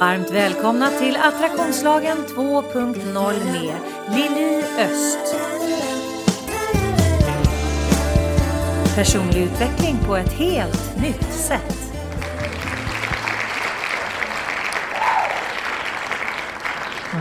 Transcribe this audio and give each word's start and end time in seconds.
Varmt 0.00 0.30
välkomna 0.30 0.90
till 0.90 1.16
Attraktionslagen 1.16 2.16
2.0 2.16 3.52
med 3.52 3.74
Lili 4.16 4.62
Öst. 4.78 5.36
Personlig 8.96 9.42
utveckling 9.42 9.96
på 10.06 10.16
ett 10.16 10.32
helt 10.32 11.02
nytt 11.02 11.32
sätt. 11.32 11.92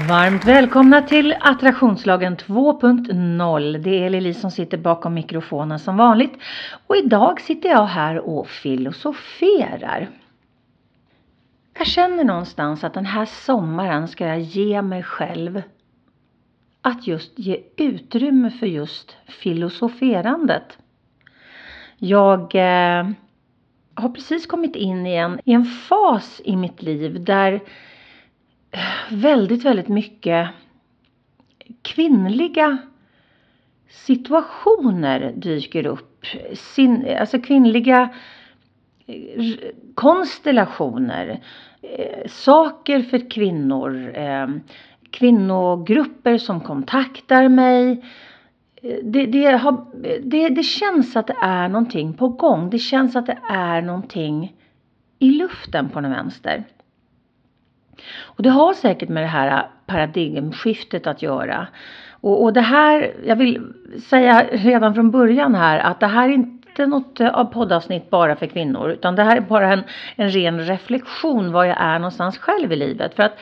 Varmt 0.10 0.46
välkomna 0.46 1.02
till 1.02 1.36
Attraktionslagen 1.40 2.38
2.0. 2.38 3.78
Det 3.78 4.06
är 4.06 4.10
Lili 4.10 4.34
som 4.34 4.52
sitter 4.52 4.78
bakom 4.78 5.14
mikrofonen 5.14 5.80
som 5.80 5.98
vanligt. 5.98 6.34
Och 6.88 6.96
idag 6.98 7.42
sitter 7.42 7.70
jag 7.70 7.86
här 7.86 8.20
och 8.20 8.48
filosoferar. 8.48 10.10
Jag 11.84 11.88
känner 11.88 12.24
någonstans 12.24 12.84
att 12.84 12.94
den 12.94 13.06
här 13.06 13.26
sommaren 13.26 14.08
ska 14.08 14.28
jag 14.28 14.40
ge 14.40 14.82
mig 14.82 15.04
själv 15.04 15.62
att 16.82 17.08
just 17.08 17.40
ge 17.40 17.64
utrymme 17.78 18.50
för 18.50 18.66
just 18.66 19.18
filosoferandet. 19.28 20.78
Jag 21.98 22.56
eh, 22.56 23.10
har 23.94 24.10
precis 24.10 24.46
kommit 24.46 24.76
in 24.76 25.08
i 25.08 25.16
en, 25.16 25.40
i 25.46 25.54
en 25.54 25.66
fas 25.66 26.42
i 26.46 26.56
mitt 26.56 26.82
liv 26.82 27.24
där 27.24 27.62
väldigt, 29.10 29.66
väldigt 29.66 29.88
mycket 29.88 30.50
kvinnliga 31.82 32.78
situationer 33.90 35.34
dyker 35.36 35.86
upp. 35.86 36.26
Sin, 36.54 37.18
alltså 37.20 37.42
kvinnliga 37.42 38.10
eh, 39.06 39.44
konstellationer, 39.96 41.42
eh, 41.84 42.28
saker 42.28 43.02
för 43.02 43.30
kvinnor, 43.30 44.12
eh, 44.16 44.48
kvinnogrupper 45.12 46.38
som 46.38 46.62
kontaktar 46.62 47.50
mig. 47.50 48.06
Eh, 48.82 48.98
det, 49.04 49.26
det, 49.26 49.46
har, 49.46 49.86
det, 50.24 50.50
det 50.50 50.64
känns 50.64 51.16
att 51.16 51.28
det 51.28 51.38
är 51.42 51.70
någonting 51.70 52.14
på 52.14 52.28
gång. 52.28 52.70
Det 52.70 52.80
känns 52.80 53.16
att 53.16 53.26
det 53.26 53.40
är 53.50 53.82
någonting 53.82 54.56
i 55.20 55.32
luften 55.32 55.90
på 55.90 56.02
den 56.02 56.12
vänster. 56.12 56.64
Och 58.22 58.44
det 58.44 58.50
har 58.50 58.74
säkert 58.74 59.10
med 59.10 59.24
det 59.24 59.28
här 59.28 59.68
paradigmskiftet 59.86 61.08
att 61.08 61.22
göra. 61.22 61.68
Och, 62.12 62.44
och 62.44 62.54
det 62.54 62.62
här, 62.62 63.14
jag 63.26 63.36
vill 63.36 63.74
säga 64.10 64.48
redan 64.52 64.94
från 64.94 65.12
början 65.12 65.56
här 65.56 65.80
att 65.80 66.00
det 66.00 66.08
här 66.08 66.30
är 66.30 66.63
inte 66.74 66.88
något 66.88 67.20
eh, 67.20 67.30
av 67.30 67.46
poddavsnitt 67.46 68.10
bara 68.10 68.36
för 68.36 68.48
kvinnor 68.48 68.90
utan 68.90 69.16
det 69.16 69.24
här 69.24 69.38
är 69.38 69.42
bara 69.42 69.74
en, 69.74 69.84
en 70.16 70.30
ren 70.30 70.60
reflektion 70.60 71.52
var 71.52 71.66
jag 71.66 71.78
är 71.80 72.00
någonstans 72.00 72.38
själv 72.38 72.72
i 72.72 72.76
livet. 72.76 73.16
För 73.16 73.24
att 73.24 73.40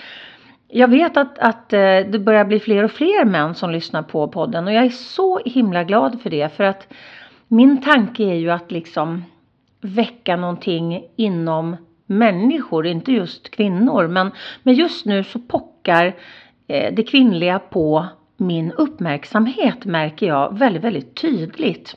jag 0.67 0.87
vet 0.87 1.17
att, 1.17 1.39
att 1.39 1.73
eh, 1.73 1.79
det 1.79 2.19
börjar 2.19 2.45
bli 2.45 2.59
fler 2.59 2.83
och 2.83 2.91
fler 2.91 3.25
män 3.25 3.55
som 3.55 3.71
lyssnar 3.71 4.03
på 4.03 4.27
podden 4.27 4.67
och 4.67 4.73
jag 4.73 4.85
är 4.85 4.89
så 4.89 5.39
himla 5.45 5.83
glad 5.83 6.21
för 6.21 6.29
det 6.29 6.53
för 6.53 6.63
att 6.63 6.93
min 7.47 7.81
tanke 7.81 8.23
är 8.23 8.35
ju 8.35 8.51
att 8.51 8.71
liksom 8.71 9.23
väcka 9.81 10.35
någonting 10.35 11.03
inom 11.15 11.77
människor, 12.05 12.87
inte 12.87 13.11
just 13.11 13.51
kvinnor. 13.51 14.07
Men, 14.07 14.31
men 14.63 14.73
just 14.73 15.05
nu 15.05 15.23
så 15.23 15.39
pockar 15.39 16.15
eh, 16.67 16.93
det 16.93 17.03
kvinnliga 17.03 17.59
på 17.59 18.05
min 18.37 18.71
uppmärksamhet 18.71 19.85
märker 19.85 20.27
jag 20.27 20.57
väldigt, 20.57 20.83
väldigt 20.83 21.21
tydligt. 21.21 21.95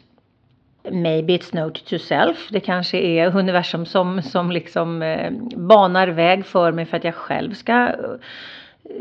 Maybe 0.90 1.32
it's 1.32 1.54
note 1.54 1.80
to 1.84 1.98
self. 1.98 2.48
Det 2.50 2.60
kanske 2.60 2.98
är 2.98 3.36
universum 3.36 3.86
som, 3.86 4.22
som 4.22 4.50
liksom 4.50 5.02
eh, 5.02 5.30
banar 5.56 6.08
väg 6.08 6.46
för 6.46 6.72
mig 6.72 6.86
för 6.86 6.96
att 6.96 7.04
jag 7.04 7.14
själv 7.14 7.54
ska 7.54 7.72
eh, 7.72 7.94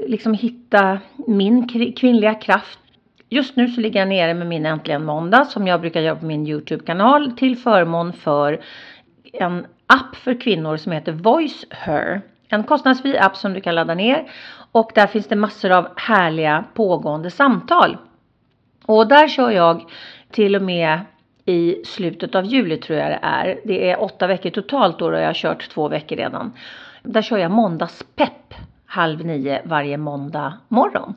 liksom 0.07 0.33
hitta 0.33 0.99
min 1.27 1.67
kvinnliga 1.95 2.33
kraft. 2.33 2.79
Just 3.29 3.55
nu 3.55 3.67
så 3.67 3.81
ligger 3.81 3.99
jag 3.99 4.09
nere 4.09 4.33
med 4.33 4.47
min 4.47 4.65
Äntligen 4.65 5.05
Måndag 5.05 5.45
som 5.45 5.67
jag 5.67 5.81
brukar 5.81 6.01
göra 6.01 6.15
på 6.15 6.25
min 6.25 6.47
Youtube-kanal 6.47 7.31
till 7.31 7.57
förmån 7.57 8.13
för 8.13 8.61
en 9.33 9.65
app 9.87 10.15
för 10.15 10.41
kvinnor 10.41 10.77
som 10.77 10.91
heter 10.91 11.11
Voice 11.11 11.65
Her. 11.69 12.21
En 12.47 12.63
kostnadsfri 12.63 13.17
app 13.17 13.37
som 13.37 13.53
du 13.53 13.61
kan 13.61 13.75
ladda 13.75 13.93
ner 13.93 14.31
och 14.71 14.91
där 14.95 15.07
finns 15.07 15.27
det 15.27 15.35
massor 15.35 15.71
av 15.71 15.87
härliga 15.95 16.63
pågående 16.73 17.31
samtal. 17.31 17.97
Och 18.85 19.07
där 19.07 19.27
kör 19.27 19.51
jag 19.51 19.85
till 20.31 20.55
och 20.55 20.61
med 20.61 20.99
i 21.45 21.85
slutet 21.85 22.35
av 22.35 22.45
juli 22.45 22.77
tror 22.77 22.99
jag 22.99 23.11
det 23.11 23.19
är. 23.21 23.59
Det 23.63 23.89
är 23.89 24.01
åtta 24.01 24.27
veckor 24.27 24.49
totalt 24.49 24.99
då 24.99 25.05
och 25.05 25.19
jag 25.19 25.25
har 25.25 25.33
kört 25.33 25.69
två 25.69 25.87
veckor 25.87 26.15
redan. 26.15 26.53
Där 27.03 27.21
kör 27.21 27.37
jag 27.37 27.51
måndagspepp 27.51 28.53
halv 28.85 29.25
nio 29.25 29.61
varje 29.65 29.97
måndag 29.97 30.53
morgon. 30.67 31.15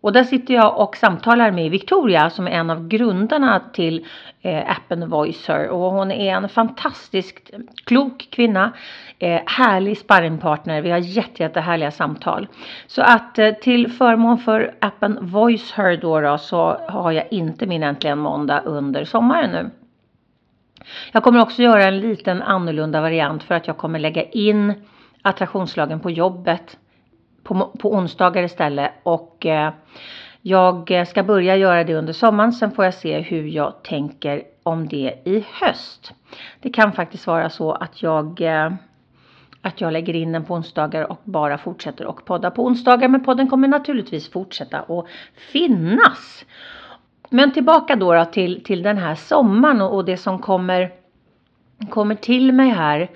Och 0.00 0.12
där 0.12 0.24
sitter 0.24 0.54
jag 0.54 0.78
och 0.80 0.96
samtalar 0.96 1.50
med 1.50 1.70
Victoria 1.70 2.30
som 2.30 2.46
är 2.46 2.50
en 2.50 2.70
av 2.70 2.88
grundarna 2.88 3.60
till 3.72 4.06
eh, 4.40 4.70
appen 4.70 5.08
Voicer. 5.08 5.68
Och 5.68 5.90
hon 5.90 6.10
är 6.10 6.34
en 6.34 6.48
fantastiskt 6.48 7.50
klok 7.84 8.28
kvinna. 8.30 8.72
Eh, 9.18 9.40
härlig 9.46 9.98
sparringpartner. 9.98 10.82
Vi 10.82 10.90
har 10.90 10.98
jätte, 10.98 11.42
jättehärliga 11.42 11.90
samtal. 11.90 12.48
Så 12.86 13.02
att 13.02 13.38
eh, 13.38 13.50
till 13.50 13.92
förmån 13.92 14.38
för 14.38 14.74
appen 14.80 15.18
Voicer 15.20 15.96
då, 15.96 16.20
då 16.20 16.38
så 16.38 16.80
har 16.88 17.12
jag 17.12 17.24
inte 17.30 17.66
min 17.66 17.82
Äntligen 17.82 18.18
Måndag 18.18 18.60
under 18.60 19.04
sommaren 19.04 19.50
nu. 19.50 19.70
Jag 21.12 21.22
kommer 21.22 21.40
också 21.40 21.62
göra 21.62 21.84
en 21.84 22.00
liten 22.00 22.42
annorlunda 22.42 23.00
variant 23.00 23.42
för 23.42 23.54
att 23.54 23.66
jag 23.66 23.76
kommer 23.76 23.98
lägga 23.98 24.22
in 24.22 24.74
attraktionslagen 25.22 26.00
på 26.00 26.10
jobbet 26.10 26.78
på, 27.42 27.72
på 27.78 27.92
onsdagar 27.94 28.42
istället. 28.42 28.90
Och 29.02 29.46
eh, 29.46 29.72
jag 30.42 31.06
ska 31.08 31.22
börja 31.22 31.56
göra 31.56 31.84
det 31.84 31.94
under 31.94 32.12
sommaren. 32.12 32.52
Sen 32.52 32.70
får 32.70 32.84
jag 32.84 32.94
se 32.94 33.20
hur 33.20 33.44
jag 33.44 33.82
tänker 33.82 34.42
om 34.62 34.88
det 34.88 35.14
i 35.24 35.44
höst. 35.60 36.12
Det 36.60 36.70
kan 36.70 36.92
faktiskt 36.92 37.26
vara 37.26 37.50
så 37.50 37.72
att 37.72 38.02
jag 38.02 38.40
eh, 38.40 38.70
att 39.62 39.80
jag 39.80 39.92
lägger 39.92 40.16
in 40.16 40.32
den 40.32 40.44
på 40.44 40.54
onsdagar 40.54 41.12
och 41.12 41.20
bara 41.24 41.58
fortsätter 41.58 42.06
och 42.06 42.24
podda 42.24 42.50
på 42.50 42.64
onsdagar. 42.64 43.08
Men 43.08 43.24
podden 43.24 43.48
kommer 43.48 43.68
naturligtvis 43.68 44.30
fortsätta 44.30 44.78
att 44.78 45.06
finnas. 45.52 46.44
Men 47.30 47.52
tillbaka 47.52 47.96
då, 47.96 48.14
då 48.14 48.24
till, 48.24 48.64
till 48.64 48.82
den 48.82 48.98
här 48.98 49.14
sommaren 49.14 49.80
och, 49.80 49.94
och 49.94 50.04
det 50.04 50.16
som 50.16 50.38
kommer, 50.38 50.90
kommer 51.90 52.14
till 52.14 52.52
mig 52.52 52.68
här 52.68 53.10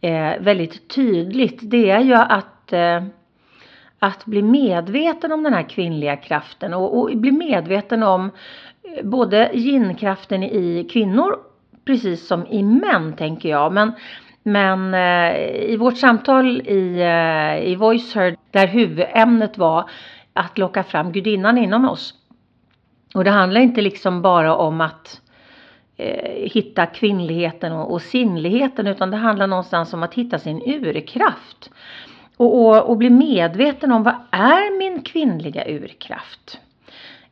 eh, 0.00 0.40
väldigt 0.40 0.94
tydligt. 0.94 1.58
Det 1.62 1.90
är 1.90 2.00
ju 2.00 2.14
att 2.14 2.72
eh, 2.72 3.04
att 3.98 4.24
bli 4.24 4.42
medveten 4.42 5.32
om 5.32 5.42
den 5.42 5.54
här 5.54 5.68
kvinnliga 5.68 6.16
kraften 6.16 6.74
och, 6.74 6.98
och 6.98 7.16
bli 7.16 7.32
medveten 7.32 8.02
om 8.02 8.30
eh, 8.82 9.04
både 9.04 9.50
yin-kraften 9.54 10.42
i 10.42 10.88
kvinnor 10.92 11.38
precis 11.88 12.26
som 12.26 12.46
i 12.46 12.62
män 12.62 13.12
tänker 13.12 13.48
jag. 13.48 13.72
Men, 13.72 13.92
men 14.42 14.94
eh, 14.94 15.36
i 15.72 15.76
vårt 15.76 15.96
samtal 15.96 16.60
i, 16.60 17.00
eh, 17.00 17.70
i 17.70 17.76
VoiceHeard 17.76 18.34
där 18.50 18.66
huvudämnet 18.66 19.58
var 19.58 19.90
att 20.32 20.58
locka 20.58 20.82
fram 20.82 21.12
gudinnan 21.12 21.58
inom 21.58 21.88
oss. 21.88 22.14
Och 23.14 23.24
det 23.24 23.30
handlar 23.30 23.60
inte 23.60 23.80
liksom 23.80 24.22
bara 24.22 24.56
om 24.56 24.80
att 24.80 25.20
eh, 25.96 26.50
hitta 26.50 26.86
kvinnligheten 26.86 27.72
och, 27.72 27.92
och 27.92 28.02
sinnligheten 28.02 28.86
utan 28.86 29.10
det 29.10 29.16
handlar 29.16 29.46
någonstans 29.46 29.94
om 29.94 30.02
att 30.02 30.14
hitta 30.14 30.38
sin 30.38 30.62
urkraft. 30.66 31.70
Och, 32.38 32.60
och, 32.60 32.90
och 32.90 32.96
bli 32.96 33.10
medveten 33.10 33.92
om 33.92 34.02
vad 34.02 34.14
är 34.30 34.78
min 34.78 35.02
kvinnliga 35.02 35.64
urkraft? 35.68 36.60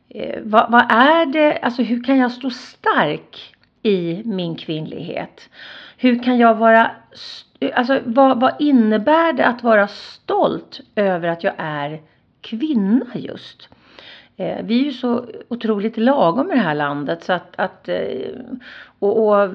Eh, 0.09 0.39
vad, 0.43 0.71
vad, 0.71 0.91
är 0.91 1.25
det, 1.25 1.57
alltså 1.57 1.81
hur 1.81 2.03
kan 2.03 2.17
jag 2.17 2.31
stå 2.31 2.49
stark 2.49 3.55
i 3.83 4.21
min 4.25 4.55
kvinnlighet? 4.55 5.49
Hur 5.97 6.23
kan 6.23 6.37
jag 6.37 6.55
vara, 6.55 6.91
alltså 7.73 7.99
vad, 8.05 8.39
vad 8.39 8.53
innebär 8.59 9.33
det 9.33 9.45
att 9.45 9.63
vara 9.63 9.87
stolt 9.87 10.81
över 10.95 11.27
att 11.27 11.43
jag 11.43 11.53
är 11.57 12.01
kvinna 12.41 13.05
just? 13.13 13.69
Eh, 14.37 14.57
vi 14.63 14.79
är 14.79 14.85
ju 14.85 14.93
så 14.93 15.25
otroligt 15.47 15.97
lagom 15.97 16.51
i 16.51 16.55
det 16.55 16.61
här 16.61 16.75
landet 16.75 17.23
så 17.23 17.33
att, 17.33 17.59
att 17.59 17.89
eh, 17.89 17.97
och, 18.99 19.27
och 19.27 19.51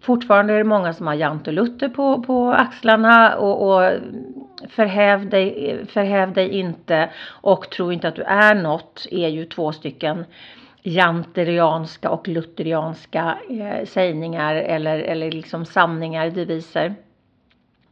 fortfarande 0.00 0.52
är 0.52 0.58
det 0.58 0.64
många 0.64 0.92
som 0.92 1.06
har 1.06 1.14
Jante 1.14 1.50
och 1.50 1.54
Luther 1.54 1.88
på, 1.88 2.22
på 2.22 2.52
axlarna 2.52 3.36
och, 3.36 3.68
och 3.68 3.92
förhäv, 4.68 5.28
dig, 5.28 5.80
förhäv 5.86 6.32
dig 6.32 6.50
inte 6.50 7.10
och 7.26 7.70
tro 7.70 7.92
inte 7.92 8.08
att 8.08 8.16
du 8.16 8.22
är 8.22 8.54
något 8.54 9.06
är 9.10 9.28
ju 9.28 9.44
två 9.44 9.72
stycken 9.72 10.24
janterianska 10.82 12.10
och 12.10 12.28
lutherianska 12.28 13.38
eh, 13.50 13.84
sägningar 13.84 14.54
eller, 14.54 14.98
eller 14.98 15.30
liksom 15.30 15.64
sanningar, 15.64 16.30
deviser. 16.30 16.94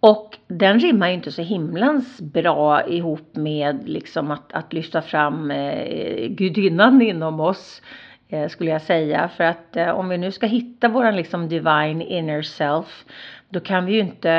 Och 0.01 0.39
den 0.49 0.81
rimmar 0.81 1.09
ju 1.09 1.15
inte 1.15 1.33
så 1.33 1.43
himlans 1.43 2.21
bra 2.21 2.87
ihop 2.87 3.37
med 3.37 3.89
liksom 3.89 4.31
att, 4.31 4.53
att 4.53 4.73
lyfta 4.73 5.03
fram 5.03 5.51
eh, 5.51 6.29
gudinnan 6.29 7.03
inom 7.03 7.41
oss 7.41 7.83
eh, 8.29 8.49
skulle 8.49 8.71
jag 8.71 8.83
säga. 8.83 9.29
För 9.29 9.45
att 9.45 9.77
eh, 9.77 9.89
om 9.89 10.09
vi 10.09 10.19
nu 10.19 10.33
ska 10.33 10.47
hitta 10.47 10.89
våran 10.89 11.17
liksom 11.17 11.49
divine 11.49 12.03
inner 12.03 12.43
self 12.43 13.05
då 13.49 13.61
kan 13.61 13.85
vi 13.85 13.93
ju 13.93 14.01
inte 14.01 14.31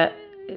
eh, 0.50 0.56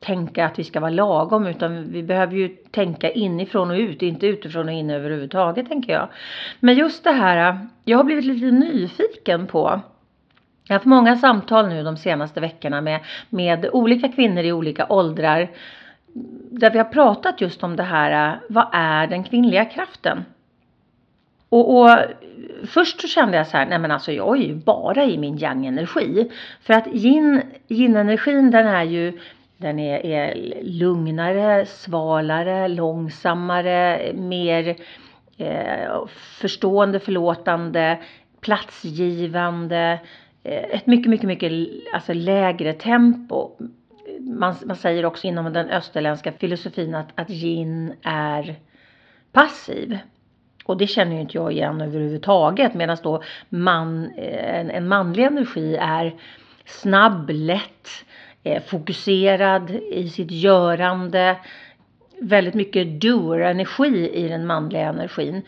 tänka 0.00 0.46
att 0.46 0.58
vi 0.58 0.64
ska 0.64 0.80
vara 0.80 0.90
lagom 0.90 1.46
utan 1.46 1.92
vi 1.92 2.02
behöver 2.02 2.36
ju 2.36 2.48
tänka 2.48 3.10
inifrån 3.10 3.70
och 3.70 3.76
ut, 3.76 4.02
inte 4.02 4.26
utifrån 4.26 4.68
och 4.68 4.74
in 4.74 4.90
överhuvudtaget 4.90 5.68
tänker 5.68 5.92
jag. 5.92 6.08
Men 6.60 6.74
just 6.74 7.04
det 7.04 7.12
här, 7.12 7.58
jag 7.84 7.98
har 7.98 8.04
blivit 8.04 8.24
lite 8.24 8.50
nyfiken 8.50 9.46
på 9.46 9.80
jag 10.70 10.74
har 10.74 10.78
haft 10.78 10.86
många 10.86 11.16
samtal 11.16 11.68
nu 11.68 11.82
de 11.82 11.96
senaste 11.96 12.40
veckorna 12.40 12.80
med, 12.80 13.00
med 13.28 13.68
olika 13.72 14.08
kvinnor 14.08 14.42
i 14.42 14.52
olika 14.52 14.86
åldrar 14.88 15.50
där 16.50 16.70
vi 16.70 16.78
har 16.78 16.84
pratat 16.84 17.40
just 17.40 17.62
om 17.62 17.76
det 17.76 17.82
här, 17.82 18.40
vad 18.48 18.66
är 18.72 19.06
den 19.06 19.24
kvinnliga 19.24 19.64
kraften? 19.64 20.24
Och, 21.48 21.80
och, 21.80 21.98
först 22.66 23.00
så 23.00 23.08
kände 23.08 23.36
jag 23.36 23.46
så 23.46 23.56
här, 23.56 23.66
nej 23.66 23.78
men 23.78 23.90
alltså 23.90 24.12
jag 24.12 24.36
är 24.36 24.42
ju 24.42 24.54
bara 24.54 25.04
i 25.04 25.18
min 25.18 25.38
yang-energi. 25.38 26.30
För 26.62 26.74
att 26.74 26.86
yin, 26.86 27.42
yin 27.68 27.92
den 27.92 28.66
är 28.66 28.82
ju, 28.82 29.18
den 29.60 29.78
är, 29.78 30.06
är 30.06 30.34
lugnare, 30.62 31.66
svalare, 31.66 32.68
långsammare, 32.68 34.12
mer 34.14 34.76
eh, 35.36 36.06
förstående, 36.40 37.00
förlåtande, 37.00 37.98
platsgivande, 38.40 40.00
eh, 40.42 40.64
ett 40.64 40.86
mycket, 40.86 41.10
mycket, 41.10 41.26
mycket 41.26 41.52
alltså 41.94 42.12
lägre 42.12 42.72
tempo. 42.72 43.50
Man, 44.20 44.54
man 44.64 44.76
säger 44.76 45.04
också 45.04 45.26
inom 45.26 45.52
den 45.52 45.70
österländska 45.70 46.32
filosofin 46.32 46.94
att, 46.94 47.08
att 47.14 47.30
yin 47.30 47.94
är 48.02 48.54
passiv. 49.32 49.98
Och 50.64 50.76
det 50.76 50.86
känner 50.86 51.14
ju 51.14 51.20
inte 51.20 51.36
jag 51.36 51.52
igen 51.52 51.80
överhuvudtaget 51.80 52.74
medan 52.74 52.96
då 53.02 53.22
man, 53.48 54.04
eh, 54.16 54.60
en, 54.60 54.70
en 54.70 54.88
manlig 54.88 55.24
energi 55.24 55.76
är 55.76 56.14
snabb, 56.64 57.30
lätt, 57.30 57.88
eh, 57.98 58.29
Eh, 58.42 58.62
fokuserad 58.62 59.70
i 59.70 60.08
sitt 60.08 60.30
görande. 60.30 61.36
Väldigt 62.20 62.54
mycket 62.54 63.00
doer-energi 63.00 64.10
i 64.14 64.28
den 64.28 64.46
manliga 64.46 64.88
energin. 64.88 65.42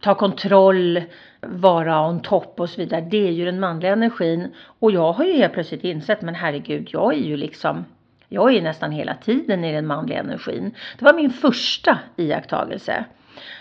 Ta 0.00 0.14
kontroll, 0.14 1.02
vara 1.40 2.08
on 2.08 2.22
top 2.22 2.60
och 2.60 2.70
så 2.70 2.80
vidare. 2.80 3.00
Det 3.00 3.28
är 3.28 3.32
ju 3.32 3.44
den 3.44 3.60
manliga 3.60 3.92
energin. 3.92 4.54
Och 4.78 4.92
jag 4.92 5.12
har 5.12 5.24
ju 5.24 5.32
helt 5.32 5.52
plötsligt 5.52 5.84
insett, 5.84 6.22
men 6.22 6.34
herregud, 6.34 6.88
jag 6.92 7.14
är 7.14 7.18
ju 7.18 7.36
liksom 7.36 7.84
jag 8.28 8.54
är 8.54 8.62
nästan 8.62 8.92
hela 8.92 9.14
tiden 9.14 9.64
i 9.64 9.72
den 9.72 9.86
manliga 9.86 10.18
energin. 10.18 10.74
Det 10.98 11.04
var 11.04 11.14
min 11.14 11.30
första 11.30 11.98
iakttagelse 12.16 13.04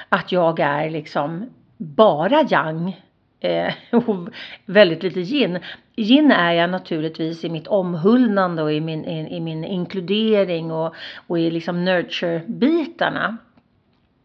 att 0.10 0.32
jag 0.32 0.60
är 0.60 0.90
liksom 0.90 1.50
bara 1.78 2.44
yang 2.50 3.02
eh, 3.40 3.74
och 3.92 4.30
väldigt 4.66 5.04
lite 5.04 5.20
yin. 5.20 5.60
Yin 6.00 6.32
är 6.32 6.52
jag 6.52 6.70
naturligtvis 6.70 7.44
i 7.44 7.50
mitt 7.50 7.68
omhullnande 7.68 8.64
och 8.64 8.74
i 8.74 8.82
min, 8.82 9.06
i, 9.06 9.36
i 9.38 9.40
min 9.40 9.64
inkludering 9.64 10.72
och, 10.72 10.96
och 11.28 11.40
i 11.40 11.52
liksom 11.52 11.86
nurture-bitarna. 11.86 13.38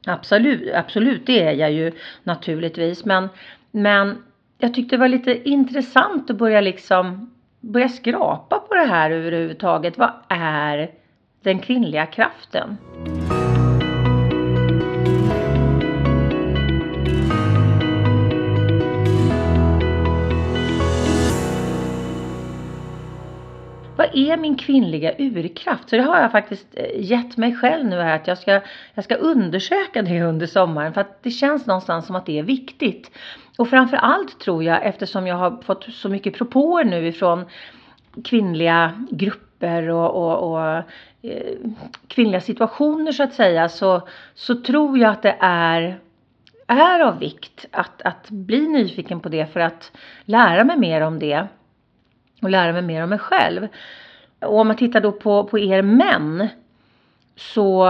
Absolut, 0.06 0.74
absolut 0.74 1.26
det 1.26 1.42
är 1.42 1.52
jag 1.52 1.72
ju 1.72 1.92
naturligtvis 2.22 3.04
men, 3.04 3.28
men 3.70 4.24
jag 4.58 4.74
tyckte 4.74 4.96
det 4.96 5.00
var 5.00 5.08
lite 5.08 5.48
intressant 5.48 6.30
att 6.30 6.38
börja 6.38 6.60
liksom 6.60 7.30
börja 7.60 7.88
skrapa 7.88 8.58
på 8.58 8.74
det 8.74 8.84
här 8.84 9.10
överhuvudtaget. 9.10 9.98
Vad 9.98 10.12
är 10.28 10.90
den 11.42 11.58
kvinnliga 11.58 12.06
kraften? 12.06 12.76
Vad 23.96 24.06
är 24.12 24.36
min 24.36 24.56
kvinnliga 24.56 25.14
urkraft? 25.18 25.90
Så 25.90 25.96
det 25.96 26.02
har 26.02 26.20
jag 26.20 26.32
faktiskt 26.32 26.66
eh, 26.72 26.84
gett 26.94 27.36
mig 27.36 27.56
själv 27.56 27.86
nu 27.86 27.96
här 27.96 28.16
att 28.16 28.26
jag 28.26 28.38
ska, 28.38 28.60
jag 28.94 29.04
ska 29.04 29.14
undersöka 29.14 30.02
det 30.02 30.22
under 30.22 30.46
sommaren 30.46 30.94
för 30.94 31.00
att 31.00 31.22
det 31.22 31.30
känns 31.30 31.66
någonstans 31.66 32.06
som 32.06 32.16
att 32.16 32.26
det 32.26 32.38
är 32.38 32.42
viktigt. 32.42 33.10
Och 33.58 33.68
framför 33.68 33.96
allt 33.96 34.40
tror 34.40 34.64
jag 34.64 34.86
eftersom 34.86 35.26
jag 35.26 35.36
har 35.36 35.62
fått 35.62 35.84
så 35.84 36.08
mycket 36.08 36.34
propåer 36.34 36.84
nu 36.84 37.06
ifrån 37.06 37.44
kvinnliga 38.24 39.06
grupper 39.10 39.88
och, 39.88 40.10
och, 40.10 40.52
och 40.52 40.68
eh, 41.22 41.56
kvinnliga 42.08 42.40
situationer 42.40 43.12
så 43.12 43.22
att 43.22 43.34
säga 43.34 43.68
så, 43.68 44.08
så 44.34 44.54
tror 44.54 44.98
jag 44.98 45.10
att 45.10 45.22
det 45.22 45.36
är 45.40 45.98
är 46.66 47.00
av 47.00 47.18
vikt 47.18 47.66
att, 47.70 48.02
att 48.02 48.30
bli 48.30 48.68
nyfiken 48.68 49.20
på 49.20 49.28
det 49.28 49.46
för 49.46 49.60
att 49.60 49.92
lära 50.24 50.64
mig 50.64 50.78
mer 50.78 51.00
om 51.00 51.18
det 51.18 51.46
och 52.42 52.50
lära 52.50 52.72
mig 52.72 52.82
mer 52.82 53.02
om 53.02 53.08
mig 53.08 53.18
själv. 53.18 53.68
Och 54.40 54.58
om 54.58 54.66
man 54.66 54.76
tittar 54.76 55.00
då 55.00 55.12
på, 55.12 55.44
på 55.44 55.58
er 55.58 55.82
män 55.82 56.48
så 57.36 57.86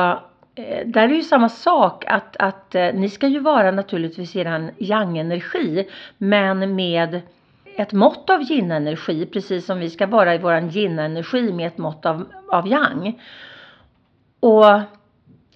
eh, 0.54 0.86
där 0.86 1.02
är 1.02 1.08
det 1.08 1.14
ju 1.14 1.22
samma 1.22 1.48
sak 1.48 2.04
att, 2.06 2.36
att 2.36 2.74
eh, 2.74 2.94
ni 2.94 3.08
ska 3.08 3.26
ju 3.26 3.38
vara 3.38 3.70
naturligtvis 3.70 4.36
eran 4.36 4.70
yang-energi 4.78 5.88
men 6.18 6.74
med 6.74 7.20
ett 7.76 7.92
mått 7.92 8.30
av 8.30 8.42
yin-energi 8.42 9.26
precis 9.26 9.66
som 9.66 9.78
vi 9.78 9.90
ska 9.90 10.06
vara 10.06 10.34
i 10.34 10.38
våran 10.38 10.70
yin-energi 10.70 11.52
med 11.52 11.66
ett 11.66 11.78
mått 11.78 12.06
av, 12.06 12.26
av 12.48 12.68
yang. 12.68 13.20
Och 14.40 14.80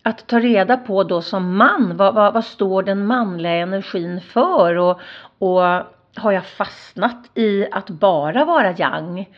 att 0.03 0.27
ta 0.27 0.41
reda 0.41 0.77
på 0.77 1.05
då 1.05 1.23
som 1.23 1.57
man, 1.57 1.97
vad, 1.97 2.15
vad, 2.15 2.35
vad 2.35 2.45
står 2.45 2.83
den 2.83 3.07
manliga 3.07 3.53
energin 3.53 4.21
för 4.21 4.77
och, 4.77 5.01
och 5.39 5.96
har 6.19 6.33
jag 6.33 6.47
fastnat 6.47 7.31
i 7.35 7.67
att 7.73 7.91
bara 7.91 8.45
vara 8.45 8.73
yang 8.73 9.29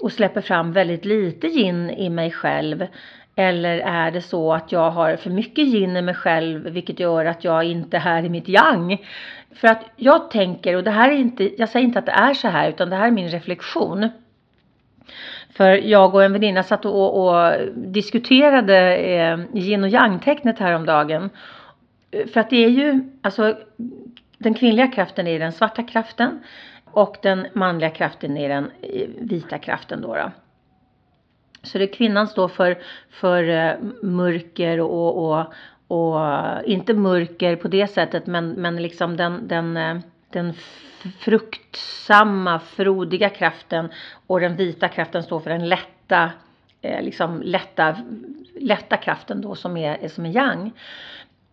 och 0.00 0.12
släpper 0.12 0.40
fram 0.40 0.72
väldigt 0.72 1.04
lite 1.04 1.46
yin 1.46 1.90
i 1.90 2.10
mig 2.10 2.30
själv? 2.30 2.86
Eller 3.36 3.78
är 3.78 4.10
det 4.10 4.20
så 4.22 4.52
att 4.52 4.72
jag 4.72 4.90
har 4.90 5.16
för 5.16 5.30
mycket 5.30 5.64
yin 5.64 5.96
i 5.96 6.02
mig 6.02 6.14
själv 6.14 6.62
vilket 6.62 7.00
gör 7.00 7.24
att 7.24 7.44
jag 7.44 7.64
inte 7.64 7.96
är 7.96 8.00
här 8.00 8.24
i 8.24 8.28
mitt 8.28 8.48
yang? 8.48 9.06
För 9.54 9.68
att 9.68 9.84
jag 9.96 10.30
tänker, 10.30 10.76
och 10.76 10.84
det 10.84 10.90
här 10.90 11.10
är 11.10 11.16
inte, 11.16 11.60
jag 11.60 11.68
säger 11.68 11.86
inte 11.86 11.98
att 11.98 12.06
det 12.06 12.12
är 12.12 12.34
så 12.34 12.48
här 12.48 12.68
utan 12.68 12.90
det 12.90 12.96
här 12.96 13.06
är 13.06 13.10
min 13.10 13.28
reflektion. 13.28 14.08
För 15.52 15.70
jag 15.70 16.14
och 16.14 16.24
en 16.24 16.32
väninna 16.32 16.62
satt 16.62 16.84
och, 16.84 17.28
och 17.28 17.52
diskuterade 17.74 18.96
eh, 18.96 19.38
yin 19.54 19.84
och 19.84 19.90
yang-tecknet 19.90 20.58
häromdagen. 20.58 21.30
För 22.32 22.40
att 22.40 22.50
det 22.50 22.64
är 22.64 22.68
ju, 22.68 23.00
alltså 23.22 23.56
den 24.40 24.54
kvinnliga 24.54 24.86
kraften 24.86 25.26
är 25.26 25.38
den 25.38 25.52
svarta 25.52 25.82
kraften 25.82 26.40
och 26.84 27.16
den 27.22 27.46
manliga 27.54 27.90
kraften 27.90 28.36
är 28.36 28.48
den 28.48 28.70
eh, 28.82 29.08
vita 29.18 29.58
kraften 29.58 30.02
då. 30.02 30.14
då. 30.14 30.30
Så 31.62 31.78
det 31.78 31.86
kvinnan 31.86 32.26
står 32.26 32.48
för, 32.48 32.78
för 33.10 33.48
eh, 33.48 33.72
mörker 34.02 34.80
och, 34.80 35.30
och, 35.30 35.46
och 35.88 36.20
inte 36.64 36.94
mörker 36.94 37.56
på 37.56 37.68
det 37.68 37.86
sättet 37.86 38.26
men, 38.26 38.50
men 38.50 38.82
liksom 38.82 39.16
den, 39.16 39.48
den, 39.48 39.76
eh, 39.76 39.98
den 40.30 40.52
fruktsamma, 41.18 42.58
frodiga 42.58 43.28
kraften 43.28 43.88
och 44.26 44.40
den 44.40 44.56
vita 44.56 44.88
kraften 44.88 45.22
står 45.22 45.40
för 45.40 45.50
den 45.50 45.68
lätta, 45.68 46.30
liksom 46.82 47.42
lätta, 47.42 47.96
lätta 48.60 48.96
kraften 48.96 49.40
då 49.40 49.54
som 49.54 49.76
är, 49.76 50.08
som 50.08 50.26
är 50.26 50.30
yang. 50.30 50.72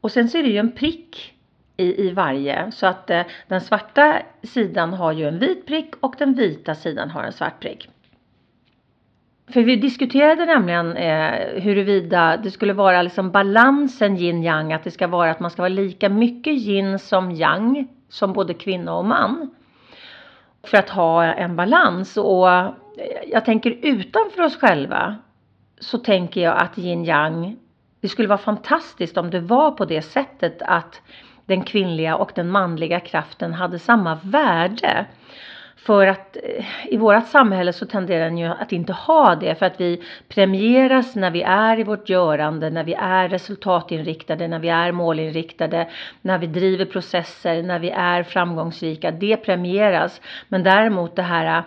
Och 0.01 0.11
sen 0.11 0.29
så 0.29 0.37
är 0.37 0.43
det 0.43 0.49
ju 0.49 0.57
en 0.57 0.71
prick 0.71 1.36
i, 1.77 2.07
i 2.07 2.13
varje. 2.13 2.71
Så 2.71 2.87
att 2.87 3.09
eh, 3.09 3.21
den 3.47 3.61
svarta 3.61 4.21
sidan 4.43 4.93
har 4.93 5.11
ju 5.11 5.27
en 5.27 5.39
vit 5.39 5.65
prick 5.65 5.95
och 5.99 6.15
den 6.17 6.33
vita 6.33 6.75
sidan 6.75 7.09
har 7.09 7.23
en 7.23 7.33
svart 7.33 7.59
prick. 7.59 7.89
För 9.49 9.61
vi 9.61 9.75
diskuterade 9.75 10.45
nämligen 10.45 10.97
eh, 10.97 11.61
huruvida 11.61 12.37
det 12.37 12.51
skulle 12.51 12.73
vara 12.73 13.01
liksom 13.01 13.31
balansen 13.31 14.17
yin 14.17 14.43
yang, 14.43 14.73
att 14.73 14.83
det 14.83 14.91
ska 14.91 15.07
vara 15.07 15.31
att 15.31 15.39
man 15.39 15.51
ska 15.51 15.61
vara 15.61 15.69
lika 15.69 16.09
mycket 16.09 16.53
yin 16.53 16.99
som 16.99 17.31
yang, 17.31 17.87
som 18.09 18.33
både 18.33 18.53
kvinna 18.53 18.93
och 18.95 19.05
man. 19.05 19.49
För 20.63 20.77
att 20.77 20.89
ha 20.89 21.23
en 21.23 21.55
balans 21.55 22.17
och 22.17 22.49
eh, 22.49 22.71
jag 23.27 23.45
tänker 23.45 23.71
utanför 23.81 24.41
oss 24.41 24.57
själva 24.57 25.15
så 25.79 25.97
tänker 25.97 26.41
jag 26.41 26.57
att 26.57 26.77
yin 26.77 27.05
yang, 27.05 27.55
det 28.01 28.07
skulle 28.07 28.27
vara 28.27 28.37
fantastiskt 28.37 29.17
om 29.17 29.29
det 29.29 29.39
var 29.39 29.71
på 29.71 29.85
det 29.85 30.01
sättet 30.01 30.61
att 30.61 31.01
den 31.47 31.63
kvinnliga 31.63 32.15
och 32.15 32.31
den 32.35 32.49
manliga 32.49 32.99
kraften 32.99 33.53
hade 33.53 33.79
samma 33.79 34.19
värde. 34.23 35.05
För 35.77 36.07
att 36.07 36.37
eh, 36.43 36.65
i 36.85 36.97
vårt 36.97 37.27
samhälle 37.27 37.73
så 37.73 37.85
tenderar 37.85 38.25
den 38.25 38.37
ju 38.37 38.45
att 38.45 38.71
inte 38.71 38.93
ha 38.93 39.35
det 39.35 39.55
för 39.55 39.65
att 39.65 39.81
vi 39.81 40.03
premieras 40.29 41.15
när 41.15 41.31
vi 41.31 41.41
är 41.41 41.79
i 41.79 41.83
vårt 41.83 42.09
görande, 42.09 42.69
när 42.69 42.83
vi 42.83 42.93
är 42.93 43.29
resultatinriktade, 43.29 44.47
när 44.47 44.59
vi 44.59 44.69
är 44.69 44.91
målinriktade, 44.91 45.87
när 46.21 46.37
vi 46.37 46.47
driver 46.47 46.85
processer, 46.85 47.63
när 47.63 47.79
vi 47.79 47.89
är 47.89 48.23
framgångsrika. 48.23 49.11
Det 49.11 49.37
premieras. 49.37 50.21
Men 50.47 50.63
däremot 50.63 51.15
det 51.15 51.21
här 51.21 51.57
eh, 51.57 51.63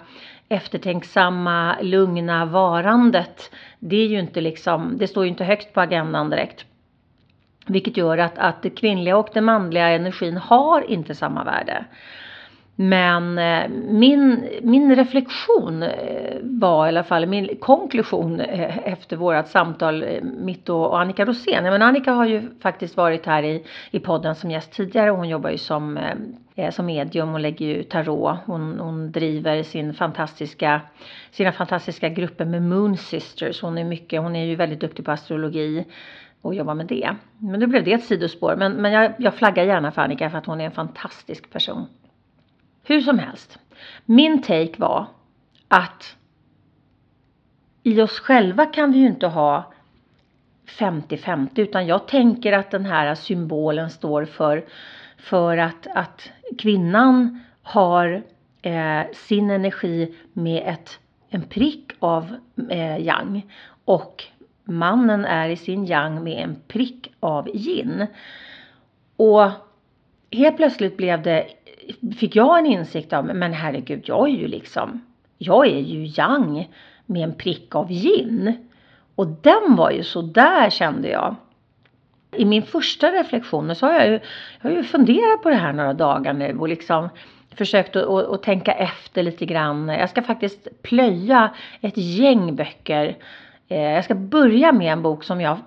eftertänksamma, 0.49 1.77
lugna 1.81 2.45
varandet, 2.45 3.51
det 3.79 3.97
är 3.97 4.07
ju 4.07 4.19
inte 4.19 4.41
liksom, 4.41 4.99
det 4.99 5.09
står 5.09 5.25
ju 5.25 5.31
inte 5.31 5.45
högt 5.45 5.75
på 5.75 5.81
agendan 5.81 6.31
direkt. 6.31 6.67
Vilket 7.67 7.97
gör 7.97 8.19
att, 8.19 8.39
att 8.39 8.63
den 8.63 8.71
kvinnliga 8.71 9.17
och 9.17 9.29
den 9.35 9.45
manliga 9.45 9.89
energin 9.89 10.37
har 10.37 10.91
inte 10.91 11.15
samma 11.15 11.45
värde. 11.45 11.85
Men 12.83 13.39
eh, 13.39 13.69
min, 13.89 14.49
min 14.63 14.97
reflektion 14.97 15.83
eh, 15.83 16.37
var 16.43 16.87
i 16.87 16.89
alla 16.89 17.05
fall, 17.05 17.27
min 17.27 17.57
konklusion 17.61 18.41
eh, 18.41 18.79
efter 18.89 19.17
vårat 19.17 19.49
samtal, 19.49 20.03
eh, 20.03 20.23
mitt 20.23 20.69
och 20.69 21.01
Annika 21.01 21.25
Rosén. 21.25 21.65
Men 21.65 21.83
Annika 21.83 22.13
har 22.13 22.27
ju 22.27 22.43
faktiskt 22.63 22.97
varit 22.97 23.27
här 23.27 23.43
i, 23.43 23.65
i 23.91 24.01
podden 24.01 24.35
som 24.35 24.51
gäst 24.51 24.73
tidigare 24.73 25.11
och 25.11 25.17
hon 25.17 25.29
jobbar 25.29 25.51
ju 25.51 25.59
som, 25.59 25.97
eh, 25.97 26.15
eh, 26.55 26.71
som 26.71 26.87
medium 26.87 27.35
och 27.35 27.41
lägger 27.41 27.67
ju 27.67 27.83
tarot. 27.83 28.39
Hon, 28.47 28.81
hon 28.81 29.13
driver 29.13 29.63
sin 29.63 29.95
fantastiska, 29.95 30.81
sina 31.31 31.53
fantastiska 31.53 32.09
grupper 32.09 32.45
med 32.45 32.63
Moon 32.63 32.97
Sisters. 32.97 33.63
Hon 33.63 33.79
är 33.79 33.85
mycket, 33.85 34.23
hon 34.23 34.37
är 34.37 34.45
ju 34.45 34.57
väldigt 34.57 34.81
duktig 34.81 35.05
på 35.05 35.13
astrologi 35.13 35.85
och 36.43 36.55
jobba 36.55 36.75
med 36.75 36.87
det. 36.87 37.17
Men 37.39 37.61
nu 37.61 37.67
blev 37.67 37.85
det 37.85 37.93
ett 37.93 38.05
sidospår. 38.05 38.57
Men, 38.57 38.73
men 38.73 38.93
jag, 38.93 39.13
jag 39.19 39.35
flaggar 39.35 39.65
gärna 39.65 39.93
för 39.93 40.03
Annika 40.03 40.31
för 40.31 40.39
att 40.39 40.47
hon 40.47 40.61
är 40.61 40.65
en 40.65 40.71
fantastisk 40.71 41.51
person. 41.51 41.87
Hur 42.83 43.01
som 43.01 43.19
helst. 43.19 43.59
Min 44.05 44.43
take 44.43 44.75
var 44.77 45.07
att 45.69 46.17
i 47.83 48.01
oss 48.01 48.19
själva 48.19 48.67
kan 48.67 48.93
vi 48.93 48.99
ju 48.99 49.07
inte 49.07 49.27
ha 49.27 49.73
50-50 50.67 51.49
utan 51.55 51.87
jag 51.87 52.09
tänker 52.09 52.53
att 52.53 52.71
den 52.71 52.87
här 52.87 53.15
symbolen 53.15 53.91
står 53.91 54.25
för, 54.25 54.65
för 55.17 55.57
att, 55.57 55.87
att 55.95 56.31
kvinnan 56.59 57.41
har 57.63 58.23
eh, 58.63 59.03
sin 59.13 59.51
energi 59.51 60.15
med 60.33 60.63
ett, 60.67 60.99
en 61.29 61.43
prick 61.43 61.93
av 61.99 62.37
eh, 62.71 62.99
yang 62.99 63.47
och 63.85 64.25
mannen 64.71 65.25
är 65.25 65.49
i 65.49 65.57
sin 65.57 65.87
yang 65.87 66.25
med 66.25 66.45
en 66.45 66.57
prick 66.69 67.13
av 67.21 67.49
yin. 67.49 68.07
Och 69.17 69.51
helt 70.31 70.57
plötsligt 70.57 70.97
blev 70.97 71.23
det, 71.23 71.47
fick 72.19 72.37
jag 72.37 72.59
en 72.59 72.67
insikt 72.67 73.13
om 73.13 73.27
men 73.27 73.53
herregud, 73.53 74.03
jag 74.05 74.29
är 74.29 74.33
ju 74.33 74.49
liksom, 74.49 75.05
jag 75.39 75.67
är 75.67 75.81
ju 75.81 76.13
yang 76.17 76.69
med 77.07 77.25
en 77.25 77.35
prick 77.35 77.75
av 77.75 77.93
yin. 77.93 78.69
Och 79.15 79.27
den 79.27 79.77
var 79.77 79.91
ju 79.91 80.03
så 80.03 80.23
där 80.23 80.71
kände 80.71 81.09
jag. 81.09 81.35
I 82.37 82.45
min 82.45 82.63
första 82.63 83.13
reflektion 83.13 83.75
så 83.75 83.87
har 83.87 83.93
jag 83.93 84.07
ju, 84.07 84.21
jag 84.61 84.71
har 84.71 84.77
ju 84.77 84.83
funderat 84.83 85.43
på 85.43 85.51
det 85.51 85.57
här 85.57 85.73
några 85.73 85.95
dagar 85.95 86.33
nu 86.33 86.57
och 86.59 86.69
liksom 86.69 87.09
försökt 87.55 87.97
att, 87.97 88.05
att, 88.05 88.27
att 88.27 88.43
tänka 88.43 88.73
efter 88.73 89.23
lite 89.23 89.47
grann. 89.47 89.89
Jag 89.89 90.11
ska 90.11 90.23
faktiskt 90.23 90.83
plöja 90.83 91.55
ett 91.81 91.97
gäng 91.97 92.57
böcker 92.57 93.17
Eh, 93.71 93.93
jag 93.93 94.05
ska 94.05 94.15
börja 94.15 94.73
med 94.73 94.93
en 94.93 95.03
bok 95.03 95.25
som 95.25 95.41
jag, 95.41 95.59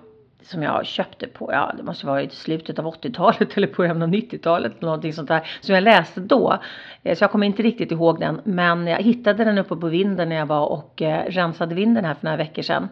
som 0.42 0.62
jag 0.62 0.86
köpte 0.86 1.26
på, 1.26 1.52
ja 1.52 1.72
det 1.76 1.82
måste 1.82 2.06
vara 2.06 2.22
i 2.22 2.28
slutet 2.28 2.78
av 2.78 2.84
80-talet 2.84 3.56
eller 3.56 3.74
början 3.76 4.02
av 4.02 4.08
90-talet 4.08 4.80
någonting 4.80 5.12
sånt 5.12 5.28
där. 5.28 5.46
Som 5.60 5.74
jag 5.74 5.84
läste 5.84 6.20
då. 6.20 6.58
Eh, 7.02 7.16
så 7.16 7.24
jag 7.24 7.30
kommer 7.30 7.46
inte 7.46 7.62
riktigt 7.62 7.92
ihåg 7.92 8.20
den. 8.20 8.40
Men 8.44 8.86
jag 8.86 8.98
hittade 8.98 9.44
den 9.44 9.58
uppe 9.58 9.76
på 9.76 9.86
vinden 9.86 10.28
när 10.28 10.36
jag 10.36 10.46
var 10.46 10.66
och 10.66 11.02
eh, 11.02 11.24
rensade 11.30 11.74
vinden 11.74 12.04
här 12.04 12.14
för 12.14 12.24
några 12.24 12.36
veckor 12.36 12.62
sedan. 12.62 12.88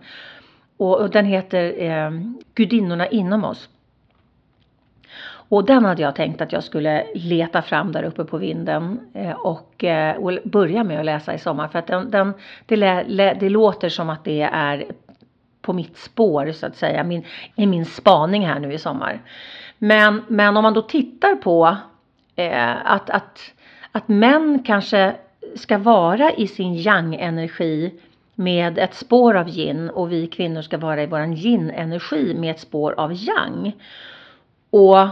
Och, 0.76 1.00
och 1.00 1.10
den 1.10 1.24
heter 1.24 1.82
eh, 1.82 2.10
Gudinnorna 2.54 3.06
inom 3.06 3.44
oss. 3.44 3.68
Och 5.52 5.64
den 5.64 5.84
hade 5.84 6.02
jag 6.02 6.14
tänkt 6.14 6.40
att 6.40 6.52
jag 6.52 6.64
skulle 6.64 7.06
leta 7.14 7.62
fram 7.62 7.92
där 7.92 8.02
uppe 8.02 8.24
på 8.24 8.38
vinden 8.38 9.00
eh, 9.14 9.30
och, 9.30 9.84
eh, 9.84 10.16
och 10.16 10.38
börja 10.44 10.84
med 10.84 10.98
att 10.98 11.04
läsa 11.04 11.34
i 11.34 11.38
sommar. 11.38 11.68
För 11.68 11.78
att 11.78 11.86
den, 11.86 12.10
den 12.10 12.34
det, 12.66 13.36
det, 13.40 13.48
låter 13.48 13.88
som 13.88 14.10
att 14.10 14.24
det 14.24 14.42
är 14.42 14.84
på 15.62 15.72
mitt 15.72 15.98
spår 15.98 16.52
så 16.52 16.66
att 16.66 16.76
säga, 16.76 17.04
min, 17.04 17.24
i 17.56 17.66
min 17.66 17.84
spaning 17.84 18.46
här 18.46 18.60
nu 18.60 18.72
i 18.72 18.78
sommar. 18.78 19.22
Men, 19.78 20.22
men 20.28 20.56
om 20.56 20.62
man 20.62 20.74
då 20.74 20.82
tittar 20.82 21.34
på 21.34 21.76
eh, 22.36 22.92
att, 22.92 23.10
att, 23.10 23.52
att 23.92 24.08
män 24.08 24.62
kanske 24.66 25.16
ska 25.54 25.78
vara 25.78 26.32
i 26.32 26.46
sin 26.46 26.74
yang-energi 26.74 28.00
med 28.34 28.78
ett 28.78 28.94
spår 28.94 29.34
av 29.34 29.48
yin 29.48 29.90
och 29.90 30.12
vi 30.12 30.26
kvinnor 30.26 30.62
ska 30.62 30.78
vara 30.78 31.02
i 31.02 31.06
våran 31.06 31.32
yin-energi 31.32 32.34
med 32.34 32.50
ett 32.50 32.60
spår 32.60 32.94
av 32.96 33.12
yang. 33.12 33.72
Och 34.70 35.08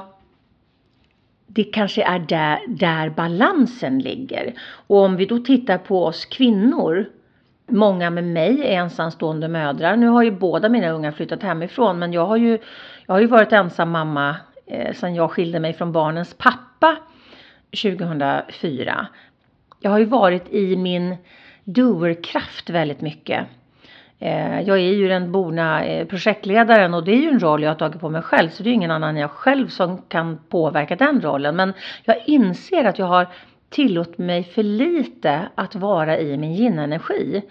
det 1.47 1.65
kanske 1.65 2.03
är 2.03 2.19
där, 2.19 2.61
där 2.69 3.11
balansen 3.11 3.99
ligger. 3.99 4.55
Och 4.87 4.99
om 4.99 5.17
vi 5.17 5.27
då 5.27 5.39
tittar 5.39 5.79
på 5.79 6.05
oss 6.05 6.25
kvinnor 6.25 7.07
Många 7.71 8.11
med 8.11 8.25
mig 8.25 8.61
är 8.61 8.81
ensamstående 8.81 9.49
mödrar. 9.49 9.97
Nu 9.97 10.07
har 10.07 10.23
ju 10.23 10.31
båda 10.31 10.69
mina 10.69 10.91
ungar 10.91 11.13
flyttat 11.13 11.43
hemifrån 11.43 11.99
men 11.99 12.13
jag 12.13 12.27
har 12.27 12.37
ju, 12.37 12.59
jag 13.07 13.15
har 13.15 13.21
ju 13.21 13.27
varit 13.27 13.53
ensam 13.53 13.91
mamma 13.91 14.37
eh, 14.67 14.95
sedan 14.95 15.15
jag 15.15 15.31
skilde 15.31 15.61
mig 15.61 15.73
från 15.73 15.93
barnens 15.93 16.35
pappa 16.35 16.97
2004. 17.83 19.07
Jag 19.81 19.91
har 19.91 19.99
ju 19.99 20.05
varit 20.05 20.53
i 20.53 20.77
min 20.77 21.17
doerkraft 21.65 22.71
väldigt 22.71 23.01
mycket. 23.01 23.47
Eh, 24.19 24.61
jag 24.61 24.77
är 24.79 24.93
ju 24.93 25.09
den 25.09 25.33
borna 25.33 25.85
eh, 25.85 26.07
projektledaren 26.07 26.95
och 26.95 27.05
det 27.05 27.13
är 27.13 27.17
ju 27.17 27.29
en 27.29 27.41
roll 27.41 27.63
jag 27.63 27.71
har 27.71 27.75
tagit 27.75 28.01
på 28.01 28.11
mig 28.11 28.23
själv 28.23 28.49
så 28.49 28.63
det 28.63 28.71
är 28.71 28.75
ingen 28.75 28.91
annan 28.91 29.11
än 29.11 29.21
jag 29.21 29.31
själv 29.31 29.69
som 29.69 30.03
kan 30.03 30.39
påverka 30.49 30.97
den 30.97 31.21
rollen. 31.21 31.57
Men 31.57 31.73
jag 32.05 32.17
inser 32.27 32.85
att 32.85 32.99
jag 32.99 33.07
har 33.07 33.27
tillåt 33.71 34.19
mig 34.19 34.45
för 34.45 34.63
lite 34.63 35.49
att 35.55 35.75
vara 35.75 36.19
i 36.19 36.37
min 36.37 36.53
yin-energi. 36.53 37.43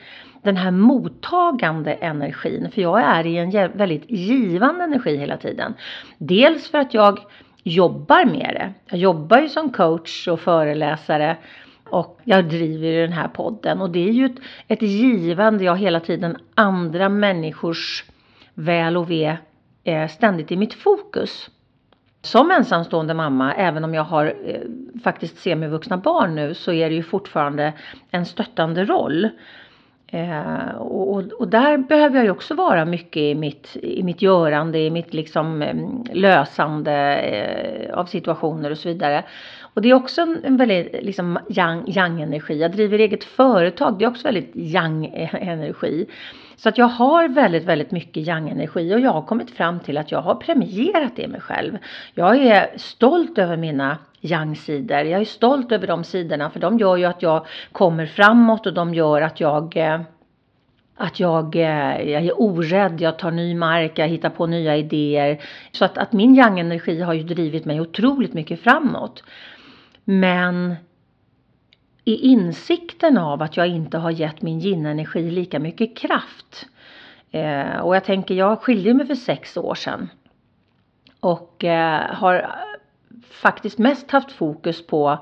Den 0.41 0.57
här 0.57 0.71
mottagande 0.71 1.93
energin, 1.93 2.71
för 2.71 2.81
jag 2.81 3.01
är 3.01 3.25
i 3.25 3.37
en 3.37 3.77
väldigt 3.77 4.11
givande 4.11 4.83
energi 4.83 5.17
hela 5.17 5.37
tiden. 5.37 5.73
Dels 6.17 6.71
för 6.71 6.77
att 6.77 6.93
jag 6.93 7.19
jobbar 7.63 8.25
med 8.25 8.55
det. 8.55 8.73
Jag 8.85 8.99
jobbar 8.99 9.39
ju 9.39 9.49
som 9.49 9.69
coach 9.69 10.27
och 10.27 10.39
föreläsare 10.39 11.37
och 11.89 12.19
jag 12.23 12.49
driver 12.49 13.01
den 13.01 13.11
här 13.11 13.27
podden 13.27 13.81
och 13.81 13.89
det 13.89 14.09
är 14.09 14.11
ju 14.11 14.25
ett, 14.25 14.39
ett 14.67 14.81
givande, 14.81 15.63
jag 15.63 15.77
hela 15.77 15.99
tiden 15.99 16.37
andra 16.55 17.09
människors 17.09 18.05
väl 18.53 18.97
och 18.97 19.11
ve 19.11 19.37
är 19.83 20.07
ständigt 20.07 20.51
i 20.51 20.57
mitt 20.57 20.73
fokus. 20.73 21.49
Som 22.21 22.51
ensamstående 22.51 23.13
mamma, 23.13 23.53
även 23.53 23.83
om 23.83 23.93
jag 23.93 24.03
har 24.03 24.25
eh, 24.25 24.61
faktiskt 25.03 25.37
semivuxna 25.37 25.97
barn 25.97 26.35
nu, 26.35 26.53
så 26.53 26.71
är 26.71 26.89
det 26.89 26.95
ju 26.95 27.03
fortfarande 27.03 27.73
en 28.11 28.25
stöttande 28.25 28.85
roll. 28.85 29.29
Eh, 30.11 30.75
och, 30.77 31.17
och, 31.17 31.47
där 31.47 31.77
behöver 31.77 32.15
jag 32.15 32.25
ju 32.25 32.31
också 32.31 32.55
vara 32.55 32.85
mycket 32.85 33.21
i 33.21 33.35
mitt, 33.35 33.77
i 33.81 34.03
mitt 34.03 34.21
görande, 34.21 34.79
i 34.79 34.89
mitt 34.91 35.13
liksom 35.13 35.61
mm, 35.61 36.03
lösande 36.13 37.15
eh, 37.15 37.93
av 37.93 38.05
situationer 38.05 38.71
och 38.71 38.77
så 38.77 38.89
vidare. 38.89 39.23
Och 39.73 39.81
det 39.81 39.89
är 39.89 39.93
också 39.93 40.21
en, 40.21 40.41
en 40.43 40.57
väldigt 40.57 41.03
liksom 41.03 41.39
yang, 41.49 41.83
yang 41.87 42.21
energi. 42.21 42.61
Jag 42.61 42.71
driver 42.71 42.99
eget 42.99 43.23
företag, 43.23 43.99
det 43.99 44.05
är 44.05 44.09
också 44.09 44.27
väldigt 44.27 44.51
yang 44.55 45.05
energi. 45.33 46.07
Så 46.59 46.69
att 46.69 46.77
jag 46.77 46.87
har 46.87 47.27
väldigt, 47.27 47.63
väldigt 47.63 47.91
mycket 47.91 48.27
yang-energi 48.27 48.95
och 48.95 48.99
jag 48.99 49.11
har 49.11 49.21
kommit 49.21 49.51
fram 49.51 49.79
till 49.79 49.97
att 49.97 50.11
jag 50.11 50.21
har 50.21 50.35
premierat 50.35 51.15
det 51.15 51.27
mig 51.27 51.41
själv. 51.41 51.77
Jag 52.13 52.37
är 52.37 52.77
stolt 52.77 53.37
över 53.37 53.57
mina 53.57 53.97
yang-sidor. 54.21 55.03
Jag 55.03 55.21
är 55.21 55.25
stolt 55.25 55.71
över 55.71 55.87
de 55.87 56.03
sidorna 56.03 56.49
för 56.49 56.59
de 56.59 56.77
gör 56.77 56.97
ju 56.97 57.05
att 57.05 57.21
jag 57.21 57.45
kommer 57.71 58.05
framåt 58.05 58.65
och 58.65 58.73
de 58.73 58.93
gör 58.93 59.21
att 59.21 59.39
jag 59.39 59.77
eh, 59.77 60.01
att 60.95 61.19
jag, 61.19 61.55
eh, 61.55 62.09
jag 62.09 62.25
är 62.25 62.41
orädd, 62.41 63.01
jag 63.01 63.19
tar 63.19 63.31
ny 63.31 63.55
mark, 63.55 63.99
jag 63.99 64.07
hittar 64.07 64.29
på 64.29 64.45
nya 64.45 64.77
idéer. 64.77 65.41
Så 65.71 65.85
att, 65.85 65.97
att 65.97 66.13
min 66.13 66.35
yang-energi 66.35 67.01
har 67.01 67.13
ju 67.13 67.23
drivit 67.23 67.65
mig 67.65 67.81
otroligt 67.81 68.33
mycket 68.33 68.59
framåt. 68.59 69.23
Men 70.03 70.75
i 72.03 72.15
insikten 72.15 73.17
av 73.17 73.41
att 73.41 73.57
jag 73.57 73.67
inte 73.67 73.97
har 73.97 74.11
gett 74.11 74.41
min 74.41 74.59
yin-energi 74.59 75.31
lika 75.31 75.59
mycket 75.59 75.97
kraft. 75.97 76.67
Eh, 77.31 77.79
och 77.79 77.95
jag 77.95 78.03
tänker, 78.03 78.35
jag 78.35 78.59
skilde 78.61 78.93
mig 78.93 79.07
för 79.07 79.15
sex 79.15 79.57
år 79.57 79.75
sedan. 79.75 80.09
Och 81.19 81.63
eh, 81.63 82.15
har 82.15 82.55
faktiskt 83.31 83.77
mest 83.77 84.11
haft 84.11 84.31
fokus 84.31 84.87
på 84.87 85.17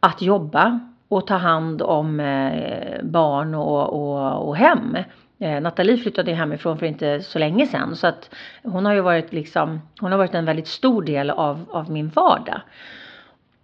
att 0.00 0.22
jobba 0.22 0.80
och 1.08 1.26
ta 1.26 1.36
hand 1.36 1.82
om 1.82 2.20
eh, 2.20 3.02
barn 3.02 3.54
och, 3.54 3.92
och, 3.92 4.48
och 4.48 4.56
hem. 4.56 4.96
Eh, 5.38 5.60
Nathalie 5.60 5.96
flyttade 5.96 6.32
hemifrån 6.34 6.78
för 6.78 6.86
inte 6.86 7.20
så 7.20 7.38
länge 7.38 7.66
sedan 7.66 7.96
så 7.96 8.06
att 8.06 8.34
hon 8.62 8.84
har 8.84 8.94
ju 8.94 9.00
varit 9.00 9.32
liksom, 9.32 9.80
hon 10.00 10.10
har 10.12 10.18
varit 10.18 10.34
en 10.34 10.44
väldigt 10.44 10.68
stor 10.68 11.02
del 11.02 11.30
av, 11.30 11.66
av 11.70 11.90
min 11.90 12.08
vardag. 12.08 12.60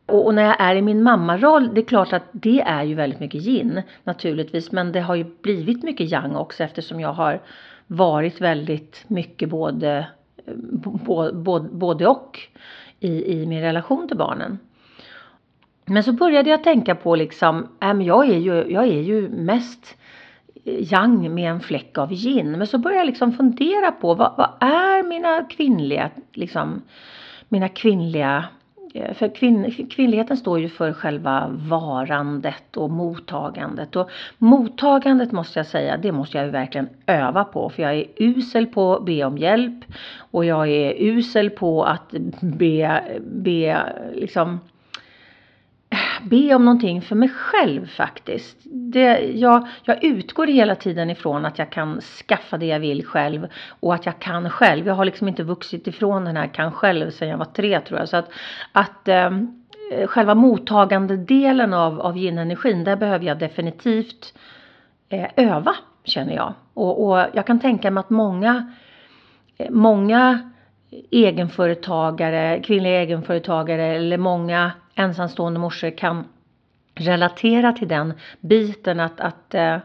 Och, 0.06 0.26
och, 0.26 0.34
när 0.34 0.42
jag 0.42 0.60
är 0.60 0.76
i 0.76 0.82
min 0.82 1.02
mammaroll, 1.02 1.75
det 1.75 1.80
är 1.80 1.84
klart 1.84 2.12
att 2.12 2.22
det 2.32 2.60
är 2.60 2.82
ju 2.82 2.94
väldigt 2.94 3.20
mycket 3.20 3.46
yin 3.46 3.82
naturligtvis. 4.04 4.72
Men 4.72 4.92
det 4.92 5.00
har 5.00 5.14
ju 5.14 5.25
blivit 5.42 5.82
mycket 5.82 6.10
yang 6.12 6.36
också 6.36 6.64
eftersom 6.64 7.00
jag 7.00 7.12
har 7.12 7.40
varit 7.86 8.40
väldigt 8.40 9.04
mycket 9.06 9.48
både, 9.48 10.06
både, 11.32 11.68
både 11.68 12.06
och 12.06 12.40
i, 13.00 13.40
i 13.40 13.46
min 13.46 13.60
relation 13.60 14.08
till 14.08 14.16
barnen. 14.16 14.58
Men 15.84 16.04
så 16.04 16.12
började 16.12 16.50
jag 16.50 16.64
tänka 16.64 16.94
på 16.94 17.16
liksom, 17.16 17.68
äh, 17.80 18.02
jag 18.02 18.28
är 18.28 18.38
ju, 18.38 18.72
jag 18.72 18.84
är 18.84 19.02
ju 19.02 19.28
mest 19.28 19.96
yang 20.64 21.34
med 21.34 21.50
en 21.50 21.60
fläck 21.60 21.98
av 21.98 22.12
yin. 22.12 22.50
Men 22.52 22.66
så 22.66 22.78
började 22.78 23.00
jag 23.00 23.06
liksom 23.06 23.32
fundera 23.32 23.92
på 23.92 24.14
vad, 24.14 24.32
vad 24.36 24.50
är 24.60 25.08
mina 25.08 25.44
kvinnliga, 25.44 26.10
liksom, 26.32 26.82
mina 27.48 27.68
kvinnliga 27.68 28.44
Eh, 28.97 29.15
för 29.15 29.35
kvinn, 29.35 29.87
kvinnligheten 29.91 30.37
står 30.37 30.61
ju 30.61 30.69
för 30.69 30.93
själva 30.93 31.47
varandet 31.50 32.76
och 32.76 32.91
mottagandet. 32.91 33.97
Och 33.97 34.11
mottagandet 34.38 35.33
måste 35.33 35.59
jag 35.59 35.67
säga, 35.67 35.97
det 35.97 36.12
måste 36.12 36.37
jag 36.37 36.47
ju 36.47 36.53
verkligen 36.53 36.88
öva 37.07 37.45
på. 37.45 37.69
För 37.69 37.83
jag 37.83 37.95
är 37.95 38.05
usel 38.17 38.67
på 38.67 38.97
att 38.97 39.05
be 39.05 39.25
om 39.25 39.38
hjälp. 39.38 39.85
Och 40.19 40.45
jag 40.45 40.69
är 40.69 40.95
usel 40.99 41.50
på 41.50 41.85
att 41.85 42.15
be, 42.41 43.03
be 43.21 43.83
liksom 44.15 44.61
be 46.23 46.54
om 46.54 46.64
någonting 46.64 47.02
för 47.02 47.16
mig 47.16 47.28
själv 47.28 47.87
faktiskt. 47.87 48.56
Det, 48.64 49.18
jag, 49.18 49.68
jag 49.85 50.04
utgår 50.04 50.46
hela 50.46 50.75
tiden 50.75 51.11
ifrån 51.11 51.46
att 51.46 51.58
jag 51.58 51.70
kan 51.70 52.00
skaffa 52.00 52.58
det 52.58 52.66
jag 52.66 52.80
vill 52.80 53.06
själv 53.06 53.49
och 53.80 53.94
att 53.94 54.06
jag 54.06 54.18
kan 54.18 54.50
själv. 54.50 54.87
Jag 54.87 54.94
har 54.94 55.04
liksom 55.04 55.28
inte 55.28 55.42
vuxit 55.42 55.87
ifrån 55.87 56.25
den 56.25 56.37
här 56.37 56.46
kan 56.46 56.73
själv 56.73 57.11
sedan 57.11 57.28
jag 57.28 57.38
var 57.38 57.44
tre 57.44 57.80
tror 57.80 58.00
jag. 58.00 58.08
Så 58.08 58.16
att, 58.16 58.30
att 58.73 59.08
eh, 59.08 59.30
själva 60.06 60.35
mottagandedelen 60.35 61.75
av, 61.75 62.00
av 62.00 62.16
yin-energin, 62.16 62.85
där 62.85 62.96
behöver 62.96 63.26
jag 63.26 63.38
definitivt 63.38 64.35
eh, 65.08 65.26
öva 65.37 65.76
känner 66.04 66.35
jag. 66.35 66.54
Och, 66.75 67.06
och 67.06 67.26
jag 67.32 67.46
kan 67.46 67.61
tänka 67.61 67.90
mig 67.90 68.00
att 68.00 68.11
många, 68.11 68.73
eh, 69.58 69.70
många 69.70 70.50
egenföretagare, 71.11 72.61
kvinnliga 72.62 73.00
egenföretagare 73.00 73.85
eller 73.85 74.18
många 74.18 74.73
ensamstående 74.97 75.61
morsor 75.61 75.91
kan 75.99 76.25
relatera 76.95 77.73
till 77.73 77.88
den 77.88 78.15
biten 78.41 79.00
att, 79.00 79.21
att, 79.21 79.55
eh, 79.55 79.79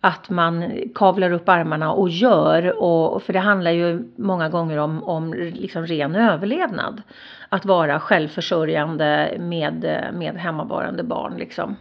att 0.00 0.30
man 0.30 0.72
kavlar 0.94 1.30
upp 1.30 1.48
armarna 1.48 1.92
och 1.92 2.08
gör. 2.08 2.82
Och, 2.82 3.22
för 3.22 3.32
det 3.32 3.38
handlar 3.38 3.70
ju 3.70 4.12
många 4.16 4.48
gånger 4.48 4.78
om, 4.78 5.04
om 5.04 5.34
liksom 5.34 5.86
ren 5.86 6.14
överlevnad. 6.14 7.02
Att 7.48 7.64
vara 7.64 8.00
självförsörjande 8.00 9.36
med, 9.40 9.84
eh, 9.84 10.12
med 10.12 10.36
hemmavarande 10.36 11.02
barn. 11.02 11.34
Liksom. 11.36 11.76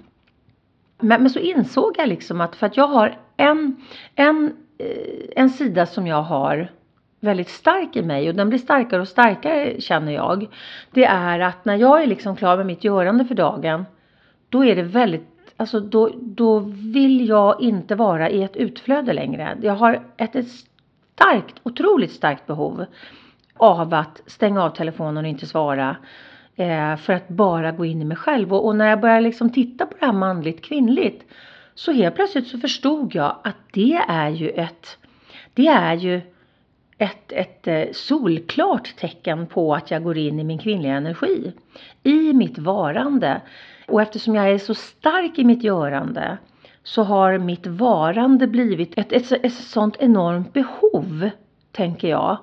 Men, 1.00 1.22
men 1.22 1.30
så 1.30 1.40
insåg 1.40 1.96
jag 1.98 2.10
liksom 2.10 2.42
att 2.42 2.56
för 2.56 2.66
att 2.66 2.78
jag 2.78 2.88
har 2.88 3.18
en, 3.38 3.76
en, 4.16 4.54
eh, 4.78 4.88
en 5.36 5.50
sida 5.50 5.86
som 5.86 6.08
jag 6.08 6.22
har 6.22 6.70
väldigt 7.24 7.50
stark 7.50 7.96
i 7.96 8.02
mig 8.02 8.30
och 8.30 8.36
den 8.36 8.50
blir 8.50 8.60
starkare 8.60 9.02
och 9.02 9.08
starkare 9.08 9.82
känner 9.82 10.12
jag. 10.12 10.48
Det 10.92 11.06
är 11.06 11.40
att 11.40 11.66
när 11.66 11.76
jag 11.76 12.04
är 12.04 12.08
liksom 12.08 12.36
klar 12.36 12.58
med 12.58 12.66
mitt 12.66 12.84
görande 12.84 13.26
för 13.26 13.36
dagen 13.36 13.86
då 14.50 14.66
är 14.66 14.76
det 14.76 14.84
väldigt, 14.84 15.54
alltså 15.58 15.80
då, 15.80 16.10
då 16.16 16.60
vill 16.94 17.28
jag 17.28 17.62
inte 17.62 17.96
vara 17.96 18.30
i 18.30 18.44
ett 18.44 18.56
utflöde 18.56 19.14
längre. 19.14 19.58
Jag 19.62 19.76
har 19.76 20.04
ett, 20.18 20.36
ett 20.36 20.52
starkt, 21.16 21.56
otroligt 21.64 22.12
starkt 22.12 22.48
behov 22.48 22.86
av 23.58 23.94
att 23.94 24.22
stänga 24.26 24.64
av 24.64 24.70
telefonen 24.70 25.26
och 25.26 25.30
inte 25.30 25.46
svara. 25.46 25.96
Eh, 26.56 26.96
för 26.96 27.14
att 27.14 27.28
bara 27.28 27.72
gå 27.72 27.86
in 27.86 28.02
i 28.02 28.06
mig 28.06 28.18
själv. 28.18 28.54
Och, 28.54 28.66
och, 28.66 28.76
när 28.76 28.90
jag 28.90 29.02
börjar 29.02 29.22
liksom 29.22 29.50
titta 29.50 29.86
på 29.86 29.94
det 30.00 30.06
här 30.06 30.14
manligt 30.14 30.66
kvinnligt 30.66 31.26
så 31.76 31.92
helt 31.92 32.16
plötsligt 32.16 32.48
så 32.48 32.58
förstod 32.58 33.16
jag 33.16 33.36
att 33.44 33.58
det 33.72 34.02
är 34.08 34.30
ju 34.30 34.50
ett, 34.50 34.98
det 35.54 35.68
är 35.68 35.94
ju 35.94 36.22
ett, 36.98 37.32
ett 37.32 37.68
eh, 37.68 37.84
solklart 37.92 38.96
tecken 38.96 39.48
på 39.48 39.76
att 39.76 39.92
jag 39.92 40.04
går 40.04 40.18
in 40.18 40.40
i 40.40 40.44
min 40.44 40.60
kvinnliga 40.60 40.94
energi. 40.94 41.54
I 42.04 42.34
mitt 42.34 42.58
varande. 42.58 43.42
Och 43.88 44.02
eftersom 44.02 44.36
jag 44.36 44.50
är 44.50 44.58
så 44.58 44.74
stark 44.74 45.40
i 45.40 45.44
mitt 45.44 45.64
görande 45.64 46.38
så 46.84 47.04
har 47.04 47.38
mitt 47.38 47.68
varande 47.68 48.48
blivit 48.48 48.98
ett, 48.98 49.12
ett, 49.12 49.32
ett 49.32 49.54
sånt 49.54 49.98
enormt 50.00 50.54
behov, 50.54 51.30
tänker 51.72 52.08
jag. 52.08 52.38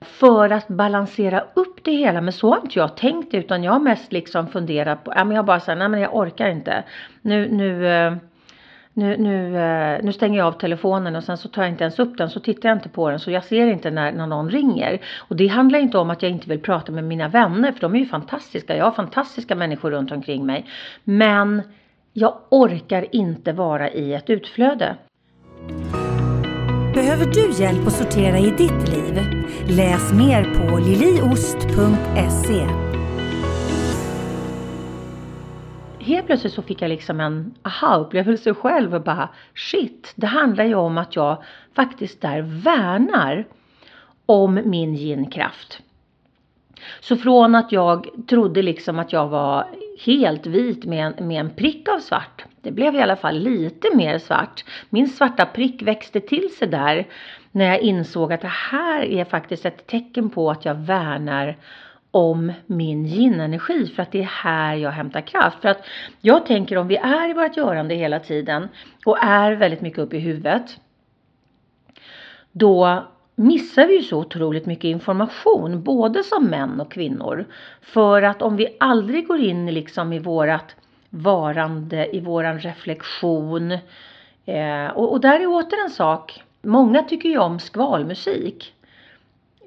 För 0.00 0.50
att 0.50 0.68
balansera 0.68 1.44
upp 1.54 1.84
det 1.84 1.92
hela. 1.92 2.20
Men 2.20 2.32
så 2.32 2.50
har 2.50 2.60
inte 2.60 2.78
jag 2.78 2.96
tänkt 2.96 3.34
utan 3.34 3.62
jag 3.62 3.72
har 3.72 3.80
mest 3.80 4.12
liksom 4.12 4.48
funderat 4.48 5.04
på, 5.04 5.12
ja 5.16 5.24
men 5.24 5.36
jag 5.36 5.44
bara 5.44 5.60
säger 5.60 5.78
nej 5.78 5.88
men 5.88 6.00
jag 6.00 6.16
orkar 6.16 6.48
inte. 6.48 6.84
Nu, 7.22 7.48
nu 7.50 7.88
eh, 7.88 8.14
nu, 8.94 9.16
nu, 9.16 9.56
eh, 9.56 10.04
nu 10.04 10.12
stänger 10.12 10.38
jag 10.38 10.46
av 10.46 10.52
telefonen 10.52 11.16
och 11.16 11.24
sen 11.24 11.36
så 11.36 11.48
tar 11.48 11.62
jag 11.62 11.70
inte 11.70 11.84
ens 11.84 11.98
upp 11.98 12.18
den 12.18 12.30
så 12.30 12.40
tittar 12.40 12.68
jag 12.68 12.78
inte 12.78 12.88
på 12.88 13.10
den 13.10 13.18
så 13.18 13.30
jag 13.30 13.44
ser 13.44 13.66
inte 13.66 13.90
när, 13.90 14.12
när 14.12 14.26
någon 14.26 14.50
ringer. 14.50 15.00
Och 15.18 15.36
det 15.36 15.46
handlar 15.46 15.78
inte 15.78 15.98
om 15.98 16.10
att 16.10 16.22
jag 16.22 16.30
inte 16.30 16.48
vill 16.48 16.60
prata 16.60 16.92
med 16.92 17.04
mina 17.04 17.28
vänner 17.28 17.72
för 17.72 17.80
de 17.80 17.94
är 17.94 17.98
ju 17.98 18.06
fantastiska. 18.06 18.76
Jag 18.76 18.84
har 18.84 18.92
fantastiska 18.92 19.54
människor 19.54 19.90
runt 19.90 20.12
omkring 20.12 20.46
mig. 20.46 20.66
Men 21.04 21.62
jag 22.12 22.34
orkar 22.48 23.14
inte 23.14 23.52
vara 23.52 23.90
i 23.90 24.14
ett 24.14 24.30
utflöde. 24.30 24.96
Behöver 26.94 27.26
du 27.26 27.62
hjälp 27.62 27.86
att 27.86 27.92
sortera 27.92 28.38
i 28.38 28.50
ditt 28.50 28.88
liv? 28.88 29.20
Läs 29.68 30.12
mer 30.12 30.44
på 30.44 30.78
liliost.se 30.78 32.89
helt 36.10 36.26
plötsligt 36.26 36.52
så 36.52 36.62
fick 36.62 36.82
jag 36.82 36.88
liksom 36.88 37.20
en 37.20 37.54
aha-upplevelse 37.62 38.54
själv 38.54 38.94
och 38.94 39.02
bara 39.02 39.28
shit, 39.54 40.12
det 40.16 40.26
handlar 40.26 40.64
ju 40.64 40.74
om 40.74 40.98
att 40.98 41.16
jag 41.16 41.42
faktiskt 41.74 42.20
där 42.20 42.42
värnar 42.42 43.46
om 44.26 44.60
min 44.64 44.94
yin-kraft. 44.94 45.80
Så 47.00 47.16
från 47.16 47.54
att 47.54 47.72
jag 47.72 48.06
trodde 48.28 48.62
liksom 48.62 48.98
att 48.98 49.12
jag 49.12 49.28
var 49.28 49.66
helt 50.04 50.46
vit 50.46 50.84
med 50.84 51.06
en, 51.06 51.28
med 51.28 51.40
en 51.40 51.50
prick 51.50 51.88
av 51.88 51.98
svart. 51.98 52.44
Det 52.62 52.72
blev 52.72 52.94
i 52.94 53.02
alla 53.02 53.16
fall 53.16 53.38
lite 53.38 53.96
mer 53.96 54.18
svart. 54.18 54.64
Min 54.90 55.08
svarta 55.08 55.46
prick 55.46 55.82
växte 55.82 56.20
till 56.20 56.48
sig 56.58 56.68
där 56.68 57.06
när 57.52 57.64
jag 57.64 57.80
insåg 57.80 58.32
att 58.32 58.40
det 58.40 58.52
här 58.70 59.02
är 59.02 59.24
faktiskt 59.24 59.66
ett 59.66 59.86
tecken 59.86 60.30
på 60.30 60.50
att 60.50 60.64
jag 60.64 60.74
värnar 60.74 61.56
om 62.10 62.52
min 62.66 63.06
yin-energi 63.06 63.86
för 63.86 64.02
att 64.02 64.12
det 64.12 64.18
är 64.18 64.30
här 64.42 64.74
jag 64.74 64.90
hämtar 64.90 65.20
kraft. 65.20 65.60
För 65.62 65.68
att 65.68 65.86
jag 66.20 66.46
tänker 66.46 66.78
om 66.78 66.88
vi 66.88 66.96
är 66.96 67.30
i 67.30 67.32
vårt 67.32 67.56
görande 67.56 67.94
hela 67.94 68.18
tiden 68.18 68.68
och 69.06 69.24
är 69.24 69.52
väldigt 69.52 69.80
mycket 69.80 69.98
uppe 69.98 70.16
i 70.16 70.20
huvudet. 70.20 70.80
Då 72.52 73.04
missar 73.34 73.86
vi 73.86 73.96
ju 73.96 74.02
så 74.02 74.18
otroligt 74.18 74.66
mycket 74.66 74.84
information, 74.84 75.82
både 75.82 76.24
som 76.24 76.46
män 76.46 76.80
och 76.80 76.92
kvinnor. 76.92 77.46
För 77.80 78.22
att 78.22 78.42
om 78.42 78.56
vi 78.56 78.76
aldrig 78.80 79.26
går 79.26 79.40
in 79.40 79.66
liksom 79.66 80.12
i 80.12 80.18
vårat 80.18 80.76
varande, 81.10 82.16
i 82.16 82.20
våran 82.20 82.58
reflektion. 82.58 83.72
Eh, 84.44 84.86
och, 84.94 85.12
och 85.12 85.20
där 85.20 85.40
är 85.40 85.46
åter 85.46 85.84
en 85.84 85.90
sak. 85.90 86.42
Många 86.62 87.02
tycker 87.02 87.28
ju 87.28 87.38
om 87.38 87.58
skvalmusik. 87.58 88.74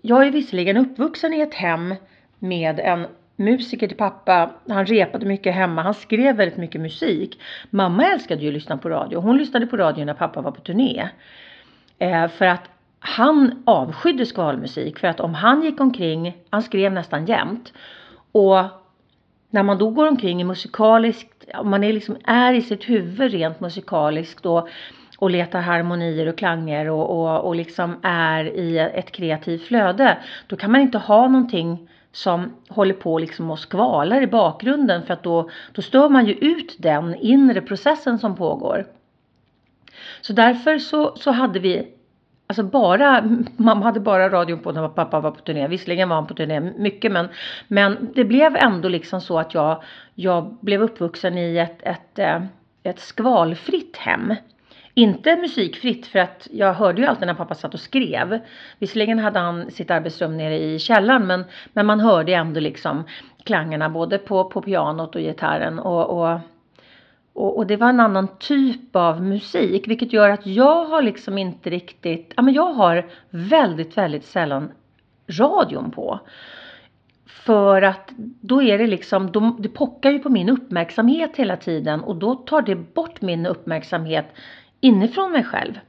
Jag 0.02 0.28
är 0.28 0.32
visserligen 0.32 0.78
uppvuxen 0.78 1.34
i 1.34 1.42
ett 1.42 1.54
hem 1.54 1.96
med 2.44 2.80
en 2.80 3.08
musiker 3.36 3.88
till 3.88 3.98
pappa. 3.98 4.52
Han 4.70 4.86
repade 4.86 5.26
mycket 5.26 5.56
hemma. 5.56 5.82
Han 5.82 5.94
skrev 5.94 6.36
väldigt 6.36 6.58
mycket 6.58 6.82
musik. 6.82 7.42
Mamma 7.70 8.06
älskade 8.06 8.42
ju 8.42 8.48
att 8.48 8.54
lyssna 8.54 8.78
på 8.78 8.90
radio. 8.90 9.20
Hon 9.20 9.38
lyssnade 9.38 9.68
på 9.68 9.78
radio 9.78 10.06
när 10.06 10.14
pappa 10.14 10.42
var 10.42 10.52
på 10.52 10.62
turné. 10.62 11.10
Eh, 12.00 12.28
för 12.28 12.46
att 12.46 12.70
han 13.00 13.64
avskydde 13.66 14.26
skvalmusik. 14.26 15.00
För 15.00 15.08
att 15.08 15.20
om 15.20 15.34
han 15.34 15.64
gick 15.64 15.80
omkring, 15.80 16.38
han 16.50 16.64
skrev 16.64 16.94
nästan 16.94 17.26
jämt. 17.26 17.74
Och 18.32 18.64
när 19.50 19.64
man 19.64 19.78
då 19.78 19.90
går 19.90 20.08
omkring 20.08 20.42
i 20.42 20.44
musikaliskt, 20.44 21.46
om 21.54 21.70
man 21.70 21.84
är, 21.84 21.94
liksom, 21.94 22.18
är 22.24 22.54
i 22.54 22.62
sitt 22.62 22.90
huvud 22.90 23.32
rent 23.32 23.60
musikaliskt 23.60 24.46
och, 24.46 24.70
och 25.18 25.30
letar 25.30 25.62
harmonier 25.62 26.28
och 26.28 26.38
klanger 26.38 26.90
och, 26.90 27.10
och, 27.10 27.48
och 27.48 27.56
liksom 27.56 27.96
är 28.04 28.46
i 28.46 28.78
ett 28.80 29.12
kreativt 29.12 29.68
flöde. 29.68 30.18
Då 30.48 30.56
kan 30.56 30.72
man 30.72 30.82
inte 30.82 30.98
ha 30.98 31.28
någonting 31.28 31.90
som 32.13 32.54
håller 32.69 32.93
på 32.93 33.19
liksom 33.19 33.52
och 33.52 33.60
skvalar 33.60 34.21
i 34.21 34.28
bakgrunden 34.28 35.06
för 35.06 35.13
att 35.13 35.23
då, 35.23 35.49
då 35.71 35.82
stör 35.82 36.10
man 36.10 36.26
ju 36.26 36.34
ut 36.34 36.76
den 36.80 37.15
inre 37.15 37.62
processen 37.62 38.19
som 38.19 38.36
pågår. 38.36 38.86
Så 40.21 40.34
därför 40.34 40.78
så, 40.78 41.15
så 41.15 41.32
hade 41.32 41.60
vi 41.60 41.93
Alltså 42.47 42.63
bara, 42.63 43.21
mamma 43.58 43.86
hade 43.86 43.99
bara 43.99 44.30
radion 44.30 44.60
på 44.60 44.71
när 44.71 44.88
pappa 44.88 45.19
var 45.19 45.32
på 45.32 45.41
turné. 45.41 45.67
Visserligen 45.67 46.10
var 46.10 46.15
han 46.15 46.28
på 46.28 46.34
turné 46.34 46.60
mycket 46.60 47.12
men, 47.12 47.28
men 47.67 48.10
det 48.15 48.26
blev 48.26 48.56
ändå 48.56 48.89
liksom 48.89 49.21
så 49.21 49.39
att 49.39 49.54
jag, 49.54 49.84
jag 50.15 50.58
blev 50.62 50.82
uppvuxen 50.82 51.38
i 51.38 51.58
ett, 51.58 51.78
ett, 51.82 52.19
eh, 52.19 52.43
ett 52.84 52.99
skvalfritt 52.99 53.97
hem. 53.97 54.34
Inte 54.96 55.36
musikfritt 55.36 56.08
för 56.08 56.20
att 56.20 56.48
jag 56.52 56.74
hörde 56.74 57.02
ju 57.02 57.08
alltid 57.08 57.28
när 57.28 57.34
pappa 57.34 57.56
satt 57.56 57.74
och 57.74 57.80
skrev. 57.80 58.40
Visserligen 58.80 59.20
hade 59.20 59.40
han 59.40 59.72
sitt 59.72 59.92
arbetsrum 59.92 60.38
nere 60.38 60.60
i 60.60 60.80
källaren 60.80 61.28
men, 61.28 61.46
men 61.74 61.86
man 61.86 62.00
hörde 62.00 62.34
ändå 62.34 62.60
liksom 62.60 63.04
klangerna 63.44 63.90
både 63.90 64.18
på, 64.18 64.44
på 64.50 64.62
pianot 64.62 65.16
och 65.16 65.22
gitarren 65.22 65.80
och, 65.80 66.10
och 66.10 66.40
och, 67.36 67.58
och, 67.58 67.68
det 67.68 67.78
var 67.78 67.90
en 67.90 68.00
annan 68.00 68.28
typ 68.40 68.96
av 68.96 69.24
musik 69.24 69.88
vilket 69.88 70.14
gör 70.14 70.30
att 70.30 70.46
jag 70.46 70.86
har 70.86 71.02
liksom 71.02 71.38
inte 71.38 71.70
riktigt, 71.70 72.34
ja 72.36 72.44
men 72.44 72.54
jag 72.54 72.74
har 72.74 73.10
väldigt, 73.30 73.98
väldigt 73.98 74.26
sällan 74.26 74.72
radion 75.28 75.92
på. 75.92 76.20
För 77.26 77.82
att 77.82 78.12
då 78.42 78.62
är 78.62 78.78
det 78.78 78.88
liksom, 78.88 79.32
de, 79.32 79.56
det 79.60 79.70
pockar 79.70 80.12
ju 80.12 80.20
på 80.20 80.30
min 80.30 80.50
uppmärksamhet 80.50 81.32
hela 81.36 81.58
tiden 81.58 82.04
och 82.04 82.16
då 82.16 82.36
tar 82.36 82.62
det 82.62 82.76
bort 82.76 83.22
min 83.22 83.46
uppmärksamhet 83.46 84.26
inifrån 84.84 85.32
mig 85.32 85.43
själv. 85.43 85.80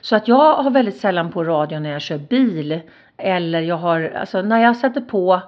Så 0.00 0.16
att 0.16 0.28
jag 0.28 0.54
har 0.54 0.70
väldigt 0.70 0.96
sällan 0.96 1.32
på 1.32 1.44
radion 1.44 1.82
när 1.82 1.90
jag 1.90 2.02
kör 2.02 2.18
bil 2.18 2.80
eller 3.16 3.60
jag 3.60 3.76
har, 3.76 4.12
alltså 4.16 4.42
när 4.42 4.58
jag 4.58 4.76
sätter 4.76 5.00
på 5.00 5.42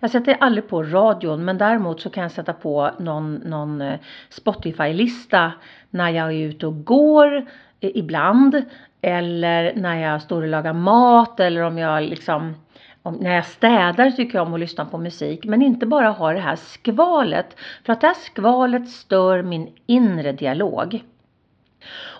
Jag 0.00 0.10
sätter 0.10 0.36
aldrig 0.40 0.68
på 0.68 0.82
radion 0.82 1.44
men 1.44 1.58
däremot 1.58 2.00
så 2.00 2.10
kan 2.10 2.22
jag 2.22 2.32
sätta 2.32 2.52
på 2.52 2.90
någon, 2.98 3.34
någon 3.34 3.80
eh, 3.80 3.98
Spotify-lista 4.28 5.52
när 5.90 6.10
jag 6.10 6.32
är 6.32 6.48
ute 6.48 6.66
och 6.66 6.84
går 6.84 7.36
eh, 7.80 7.90
ibland 7.94 8.62
eller 9.00 9.72
när 9.76 9.96
jag 9.96 10.22
står 10.22 10.42
och 10.42 10.48
lagar 10.48 10.72
mat 10.72 11.40
eller 11.40 11.62
om 11.62 11.78
jag 11.78 12.02
liksom 12.02 12.54
om, 13.02 13.14
när 13.14 13.34
jag 13.34 13.46
städar 13.46 14.10
tycker 14.10 14.38
jag 14.38 14.46
om 14.46 14.54
att 14.54 14.60
lyssna 14.60 14.84
på 14.84 14.98
musik 14.98 15.44
men 15.44 15.62
inte 15.62 15.86
bara 15.86 16.08
ha 16.08 16.32
det 16.32 16.40
här 16.40 16.56
skvalet 16.56 17.56
för 17.84 17.92
att 17.92 18.00
det 18.00 18.06
här 18.06 18.14
skvalet 18.14 18.88
stör 18.88 19.42
min 19.42 19.68
inre 19.86 20.32
dialog. 20.32 21.02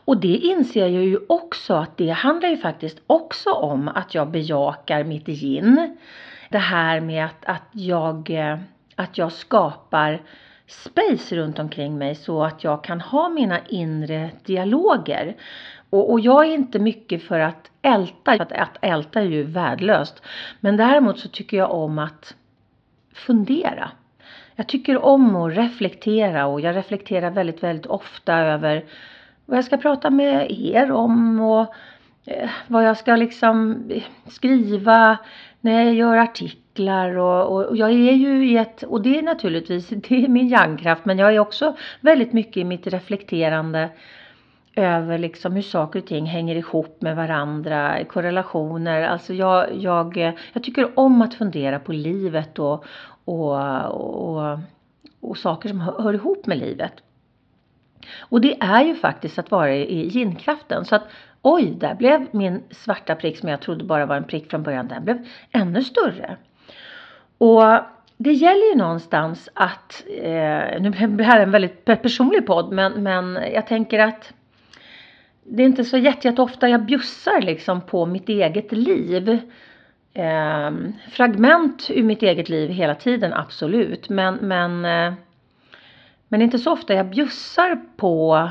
Och 0.04 0.16
det 0.16 0.37
inser 0.37 0.87
jag 0.87 1.04
ju 1.04 1.18
också 1.28 1.74
att 1.74 1.96
det 1.96 2.11
handlar 2.11 2.48
ju 2.48 2.57
faktiskt 2.57 2.98
också 3.07 3.50
om 3.50 3.88
att 3.88 4.14
jag 4.14 4.31
bejakar 4.31 5.04
mitt 5.04 5.26
gin. 5.26 5.96
Det 6.50 6.59
här 6.59 7.00
med 7.00 7.24
att, 7.24 7.44
att, 7.44 7.68
jag, 7.72 8.31
eh, 8.31 8.59
att 8.96 9.18
jag 9.18 9.33
skapar 9.33 10.22
space 10.66 11.37
runt 11.37 11.59
omkring 11.59 11.98
mig 11.98 12.14
så 12.14 12.44
att 12.44 12.64
jag 12.64 12.85
kan 12.85 13.00
ha 13.00 13.28
mina 13.28 13.61
inre 13.68 14.31
dialoger. 14.44 15.37
Och, 15.90 16.12
och 16.12 16.20
jag 16.20 16.46
är 16.46 16.54
inte 16.54 16.78
mycket 16.78 17.22
för 17.22 17.40
att 17.40 17.70
älta, 17.83 18.33
att, 18.33 18.52
att 18.52 18.76
älta 18.81 19.20
är 19.20 19.24
ju 19.24 19.42
värdelöst. 19.42 20.22
Men 20.61 20.76
däremot 20.76 21.18
så 21.18 21.28
tycker 21.28 21.57
jag 21.57 21.72
om 21.72 21.98
att 21.98 22.35
fundera. 23.14 23.90
Jag 24.54 24.68
tycker 24.68 25.04
om 25.04 25.37
att 25.37 25.57
reflektera 25.57 26.46
och 26.46 26.61
jag 26.61 26.76
reflekterar 26.76 27.31
väldigt, 27.31 27.62
väldigt 27.62 27.87
ofta 27.87 28.38
över 28.38 28.85
vad 29.48 29.58
jag 29.58 29.64
ska 29.64 29.76
prata 29.76 30.11
med 30.11 30.50
er 30.50 30.92
om 30.92 31.40
och 31.40 31.74
eh, 32.26 32.50
vad 32.66 32.84
jag 32.84 32.96
ska 32.96 33.16
liksom 33.16 33.84
skriva 34.26 35.18
när 35.61 35.84
jag 35.84 35.94
gör 35.94 36.16
artiklar 36.16 37.16
och, 37.16 37.52
och, 37.52 37.64
och, 37.64 37.76
jag 37.76 37.90
är 37.90 38.12
ju 38.12 38.50
i 38.50 38.56
ett, 38.56 38.82
och 38.82 39.02
det 39.02 39.18
är 39.18 39.22
naturligtvis, 39.22 39.88
det 40.08 40.24
är 40.24 40.28
min 40.28 40.48
hjärnkraft 40.48 41.04
men 41.04 41.18
jag 41.18 41.34
är 41.34 41.38
också 41.38 41.76
väldigt 42.00 42.32
mycket 42.32 42.56
i 42.56 42.64
mitt 42.64 42.87
reflekterande 42.87 43.88
över 44.76 45.18
liksom 45.18 45.52
hur 45.52 45.62
saker 45.62 45.98
och 45.98 46.06
ting 46.06 46.26
hänger 46.26 46.56
ihop 46.56 47.02
med 47.02 47.16
varandra, 47.16 48.04
korrelationer. 48.04 49.02
Alltså 49.02 49.34
jag, 49.34 49.76
jag, 49.76 50.16
jag 50.52 50.64
tycker 50.64 50.98
om 50.98 51.22
att 51.22 51.34
fundera 51.34 51.78
på 51.78 51.92
livet 51.92 52.58
och, 52.58 52.84
och, 53.24 53.56
och, 53.84 54.58
och 55.20 55.37
saker 55.37 55.68
som 55.68 55.80
hör, 55.80 56.02
hör 56.02 56.14
ihop 56.14 56.46
med 56.46 56.58
livet. 56.58 56.92
Och 58.21 58.40
det 58.40 58.57
är 58.61 58.85
ju 58.85 58.94
faktiskt 58.94 59.38
att 59.38 59.51
vara 59.51 59.75
i 59.75 60.09
ginkraften. 60.09 60.85
Så 60.85 60.97
att 60.97 61.09
oj, 61.42 61.75
där 61.81 61.94
blev 61.94 62.27
min 62.31 62.62
svarta 62.71 63.14
prick 63.14 63.38
som 63.38 63.49
jag 63.49 63.61
trodde 63.61 63.85
bara 63.85 64.07
var 64.07 64.16
en 64.16 64.25
prick 64.25 64.51
från 64.51 64.62
början, 64.62 64.88
den 64.88 65.05
blev 65.05 65.27
ännu 65.53 65.85
större. 65.85 66.37
Och 67.38 67.62
det 68.16 68.33
gäller 68.33 68.71
ju 68.71 68.79
någonstans 68.79 69.49
att, 69.55 70.05
eh, 70.23 70.81
nu 70.81 70.90
blir 70.90 71.09
det 71.09 71.25
här 71.25 71.40
en 71.40 71.51
väldigt 71.51 71.85
personlig 71.85 72.47
podd, 72.47 72.73
men, 72.73 73.03
men 73.03 73.38
jag 73.55 73.66
tänker 73.66 73.99
att 73.99 74.33
det 75.42 75.62
är 75.62 75.66
inte 75.66 75.85
så 75.85 75.97
jätteofta 75.99 76.68
jag 76.68 76.85
bjussar 76.85 77.40
liksom 77.40 77.81
på 77.81 78.07
mitt 78.07 78.29
eget 78.29 78.73
liv. 78.73 79.38
Eh, 80.14 80.71
fragment 81.11 81.90
ur 81.90 82.03
mitt 82.03 82.23
eget 82.23 82.49
liv 82.49 82.71
hela 82.71 82.94
tiden, 82.94 83.33
absolut. 83.33 84.09
Men, 84.09 84.35
men 84.35 84.85
eh, 84.85 85.14
men 86.29 86.43
inte 86.43 86.59
så 86.59 86.73
ofta 86.73 86.95
jag 86.95 87.11
bjussar 87.11 87.81
på 87.97 88.49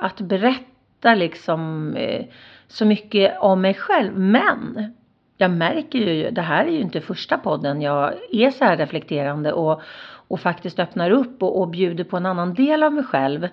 att 0.00 0.20
berätta 0.20 1.14
liksom 1.14 1.94
eh, 1.96 2.24
så 2.68 2.84
mycket 2.84 3.38
om 3.38 3.60
mig 3.60 3.74
själv. 3.74 4.18
Men 4.18 4.92
jag 5.36 5.50
märker 5.50 5.98
ju, 5.98 6.30
det 6.30 6.42
här 6.42 6.64
är 6.64 6.70
ju 6.70 6.80
inte 6.80 7.00
första 7.00 7.38
podden 7.38 7.82
jag 7.82 8.12
är 8.32 8.50
så 8.50 8.64
här 8.64 8.76
reflekterande 8.76 9.52
och, 9.52 9.82
och 10.28 10.40
faktiskt 10.40 10.78
öppnar 10.78 11.10
upp 11.10 11.42
och, 11.42 11.60
och 11.60 11.68
bjuder 11.68 12.04
på 12.04 12.16
en 12.16 12.26
annan 12.26 12.54
del 12.54 12.82
av 12.82 12.92
mig 12.92 13.04
själv. 13.04 13.48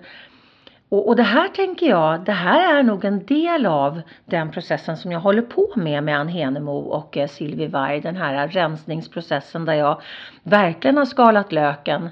Och, 0.88 1.08
och, 1.08 1.16
det 1.16 1.22
här 1.22 1.48
tänker 1.48 1.88
jag, 1.88 2.24
det 2.24 2.32
här 2.32 2.78
är 2.78 2.82
nog 2.82 3.04
en 3.04 3.26
del 3.26 3.66
av 3.66 4.02
den 4.24 4.50
processen 4.50 4.96
som 4.96 5.12
jag 5.12 5.20
håller 5.20 5.42
på 5.42 5.72
med 5.76 6.02
med 6.02 6.18
Ann 6.18 6.28
Henemo 6.28 6.78
och 6.78 7.16
eh, 7.16 7.70
Varg. 7.70 8.00
Den 8.00 8.16
här 8.16 8.48
rensningsprocessen 8.48 9.64
där 9.64 9.74
jag 9.74 10.02
verkligen 10.42 10.96
har 10.96 11.04
skalat 11.04 11.52
löken 11.52 12.10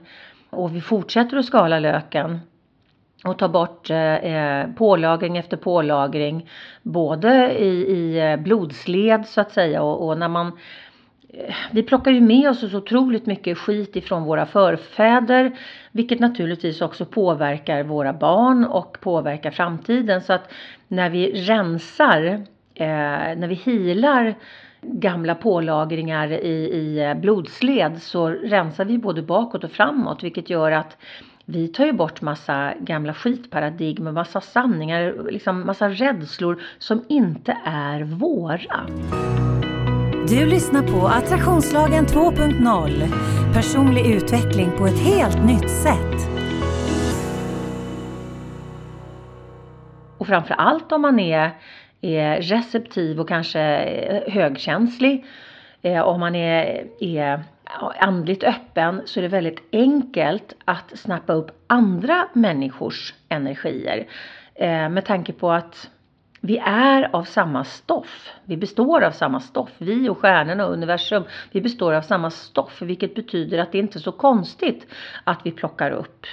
och 0.51 0.77
vi 0.77 0.81
fortsätter 0.81 1.37
att 1.37 1.45
skala 1.45 1.79
löken 1.79 2.41
och 3.25 3.39
ta 3.39 3.49
bort 3.49 3.91
eh, 3.91 4.15
eh 4.15 4.67
pålagring 4.77 5.37
efter 5.37 5.57
pålagring 5.57 6.51
både 6.83 7.59
i, 7.59 7.69
i 7.69 8.31
eh, 8.31 8.37
blodsled 8.37 9.27
så 9.27 9.41
att 9.41 9.53
säga. 9.53 9.83
Och, 9.83 10.07
och 10.09 10.19
när 10.19 10.29
man 10.29 10.47
eh, 11.29 11.55
vi 11.71 11.83
plockar 11.83 12.11
ju 12.11 12.21
med 12.21 12.51
oss 12.51 12.71
så 12.71 12.79
otroligt 12.79 13.27
mycket 13.27 13.59
skit 13.59 13.97
ifrån 13.97 14.23
våra 14.25 14.47
förfäder 14.47 15.59
vilket 15.93 16.21
naturligtvis 16.21 16.81
också 16.81 17.05
påverkar 17.05 17.83
våra 17.83 18.13
barn 18.13 18.65
och 18.65 19.01
påverkar 19.01 19.51
framtiden. 19.51 20.21
Så 20.21 20.33
att 20.33 20.53
när 20.89 21.11
vi 21.11 21.33
rensar, 21.33 22.23
eh, 22.75 23.37
när 23.37 23.49
vi 23.49 23.55
healar 23.55 24.35
gamla 24.83 25.35
pålagringar 25.35 26.33
i, 26.33 26.71
i 26.73 27.05
eh, 27.05 27.15
blodsled 27.15 28.03
så 28.03 28.29
rensar 28.29 28.85
vi 28.85 28.99
både 28.99 29.23
bakåt 29.23 29.65
och 29.65 29.71
framåt 29.71 30.23
vilket 30.23 30.51
gör 30.51 30.73
att 30.73 30.97
vi 31.45 31.69
tar 31.69 31.87
ju 31.87 31.93
bort 31.93 32.21
massa 32.21 32.75
gamla 32.81 33.15
skitparadigm, 33.15 34.15
massa 34.15 34.41
sanningar, 34.41 35.31
liksom 35.31 35.67
massa 35.67 35.89
rädslor 35.89 36.63
som 36.79 37.05
inte 37.09 37.57
är 37.65 38.03
våra. 38.03 38.87
Du 40.29 40.47
lyssnar 40.47 40.83
på 40.83 41.07
Attraktionslagen 41.07 42.07
2.0. 42.07 43.55
Personlig 43.55 44.07
utveckling 44.07 44.71
på 44.79 44.87
ett 44.87 44.99
helt 44.99 45.45
nytt 45.47 45.71
sätt. 45.71 46.29
Och 50.19 50.27
framför 50.27 50.55
allt 50.55 50.93
om 50.93 51.03
man 51.03 51.19
är 51.19 51.51
är 52.01 52.41
receptiv 52.41 53.21
och 53.21 53.29
kanske 53.29 53.61
eh, 53.61 54.33
högkänslig, 54.33 55.25
eh, 55.83 56.01
om 56.01 56.21
man 56.21 56.35
är, 56.35 56.87
är 57.01 57.43
andligt 58.01 58.45
öppen 58.45 59.03
så 59.05 59.21
är 59.21 59.23
det 59.23 59.29
väldigt 59.29 59.63
enkelt 59.73 60.55
att 60.65 60.99
snappa 60.99 61.33
upp 61.33 61.51
andra 61.67 62.29
människors 62.33 63.15
energier. 63.29 64.07
Eh, 64.55 64.89
med 64.89 65.05
tanke 65.05 65.33
på 65.33 65.53
att 65.53 65.91
vi 66.41 66.59
är 66.59 67.17
av 67.17 67.25
samma 67.25 67.65
stoff. 67.65 68.31
Vi 68.45 68.57
består 68.57 69.03
av 69.03 69.11
samma 69.11 69.41
stoff. 69.41 69.71
Vi 69.79 70.09
och 70.09 70.19
stjärnorna 70.19 70.67
och 70.67 70.73
universum, 70.73 71.23
vi 71.53 71.61
består 71.61 71.93
av 71.93 72.03
samma 72.03 72.31
stoff. 72.31 72.83
Vilket 72.83 73.15
betyder 73.15 73.59
att 73.59 73.73
det 73.73 73.79
inte 73.79 73.99
är 73.99 74.01
så 74.01 74.13
konstigt 74.13 74.87
att 75.25 75.41
vi 75.45 75.51
plockar 75.51 75.91
upp 75.91 76.27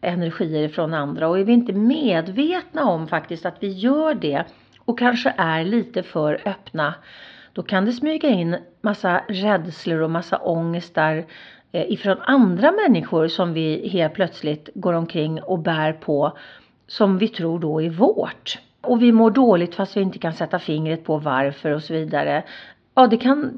energier 0.00 0.68
från 0.68 0.94
andra. 0.94 1.28
Och 1.28 1.38
är 1.38 1.44
vi 1.44 1.52
inte 1.52 1.72
medvetna 1.72 2.84
om 2.84 3.08
faktiskt 3.08 3.46
att 3.46 3.56
vi 3.60 3.68
gör 3.68 4.14
det 4.14 4.44
och 4.90 4.98
kanske 4.98 5.34
är 5.36 5.64
lite 5.64 6.02
för 6.02 6.40
öppna 6.44 6.94
då 7.52 7.62
kan 7.62 7.84
det 7.84 7.92
smyga 7.92 8.28
in 8.28 8.56
massa 8.80 9.24
rädslor 9.28 10.00
och 10.00 10.10
massa 10.10 10.36
ångestar 10.36 11.24
eh, 11.72 11.92
ifrån 11.92 12.18
andra 12.20 12.72
människor 12.72 13.28
som 13.28 13.52
vi 13.52 13.88
helt 13.88 14.14
plötsligt 14.14 14.68
går 14.74 14.92
omkring 14.92 15.42
och 15.42 15.58
bär 15.58 15.92
på 15.92 16.38
som 16.86 17.18
vi 17.18 17.28
tror 17.28 17.58
då 17.58 17.82
är 17.82 17.90
vårt. 17.90 18.58
Och 18.80 19.02
vi 19.02 19.12
mår 19.12 19.30
dåligt 19.30 19.74
fast 19.74 19.96
vi 19.96 20.00
inte 20.00 20.18
kan 20.18 20.32
sätta 20.32 20.58
fingret 20.58 21.04
på 21.04 21.18
varför 21.18 21.70
och 21.70 21.82
så 21.82 21.92
vidare. 21.92 22.44
Ja, 22.94 23.06
det 23.06 23.16
kan, 23.16 23.52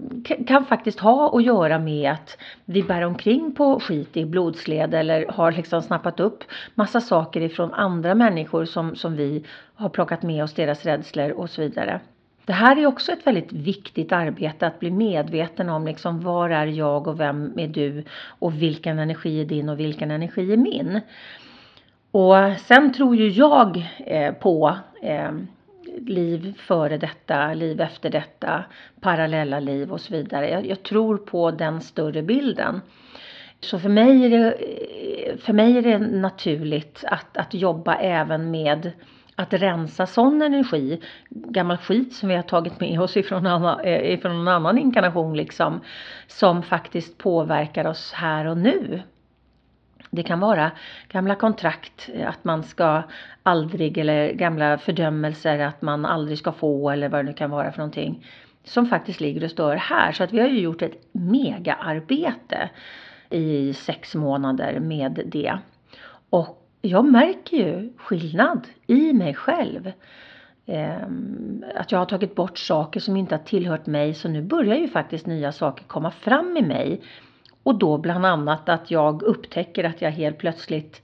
kan 0.47 0.65
faktiskt 0.65 1.01
ha 1.01 1.37
att 1.37 1.45
göra 1.45 1.79
med 1.79 2.13
att 2.13 2.39
vi 2.65 2.83
bär 2.83 3.03
omkring 3.03 3.55
på 3.55 3.81
skit 3.81 4.17
i 4.17 4.25
blodsled 4.25 4.95
eller 4.95 5.27
har 5.29 5.53
liksom 5.53 5.83
snappat 5.83 6.21
upp 6.21 6.45
massa 6.75 7.01
saker 7.01 7.41
ifrån 7.41 7.75
andra 7.75 8.15
människor 8.15 8.65
som, 8.65 8.97
som 8.97 9.17
vi 9.17 9.45
har 9.75 9.89
plockat 9.89 10.23
med 10.23 10.45
oss 10.45 10.55
deras 10.55 10.85
rädslor 10.85 11.31
och 11.31 11.51
så 11.51 11.63
vidare. 11.63 12.01
Det 12.45 12.53
här 12.53 12.77
är 12.77 12.87
också 12.87 13.13
ett 13.13 13.27
väldigt 13.27 13.53
viktigt 13.53 14.13
arbete 14.13 14.67
att 14.67 14.81
bli 14.81 14.91
medveten 14.91 15.69
om 15.69 15.87
liksom 15.87 16.21
var 16.21 16.51
är 16.51 16.67
jag 16.67 17.09
och 17.09 17.21
vem 17.21 17.59
är 17.59 17.69
du 17.69 18.05
och 18.39 18.63
vilken 18.63 18.99
energi 18.99 19.41
är 19.41 19.45
din 19.45 19.69
och 19.69 19.81
vilken 19.81 20.11
energi 20.11 20.53
är 20.53 20.57
min. 20.57 21.01
Och 22.11 22.37
sen 22.59 22.93
tror 22.93 23.17
ju 23.17 23.29
jag 23.29 23.91
eh, 24.07 24.33
på 24.33 24.77
eh, 25.03 25.31
liv 26.01 26.55
före 26.59 26.99
detta, 26.99 27.55
liv 27.55 27.81
efter 27.81 28.11
detta, 28.11 28.65
parallella 29.01 29.61
liv 29.61 29.93
och 29.93 30.01
så 30.01 30.13
vidare. 30.13 30.51
Jag, 30.51 30.67
jag, 30.67 30.83
tror 30.83 31.17
på 31.17 31.51
den 31.51 31.81
större 31.81 32.23
bilden. 32.23 32.81
Så 33.61 33.79
för 33.79 33.89
mig 33.89 34.25
är 34.25 34.31
det, 34.31 34.57
för 35.39 35.53
mig 35.53 35.79
är 35.79 35.83
det 35.83 35.99
naturligt 35.99 37.05
att, 37.07 37.37
att 37.37 37.55
jobba 37.55 37.95
även 37.95 38.51
med 38.51 38.93
att 39.37 39.53
rensa 39.53 40.07
sån 40.07 40.43
energi, 40.43 41.01
gammal 41.31 41.77
skit 41.77 42.15
som 42.15 42.29
vi 42.29 42.35
har 42.35 42.43
tagit 42.43 42.81
med 42.81 43.01
oss 43.01 43.17
ifrån, 43.17 43.47
eh, 43.85 44.13
ifrån 44.13 44.33
en 44.33 44.49
annan 44.49 44.79
inkarnation 44.79 45.37
liksom, 45.37 45.81
som 46.27 46.63
faktiskt 46.63 47.19
påverkar 47.19 47.87
oss 47.87 48.13
här 48.13 48.47
och 48.47 48.59
nu. 48.59 49.03
Det 50.15 50.23
kan 50.23 50.41
vara 50.41 50.71
gamla 51.09 51.35
kontrakt, 51.35 52.11
att 52.27 52.45
man 52.45 52.63
ska 52.63 53.03
aldrig, 53.43 53.99
eller 53.99 54.33
gamla 54.33 54.79
fördömelser 54.79 55.59
att 55.59 55.83
man 55.83 56.05
aldrig 56.05 56.39
ska 56.39 56.53
få 56.53 56.91
eller 56.91 57.09
vad 57.09 57.21
det 57.21 57.29
nu 57.29 57.33
kan 57.33 57.51
vara 57.51 57.73
för 57.73 57.79
någonting. 57.79 58.27
som 58.65 58.87
faktiskt 58.87 59.21
ligger 59.21 59.45
och 59.45 59.51
stör 59.51 59.77
här. 59.77 60.13
Så 60.13 60.25
att 60.25 60.33
vi 60.33 60.41
har 60.41 60.49
ju 60.49 60.61
gjort 60.61 60.83
ett 60.83 61.09
megaarbete 61.13 62.71
i 63.31 63.75
sex 63.75 64.15
månader 64.15 64.81
med 64.81 65.23
det. 65.27 65.59
Och 66.31 66.69
jag 66.83 67.05
märker 67.05 67.57
ju 67.57 67.93
skillnad 67.97 68.69
i 68.87 69.13
mig 69.13 69.35
själv. 69.35 69.93
Ehm, 70.67 71.65
att 71.75 71.93
jag 71.93 71.99
har 71.99 72.07
tagit 72.07 72.35
bort 72.35 72.59
saker 72.59 73.01
som 73.01 73.17
inte 73.17 73.35
har 73.35 73.43
tillhört 73.43 73.87
mig 73.87 74.15
så 74.15 74.29
nu 74.29 74.43
börjar 74.43 74.77
ju 74.77 74.89
faktiskt 74.89 75.27
nya 75.27 75.53
saker 75.53 75.85
komma 75.85 76.11
fram 76.11 76.57
i 76.57 76.63
mig. 76.63 77.03
Och 77.63 77.75
då 77.75 77.99
bland 77.99 78.27
annat 78.27 78.69
att 78.69 78.91
jag 78.91 79.23
upptäcker 79.23 79.85
att 79.85 80.03
jag 80.03 80.11
helt 80.11 80.39
plötsligt 80.39 81.03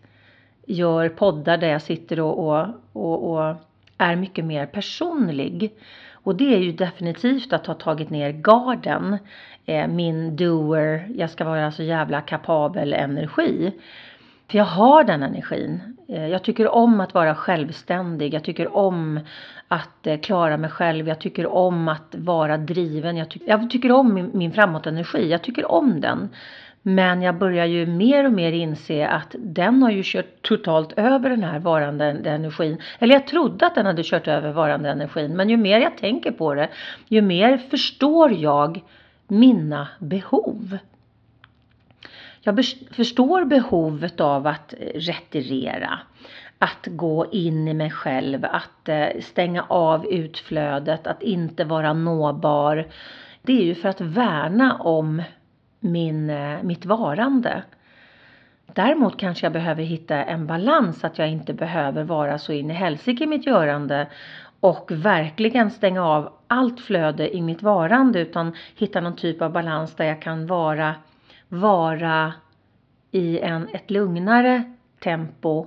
gör 0.67 1.09
poddar 1.09 1.57
där 1.57 1.69
jag 1.69 1.83
sitter 1.83 2.21
och, 2.21 2.49
och, 2.49 2.67
och, 2.93 3.31
och 3.33 3.57
är 3.99 4.17
mycket 4.17 4.45
mer 4.45 4.67
personlig. 4.67 5.73
Och 6.13 6.37
det 6.37 6.55
är 6.55 6.59
ju 6.59 6.73
definitivt 6.73 7.53
att 7.53 7.67
ha 7.67 7.75
tagit 7.75 8.11
ner 8.11 8.33
garden. 8.33 9.19
Eh, 9.67 9.89
min 9.89 10.37
doer, 10.37 11.09
jag 11.17 11.31
ska 11.31 11.45
vara 11.45 11.73
så 11.73 11.83
jävla 11.83 12.21
kapabel 12.21 12.93
energi. 12.93 13.73
För 14.51 14.59
jag 14.59 14.65
har 14.65 15.05
den 15.05 15.23
energin. 15.23 15.81
Eh, 16.09 16.27
jag 16.27 16.43
tycker 16.43 16.69
om 16.69 17.01
att 17.01 17.15
vara 17.15 17.35
självständig. 17.35 18.35
Jag 18.35 18.45
tycker 18.45 18.77
om 18.77 19.21
att 19.69 20.07
eh, 20.07 20.19
klara 20.19 20.57
mig 20.57 20.71
själv. 20.71 21.09
Jag 21.09 21.19
tycker 21.19 21.47
om 21.47 21.89
att 21.89 22.15
vara 22.19 22.57
driven. 22.57 23.17
Jag, 23.17 23.31
ty 23.31 23.41
jag 23.47 23.71
tycker 23.71 23.93
om 23.93 24.15
min, 24.15 24.31
min 24.35 24.53
framåtenergi. 24.53 25.31
Jag 25.31 25.43
tycker 25.43 25.71
om 25.71 26.01
den. 26.01 26.29
Men 26.83 27.23
jag 27.23 27.39
börjar 27.39 27.67
ju 27.67 27.87
mer 27.87 28.25
och 28.25 28.33
mer 28.33 28.53
inse 28.53 29.09
att 29.09 29.35
den 29.39 29.83
har 29.83 29.91
ju 29.91 30.03
kört 30.05 30.43
totalt 30.43 30.93
över 30.93 31.31
den 31.31 31.43
här 31.43 31.59
varande 31.59 32.05
energin. 32.05 32.83
Eller 32.99 33.15
jag 33.15 33.27
trodde 33.27 33.67
att 33.67 33.75
den 33.75 33.87
hade 33.87 34.03
kört 34.03 34.29
över 34.29 34.53
varande 34.53 34.91
energin. 34.91 35.37
Men 35.37 35.51
ju 35.51 35.57
mer 35.57 35.81
jag 35.81 35.97
tänker 35.97 36.31
på 36.31 36.55
det, 36.55 36.69
ju 37.09 37.23
mer 37.23 37.57
förstår 37.57 38.33
jag 38.33 38.81
mina 39.29 39.89
behov. 39.99 40.79
Jag 42.49 42.65
förstår 42.91 43.45
behovet 43.45 44.21
av 44.21 44.47
att 44.47 44.75
eh, 44.79 44.79
retirera. 44.95 45.99
Att 46.59 46.87
gå 46.87 47.27
in 47.33 47.69
i 47.69 47.75
mig 47.75 47.91
själv, 47.91 48.45
att 48.45 48.89
eh, 48.89 49.21
stänga 49.21 49.65
av 49.69 50.07
utflödet, 50.07 51.07
att 51.07 51.23
inte 51.23 51.65
vara 51.65 51.93
nåbar. 51.93 52.87
Det 53.43 53.53
är 53.53 53.65
ju 53.65 53.75
för 53.75 53.89
att 53.89 54.01
värna 54.01 54.75
om 54.75 55.23
min, 55.81 56.31
eh, 56.31 56.63
mitt 56.63 56.87
varande. 56.87 57.63
Däremot 58.67 59.17
kanske 59.17 59.47
jag 59.47 59.53
behöver 59.53 59.83
hitta 59.83 60.25
en 60.25 60.47
balans, 60.47 61.05
att 61.05 61.19
jag 61.19 61.29
inte 61.29 61.53
behöver 61.55 62.05
vara 62.05 62.39
så 62.39 62.53
in 62.53 62.71
i 62.71 62.75
helsike 62.75 63.25
i 63.25 63.27
mitt 63.27 63.47
görande 63.47 64.07
och 64.61 64.91
verkligen 64.93 65.71
stänga 65.71 66.05
av 66.05 66.33
allt 66.47 66.81
flöde 66.81 67.37
i 67.37 67.43
mitt 67.43 67.63
varande 67.63 68.21
utan 68.21 68.57
hitta 68.77 69.01
någon 69.01 69.17
typ 69.17 69.43
av 69.43 69.53
balans 69.53 69.95
där 69.95 70.05
jag 70.05 70.23
kan 70.23 70.47
vara, 70.47 70.95
vara 71.49 72.33
i 73.11 73.39
en, 73.39 73.69
ett 73.73 73.91
lugnare 73.91 74.63
tempo 75.01 75.67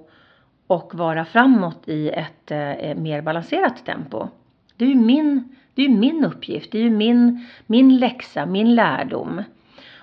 och 0.68 0.96
vara 0.96 1.26
framåt 1.26 1.88
i 1.88 2.10
ett 2.10 2.52
eh, 2.52 2.72
eh 2.72 2.98
mer 2.98 3.22
balanserat 3.22 3.86
tempo. 3.86 4.28
Det 4.78 4.86
är 4.86 4.90
ju 4.90 4.96
min, 4.96 5.56
det 5.74 5.86
är 5.86 5.90
min 5.90 6.26
uppgift, 6.26 6.72
det 6.72 6.78
är 6.78 6.84
ju 6.84 6.90
min, 6.90 7.48
min 7.66 7.98
läxa, 7.98 8.46
min 8.46 8.76
lärdom. 8.76 9.44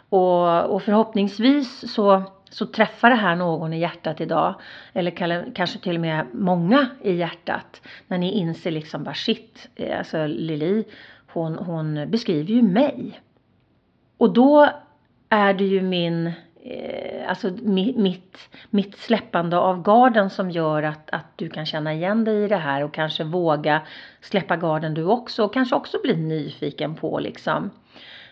Och, 0.08 0.64
och 0.64 0.82
förhoppningsvis 0.82 1.92
så, 1.92 2.22
så 2.50 2.66
träffar 2.66 3.10
det 3.10 3.16
här 3.16 3.36
någon 3.36 3.72
i 3.72 3.80
hjärtat 3.80 4.20
idag. 4.20 4.54
Eller 4.92 5.54
kanske 5.54 5.78
till 5.78 5.94
och 5.94 6.00
med 6.00 6.26
många 6.32 6.86
i 7.02 7.12
hjärtat. 7.12 7.82
När 8.06 8.18
ni 8.18 8.32
inser 8.32 8.70
liksom 8.70 9.04
bara 9.04 9.14
shit, 9.14 9.68
eh, 9.74 9.98
alltså 9.98 10.26
Lili 10.26 10.84
hon, 11.32 11.54
hon 11.54 12.10
beskriver 12.10 12.54
ju 12.54 12.62
mig. 12.62 13.20
Och 14.18 14.32
då 14.32 14.68
är 15.28 15.54
det 15.54 15.64
ju 15.64 15.82
min 15.82 16.32
eh, 16.64 17.28
alltså 17.28 17.50
mitt, 17.62 18.38
mitt 18.70 18.98
släppande 18.98 19.58
av 19.58 19.82
garden 19.82 20.30
som 20.30 20.50
gör 20.50 20.82
att, 20.82 21.10
att 21.10 21.26
du 21.36 21.48
kan 21.48 21.66
känna 21.66 21.94
igen 21.94 22.24
dig 22.24 22.44
i 22.44 22.48
det 22.48 22.56
här 22.56 22.84
och 22.84 22.94
kanske 22.94 23.24
våga 23.24 23.82
släppa 24.20 24.56
garden 24.56 24.94
du 24.94 25.04
också 25.04 25.44
och 25.44 25.54
kanske 25.54 25.76
också 25.76 25.98
bli 26.02 26.16
nyfiken 26.16 26.94
på 26.94 27.18
liksom 27.18 27.70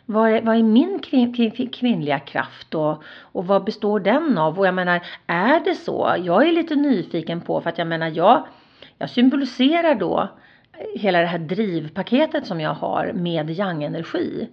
vad 0.06 0.30
är, 0.30 0.42
vad 0.42 0.56
är 0.56 0.62
min 0.62 0.98
kvinnliga 1.72 2.18
kraft 2.18 2.74
och, 2.74 3.02
och 3.20 3.46
vad 3.46 3.64
består 3.64 4.00
den 4.00 4.38
av? 4.38 4.58
Och 4.58 4.66
jag 4.66 4.74
menar, 4.74 5.00
är 5.26 5.60
det 5.64 5.74
så? 5.74 6.14
Jag 6.18 6.48
är 6.48 6.52
lite 6.52 6.74
nyfiken 6.76 7.40
på, 7.40 7.60
för 7.60 7.70
att 7.70 7.78
jag 7.78 7.86
menar, 7.86 8.08
jag, 8.08 8.46
jag 8.98 9.10
symboliserar 9.10 9.94
då 9.94 10.28
hela 10.94 11.20
det 11.20 11.26
här 11.26 11.38
drivpaketet 11.38 12.46
som 12.46 12.60
jag 12.60 12.74
har 12.74 13.12
med 13.12 13.50
yang-energi. 13.50 14.48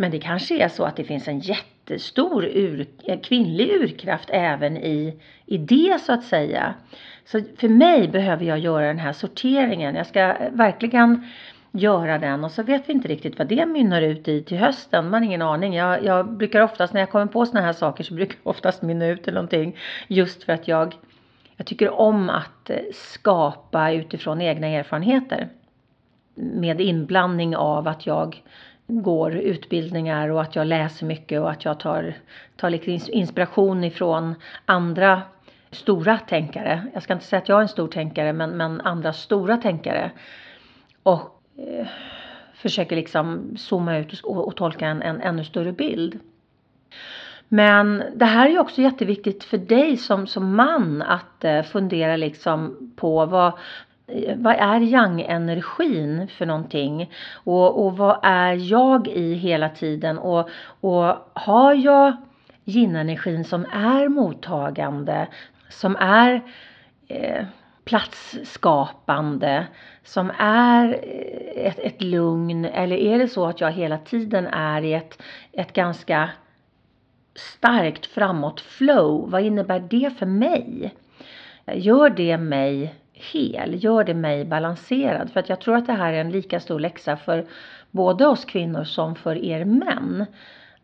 Men 0.00 0.10
det 0.10 0.18
kanske 0.18 0.62
är 0.64 0.68
så 0.68 0.84
att 0.84 0.96
det 0.96 1.04
finns 1.04 1.28
en 1.28 1.38
jättestor 1.40 2.44
ur, 2.44 2.86
eh, 3.04 3.20
kvinnlig 3.20 3.70
urkraft 3.70 4.30
även 4.32 4.76
i, 4.76 5.20
i 5.46 5.58
det 5.58 6.00
så 6.00 6.12
att 6.12 6.24
säga. 6.24 6.74
Så 7.24 7.40
för 7.56 7.68
mig 7.68 8.08
behöver 8.08 8.44
jag 8.44 8.58
göra 8.58 8.86
den 8.86 8.98
här 8.98 9.12
sorteringen. 9.12 9.94
Jag 9.94 10.06
ska 10.06 10.20
eh, 10.20 10.50
verkligen 10.52 11.26
göra 11.70 12.18
den 12.18 12.44
och 12.44 12.50
så 12.50 12.62
vet 12.62 12.88
vi 12.88 12.92
inte 12.92 13.08
riktigt 13.08 13.38
vad 13.38 13.48
det 13.48 13.66
mynnar 13.66 14.02
ut 14.02 14.28
i 14.28 14.42
till 14.42 14.58
hösten. 14.58 15.10
Man 15.10 15.22
har 15.22 15.26
ingen 15.26 15.42
aning. 15.42 15.74
Jag, 15.74 16.04
jag 16.04 16.32
brukar 16.32 16.60
oftast 16.60 16.92
när 16.92 17.00
jag 17.00 17.10
kommer 17.10 17.26
på 17.26 17.46
såna 17.46 17.60
här 17.60 17.72
saker 17.72 18.04
så 18.04 18.14
brukar 18.14 18.36
jag 18.42 18.50
oftast 18.50 18.82
mynna 18.82 19.06
ut 19.06 19.28
i 19.28 19.32
någonting 19.32 19.76
just 20.08 20.44
för 20.44 20.52
att 20.52 20.68
jag, 20.68 20.94
jag 21.56 21.66
tycker 21.66 21.90
om 21.90 22.30
att 22.30 22.70
eh, 22.70 22.76
skapa 22.94 23.92
utifrån 23.92 24.40
egna 24.40 24.66
erfarenheter. 24.66 25.48
Med 26.34 26.80
inblandning 26.80 27.56
av 27.56 27.88
att 27.88 28.06
jag 28.06 28.42
går 28.90 29.36
utbildningar 29.36 30.28
och 30.28 30.42
att 30.42 30.56
jag 30.56 30.66
läser 30.66 31.06
mycket 31.06 31.40
och 31.40 31.50
att 31.50 31.64
jag 31.64 31.80
tar, 31.80 32.14
tar 32.56 32.70
lite 32.70 32.90
inspiration 32.90 33.84
ifrån 33.84 34.34
andra 34.64 35.22
stora 35.70 36.18
tänkare. 36.18 36.82
Jag 36.94 37.02
ska 37.02 37.12
inte 37.12 37.24
säga 37.24 37.42
att 37.42 37.48
jag 37.48 37.58
är 37.58 37.62
en 37.62 37.68
stor 37.68 37.88
tänkare 37.88 38.32
men, 38.32 38.50
men 38.50 38.80
andra 38.80 39.12
stora 39.12 39.56
tänkare. 39.56 40.10
Och 41.02 41.42
eh, 41.56 41.86
försöker 42.54 42.96
liksom 42.96 43.56
zooma 43.56 43.98
ut 43.98 44.20
och, 44.20 44.46
och 44.46 44.56
tolka 44.56 44.86
en, 44.86 45.02
en 45.02 45.20
ännu 45.20 45.44
större 45.44 45.72
bild. 45.72 46.18
Men 47.48 48.02
det 48.14 48.24
här 48.24 48.46
är 48.46 48.50
ju 48.50 48.58
också 48.58 48.82
jätteviktigt 48.82 49.44
för 49.44 49.58
dig 49.58 49.96
som, 49.96 50.26
som 50.26 50.56
man 50.56 51.02
att 51.02 51.44
eh, 51.44 51.62
fundera 51.62 52.16
liksom 52.16 52.92
på 52.96 53.26
vad, 53.26 53.52
vad 54.36 54.54
är 54.54 54.80
yang-energin 54.80 56.28
för 56.28 56.46
någonting? 56.46 57.12
Och, 57.34 57.86
och 57.86 57.96
vad 57.96 58.18
är 58.22 58.72
jag 58.72 59.08
i 59.08 59.34
hela 59.34 59.68
tiden? 59.68 60.18
Och, 60.18 60.48
och 60.80 61.30
har 61.32 61.74
jag 61.74 62.16
yin-energin 62.64 63.44
som 63.44 63.66
är 63.72 64.08
mottagande, 64.08 65.26
som 65.68 65.96
är 65.96 66.42
eh, 67.08 67.44
platsskapande 67.84 69.66
som 70.04 70.30
är 70.38 70.88
eh, 70.88 71.66
ett, 71.66 71.78
ett 71.78 72.02
lugn 72.02 72.64
eller 72.64 72.96
är 72.96 73.18
det 73.18 73.28
så 73.28 73.46
att 73.46 73.60
jag 73.60 73.72
hela 73.72 73.98
tiden 73.98 74.46
är 74.46 74.82
i 74.82 74.92
ett, 74.94 75.22
ett 75.52 75.72
ganska 75.72 76.30
starkt 77.34 78.06
framåt 78.06 78.60
flow? 78.60 79.30
Vad 79.30 79.42
innebär 79.42 79.80
det 79.80 80.10
för 80.18 80.26
mig? 80.26 80.94
Gör 81.74 82.10
det 82.10 82.38
mig 82.38 82.94
hel? 83.32 83.84
Gör 83.84 84.04
det 84.04 84.14
mig 84.14 84.44
balanserad? 84.44 85.30
För 85.30 85.40
att 85.40 85.48
jag 85.48 85.60
tror 85.60 85.76
att 85.76 85.86
det 85.86 85.92
här 85.92 86.12
är 86.12 86.20
en 86.20 86.30
lika 86.30 86.60
stor 86.60 86.80
läxa 86.80 87.16
för 87.16 87.46
både 87.90 88.26
oss 88.26 88.44
kvinnor 88.44 88.84
som 88.84 89.14
för 89.14 89.44
er 89.44 89.64
män. 89.64 90.26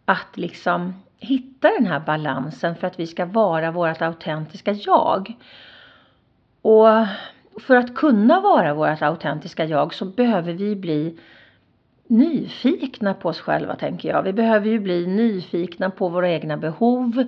Att 0.05 0.37
liksom 0.37 0.95
hitta 1.19 1.71
den 1.71 1.87
här 1.87 2.01
balansen 2.01 2.77
för 2.77 2.87
att 2.87 3.01
vi 3.01 3.07
ska 3.07 3.25
vara 3.25 3.71
vårt 3.71 4.03
autentiska 4.03 4.73
jag. 4.73 5.37
Och 6.63 6.89
för 7.61 7.77
att 7.77 7.95
kunna 7.95 8.41
vara 8.41 8.75
vårt 8.75 9.03
autentiska 9.03 9.65
jag 9.65 9.95
så 9.95 10.05
behöver 10.05 10.53
vi 10.53 10.77
bli 10.77 11.19
nyfikna 12.07 13.15
på 13.15 13.29
oss 13.29 13.41
själva 13.41 13.77
tänker 13.77 14.09
jag. 14.09 14.23
Vi 14.23 14.33
behöver 14.33 14.69
ju 14.69 14.79
bli 14.79 15.07
nyfikna 15.07 15.91
på 15.91 16.09
våra 16.09 16.31
egna 16.31 16.57
behov 16.57 17.25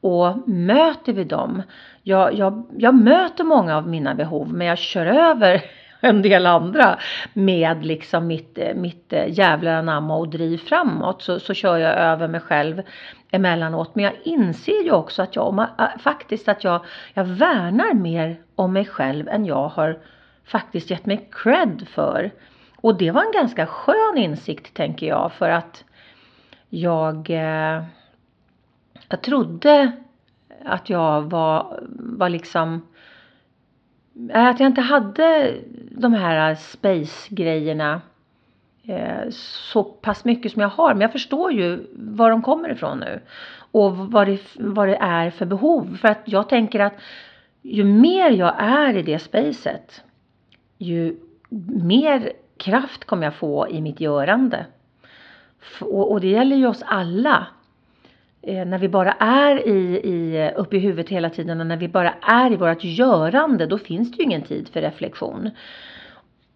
och 0.00 0.48
möter 0.48 1.12
vi 1.12 1.24
dem. 1.24 1.62
Jag, 2.02 2.34
jag, 2.34 2.66
jag 2.78 2.94
möter 2.94 3.44
många 3.44 3.76
av 3.76 3.88
mina 3.88 4.14
behov 4.14 4.52
men 4.52 4.66
jag 4.66 4.78
kör 4.78 5.06
över 5.06 5.62
en 6.00 6.22
del 6.22 6.46
andra 6.46 6.98
med 7.32 7.84
liksom 7.84 8.26
mitt, 8.26 8.58
mitt 8.74 9.12
eh, 9.12 9.24
jävlar 9.28 9.72
anamma 9.72 10.16
och 10.16 10.28
driv 10.28 10.58
framåt 10.58 11.22
så, 11.22 11.40
så 11.40 11.54
kör 11.54 11.78
jag 11.78 11.94
över 11.94 12.28
mig 12.28 12.40
själv 12.40 12.82
emellanåt. 13.30 13.94
Men 13.94 14.04
jag 14.04 14.14
inser 14.24 14.84
ju 14.84 14.92
också 14.92 15.22
att 15.22 15.36
jag 15.36 15.58
eh, 15.58 15.86
faktiskt 15.98 16.48
att 16.48 16.64
jag, 16.64 16.84
jag 17.14 17.24
värnar 17.24 17.94
mer 17.94 18.40
om 18.54 18.72
mig 18.72 18.84
själv 18.84 19.28
än 19.28 19.46
jag 19.46 19.68
har 19.68 19.98
faktiskt 20.44 20.90
gett 20.90 21.06
mig 21.06 21.28
cred 21.32 21.86
för. 21.94 22.30
Och 22.76 22.98
det 22.98 23.10
var 23.10 23.22
en 23.22 23.32
ganska 23.32 23.66
skön 23.66 24.16
insikt 24.16 24.74
tänker 24.74 25.06
jag 25.06 25.32
för 25.32 25.50
att 25.50 25.84
jag, 26.68 27.30
eh, 27.30 27.82
jag 29.08 29.22
trodde 29.22 29.92
att 30.64 30.90
jag 30.90 31.22
var, 31.22 31.80
var 31.98 32.28
liksom 32.28 32.82
att 34.32 34.60
jag 34.60 34.66
inte 34.66 34.80
hade 34.80 35.54
de 35.90 36.14
här 36.14 36.54
space-grejerna 36.54 38.00
eh, 38.82 39.30
så 39.30 39.84
pass 39.84 40.24
mycket 40.24 40.52
som 40.52 40.62
jag 40.62 40.68
har. 40.68 40.94
Men 40.94 41.00
jag 41.00 41.12
förstår 41.12 41.52
ju 41.52 41.86
var 41.94 42.30
de 42.30 42.42
kommer 42.42 42.72
ifrån 42.72 42.98
nu. 42.98 43.20
Och 43.70 43.96
vad 43.96 44.26
det, 44.26 44.40
vad 44.58 44.88
det 44.88 44.96
är 44.96 45.30
för 45.30 45.46
behov. 45.46 45.96
För 46.00 46.08
att 46.08 46.22
jag 46.24 46.48
tänker 46.48 46.80
att 46.80 46.94
ju 47.62 47.84
mer 47.84 48.30
jag 48.30 48.54
är 48.58 48.96
i 48.96 49.02
det 49.02 49.18
spacet, 49.18 50.04
ju 50.78 51.16
mer 51.82 52.32
kraft 52.56 53.04
kommer 53.04 53.24
jag 53.24 53.34
få 53.34 53.68
i 53.68 53.80
mitt 53.80 54.00
görande. 54.00 54.66
Och, 55.80 56.12
och 56.12 56.20
det 56.20 56.28
gäller 56.28 56.56
ju 56.56 56.66
oss 56.66 56.82
alla. 56.86 57.46
Eh, 58.48 58.66
när 58.66 58.78
vi 58.78 58.88
bara 58.88 59.12
är 59.12 59.68
i, 59.68 60.00
i, 60.04 60.50
uppe 60.56 60.76
i 60.76 60.78
huvudet 60.78 61.08
hela 61.08 61.30
tiden 61.30 61.60
och 61.60 61.66
när 61.66 61.76
vi 61.76 61.88
bara 61.88 62.14
är 62.22 62.52
i 62.52 62.56
vårt 62.56 62.84
görande, 62.84 63.66
då 63.66 63.78
finns 63.78 64.10
det 64.10 64.16
ju 64.16 64.24
ingen 64.24 64.42
tid 64.42 64.68
för 64.68 64.80
reflektion. 64.80 65.50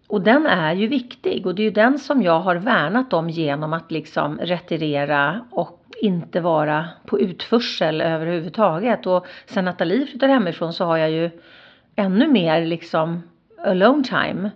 Och 0.07 0.21
den 0.21 0.45
är 0.45 0.73
ju 0.73 0.87
viktig 0.87 1.47
och 1.47 1.55
det 1.55 1.61
är 1.61 1.63
ju 1.63 1.71
den 1.71 1.99
som 1.99 2.21
jag 2.21 2.39
har 2.39 2.55
värnat 2.55 3.13
om 3.13 3.29
genom 3.29 3.73
att 3.73 3.91
liksom 3.91 4.37
retirera 4.37 5.45
och 5.51 5.79
inte 6.01 6.41
vara 6.41 6.89
på 7.05 7.19
utförsel 7.19 8.01
överhuvudtaget. 8.01 9.07
Och 9.07 9.25
sen 9.45 9.65
Nathalie 9.65 10.05
flyttade 10.05 10.33
hemifrån 10.33 10.73
så 10.73 10.85
har 10.85 10.97
jag 10.97 11.11
ju 11.11 11.29
ännu 11.95 12.27
mer 12.27 12.65
liksom 12.65 13.23
alone 13.65 14.03
time. 14.03 14.51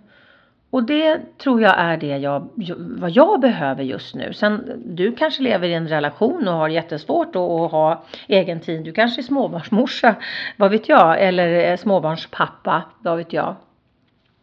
Och 0.70 0.84
det 0.84 1.38
tror 1.38 1.62
jag 1.62 1.74
är 1.78 1.96
det 1.96 2.18
jag, 2.18 2.48
vad 2.78 3.10
jag 3.10 3.40
behöver 3.40 3.82
just 3.82 4.14
nu. 4.14 4.32
Sen 4.32 4.82
du 4.86 5.12
kanske 5.12 5.42
lever 5.42 5.68
i 5.68 5.74
en 5.74 5.88
relation 5.88 6.48
och 6.48 6.54
har 6.54 6.68
jättesvårt 6.68 7.36
att 7.36 7.70
ha 7.70 8.04
egen 8.26 8.60
tid. 8.60 8.84
Du 8.84 8.92
kanske 8.92 9.20
är 9.20 9.22
småbarnsmorsa, 9.22 10.14
vad 10.56 10.70
vet 10.70 10.88
jag, 10.88 11.22
eller 11.22 11.70
eh, 11.70 11.76
småbarnspappa, 11.76 12.82
vad 12.98 13.16
vet 13.16 13.32
jag. 13.32 13.56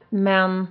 Men 0.10 0.68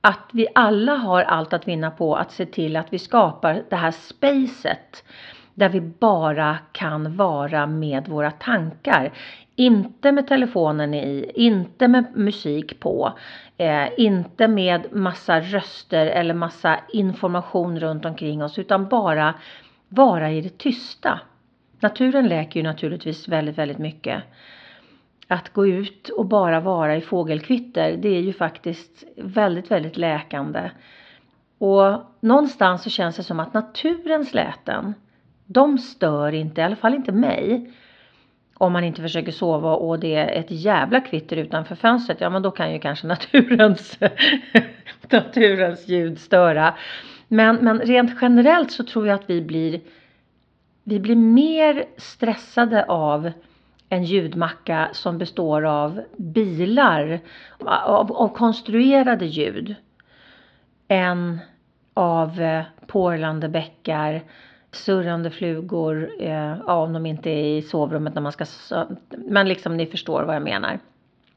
att 0.00 0.30
vi 0.32 0.46
alla 0.54 0.94
har 0.94 1.22
allt 1.22 1.52
att 1.52 1.68
vinna 1.68 1.90
på 1.90 2.16
att 2.16 2.32
se 2.32 2.46
till 2.46 2.76
att 2.76 2.92
vi 2.92 2.98
skapar 2.98 3.62
det 3.70 3.76
här 3.76 3.90
spacet 3.90 5.04
där 5.54 5.68
vi 5.68 5.80
bara 5.80 6.58
kan 6.72 7.16
vara 7.16 7.66
med 7.66 8.08
våra 8.08 8.30
tankar. 8.30 9.12
Inte 9.60 10.12
med 10.12 10.26
telefonen 10.26 10.94
i, 10.94 11.32
inte 11.34 11.88
med 11.88 12.16
musik 12.16 12.80
på, 12.80 13.18
eh, 13.56 13.88
inte 13.96 14.48
med 14.48 14.92
massa 14.92 15.40
röster 15.40 16.06
eller 16.06 16.34
massa 16.34 16.80
information 16.92 17.80
runt 17.80 18.04
omkring 18.04 18.42
oss 18.42 18.58
utan 18.58 18.88
bara 18.88 19.34
vara 19.88 20.30
i 20.30 20.40
det 20.40 20.58
tysta. 20.58 21.20
Naturen 21.80 22.28
läker 22.28 22.60
ju 22.60 22.64
naturligtvis 22.64 23.28
väldigt, 23.28 23.58
väldigt 23.58 23.78
mycket 23.78 24.22
att 25.28 25.52
gå 25.52 25.66
ut 25.66 26.08
och 26.08 26.26
bara 26.26 26.60
vara 26.60 26.96
i 26.96 27.00
fågelkvitter, 27.00 27.96
det 27.96 28.08
är 28.08 28.20
ju 28.20 28.32
faktiskt 28.32 29.04
väldigt, 29.16 29.70
väldigt 29.70 29.96
läkande. 29.96 30.70
Och 31.58 32.02
någonstans 32.20 32.82
så 32.82 32.90
känns 32.90 33.16
det 33.16 33.22
som 33.22 33.40
att 33.40 33.54
naturens 33.54 34.34
läten, 34.34 34.94
de 35.46 35.78
stör 35.78 36.32
inte, 36.32 36.60
i 36.60 36.64
alla 36.64 36.76
fall 36.76 36.94
inte 36.94 37.12
mig. 37.12 37.72
Om 38.60 38.72
man 38.72 38.84
inte 38.84 39.02
försöker 39.02 39.32
sova 39.32 39.74
och 39.74 40.00
det 40.00 40.14
är 40.14 40.28
ett 40.28 40.50
jävla 40.50 41.00
kvitter 41.00 41.36
utanför 41.36 41.74
fönstret, 41.74 42.20
ja 42.20 42.30
men 42.30 42.42
då 42.42 42.50
kan 42.50 42.72
ju 42.72 42.78
kanske 42.78 43.06
naturens, 43.06 43.98
naturens 45.10 45.88
ljud 45.88 46.18
störa. 46.18 46.74
Men, 47.28 47.56
men 47.56 47.80
rent 47.80 48.10
generellt 48.20 48.70
så 48.70 48.84
tror 48.84 49.06
jag 49.06 49.14
att 49.14 49.30
vi 49.30 49.42
blir, 49.42 49.80
vi 50.84 51.00
blir 51.00 51.16
mer 51.16 51.84
stressade 51.96 52.84
av 52.84 53.30
en 53.88 54.04
ljudmacka 54.04 54.88
som 54.92 55.18
består 55.18 55.66
av 55.66 56.00
bilar, 56.16 57.20
av, 57.58 58.12
av 58.12 58.28
konstruerade 58.28 59.26
ljud, 59.26 59.74
än 60.88 61.38
av 61.94 62.40
eh, 62.40 62.62
porlande 62.86 63.48
bäckar, 63.48 64.22
surrande 64.72 65.30
flugor, 65.30 66.10
eh, 66.18 66.60
om 66.60 66.92
de 66.92 67.06
inte 67.06 67.30
är 67.30 67.44
i 67.44 67.62
sovrummet 67.62 68.14
när 68.14 68.22
man 68.22 68.32
ska, 68.32 68.44
men 69.10 69.48
liksom 69.48 69.76
ni 69.76 69.86
förstår 69.86 70.22
vad 70.22 70.34
jag 70.34 70.42
menar. 70.42 70.78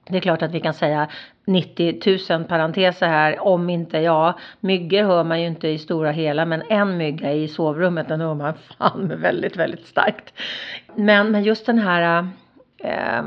Det 0.10 0.17
är 0.17 0.22
klart 0.22 0.41
att 0.41 0.52
vi 0.52 0.60
kan 0.60 0.74
säga 0.74 1.08
90 1.46 2.38
000 2.38 2.43
parenteser 2.43 3.08
här, 3.08 3.39
om 3.39 3.69
inte 3.69 3.98
ja, 3.98 4.39
myggor 4.60 5.04
hör 5.04 5.24
man 5.24 5.41
ju 5.41 5.48
inte 5.48 5.67
i 5.67 5.78
stora 5.78 6.12
hela, 6.12 6.46
men 6.46 6.63
en 6.69 6.98
mygga 6.98 7.34
i 7.34 7.48
sovrummet 7.48 8.08
den 8.08 8.22
hör 8.22 8.34
man 8.34 8.54
fan 8.78 9.13
väldigt, 9.22 9.58
väldigt 9.58 9.86
starkt. 9.86 10.34
Men, 10.96 11.32
men 11.32 11.43
just 11.43 11.65
den 11.65 11.80
här 11.80 12.28
eh, 12.78 13.24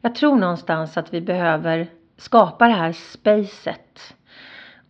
jag 0.00 0.14
tror 0.14 0.36
någonstans 0.36 0.96
att 0.96 1.14
vi 1.14 1.20
behöver 1.20 1.86
skapa 2.16 2.66
det 2.66 2.74
här 2.74 2.92
spacet. 2.92 4.14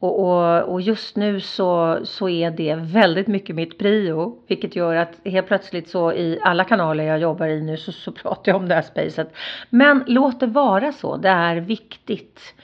Och, 0.00 0.20
och, 0.20 0.62
och, 0.62 0.80
just 0.80 1.16
nu 1.16 1.40
så, 1.40 1.98
så 2.04 2.28
är 2.28 2.50
det 2.50 2.74
väldigt 2.74 3.26
mycket 3.26 3.56
mitt 3.56 3.78
prio. 3.78 4.38
Vilket 4.46 4.76
gör 4.76 4.96
att 4.96 5.20
helt 5.24 5.46
plötsligt 5.46 5.88
så 5.88 6.12
i 6.12 6.38
alla 6.42 6.64
kanaler 6.64 7.04
jag 7.04 7.18
jobbar 7.18 7.46
i 7.46 7.62
nu 7.62 7.76
så, 7.76 7.92
så 7.92 8.12
pratar 8.12 8.52
jag 8.52 8.56
om 8.56 8.68
det 8.68 8.74
här 8.74 8.82
spacet. 8.82 9.34
Men 9.70 10.04
låt 10.06 10.40
det 10.40 10.46
vara 10.46 10.92
så. 10.92 11.16
Det 11.16 11.28
är 11.28 11.56
viktigt. 11.56 12.54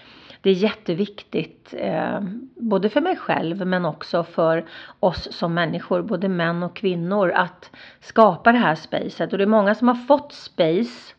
Det 0.40 0.50
är 0.50 0.54
jätteviktigt. 0.54 1.74
Eh, 1.78 2.20
både 2.56 2.88
för 2.88 3.00
mig 3.00 3.16
själv 3.16 3.66
men 3.66 3.84
också 3.84 4.24
för 4.24 4.64
oss 5.00 5.32
som 5.32 5.54
människor. 5.54 6.02
Både 6.02 6.28
män 6.28 6.62
och 6.62 6.76
kvinnor. 6.76 7.30
Att 7.30 7.70
skapa 8.00 8.52
det 8.52 8.58
här 8.58 8.74
spacet. 8.74 9.32
Och 9.32 9.38
det 9.38 9.44
är 9.44 9.48
många 9.48 9.74
som 9.74 9.88
har 9.88 9.94
fått 9.94 10.32
space 10.32 11.14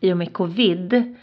i 0.00 0.12
och 0.12 0.16
med 0.16 0.32
covid. 0.32 1.16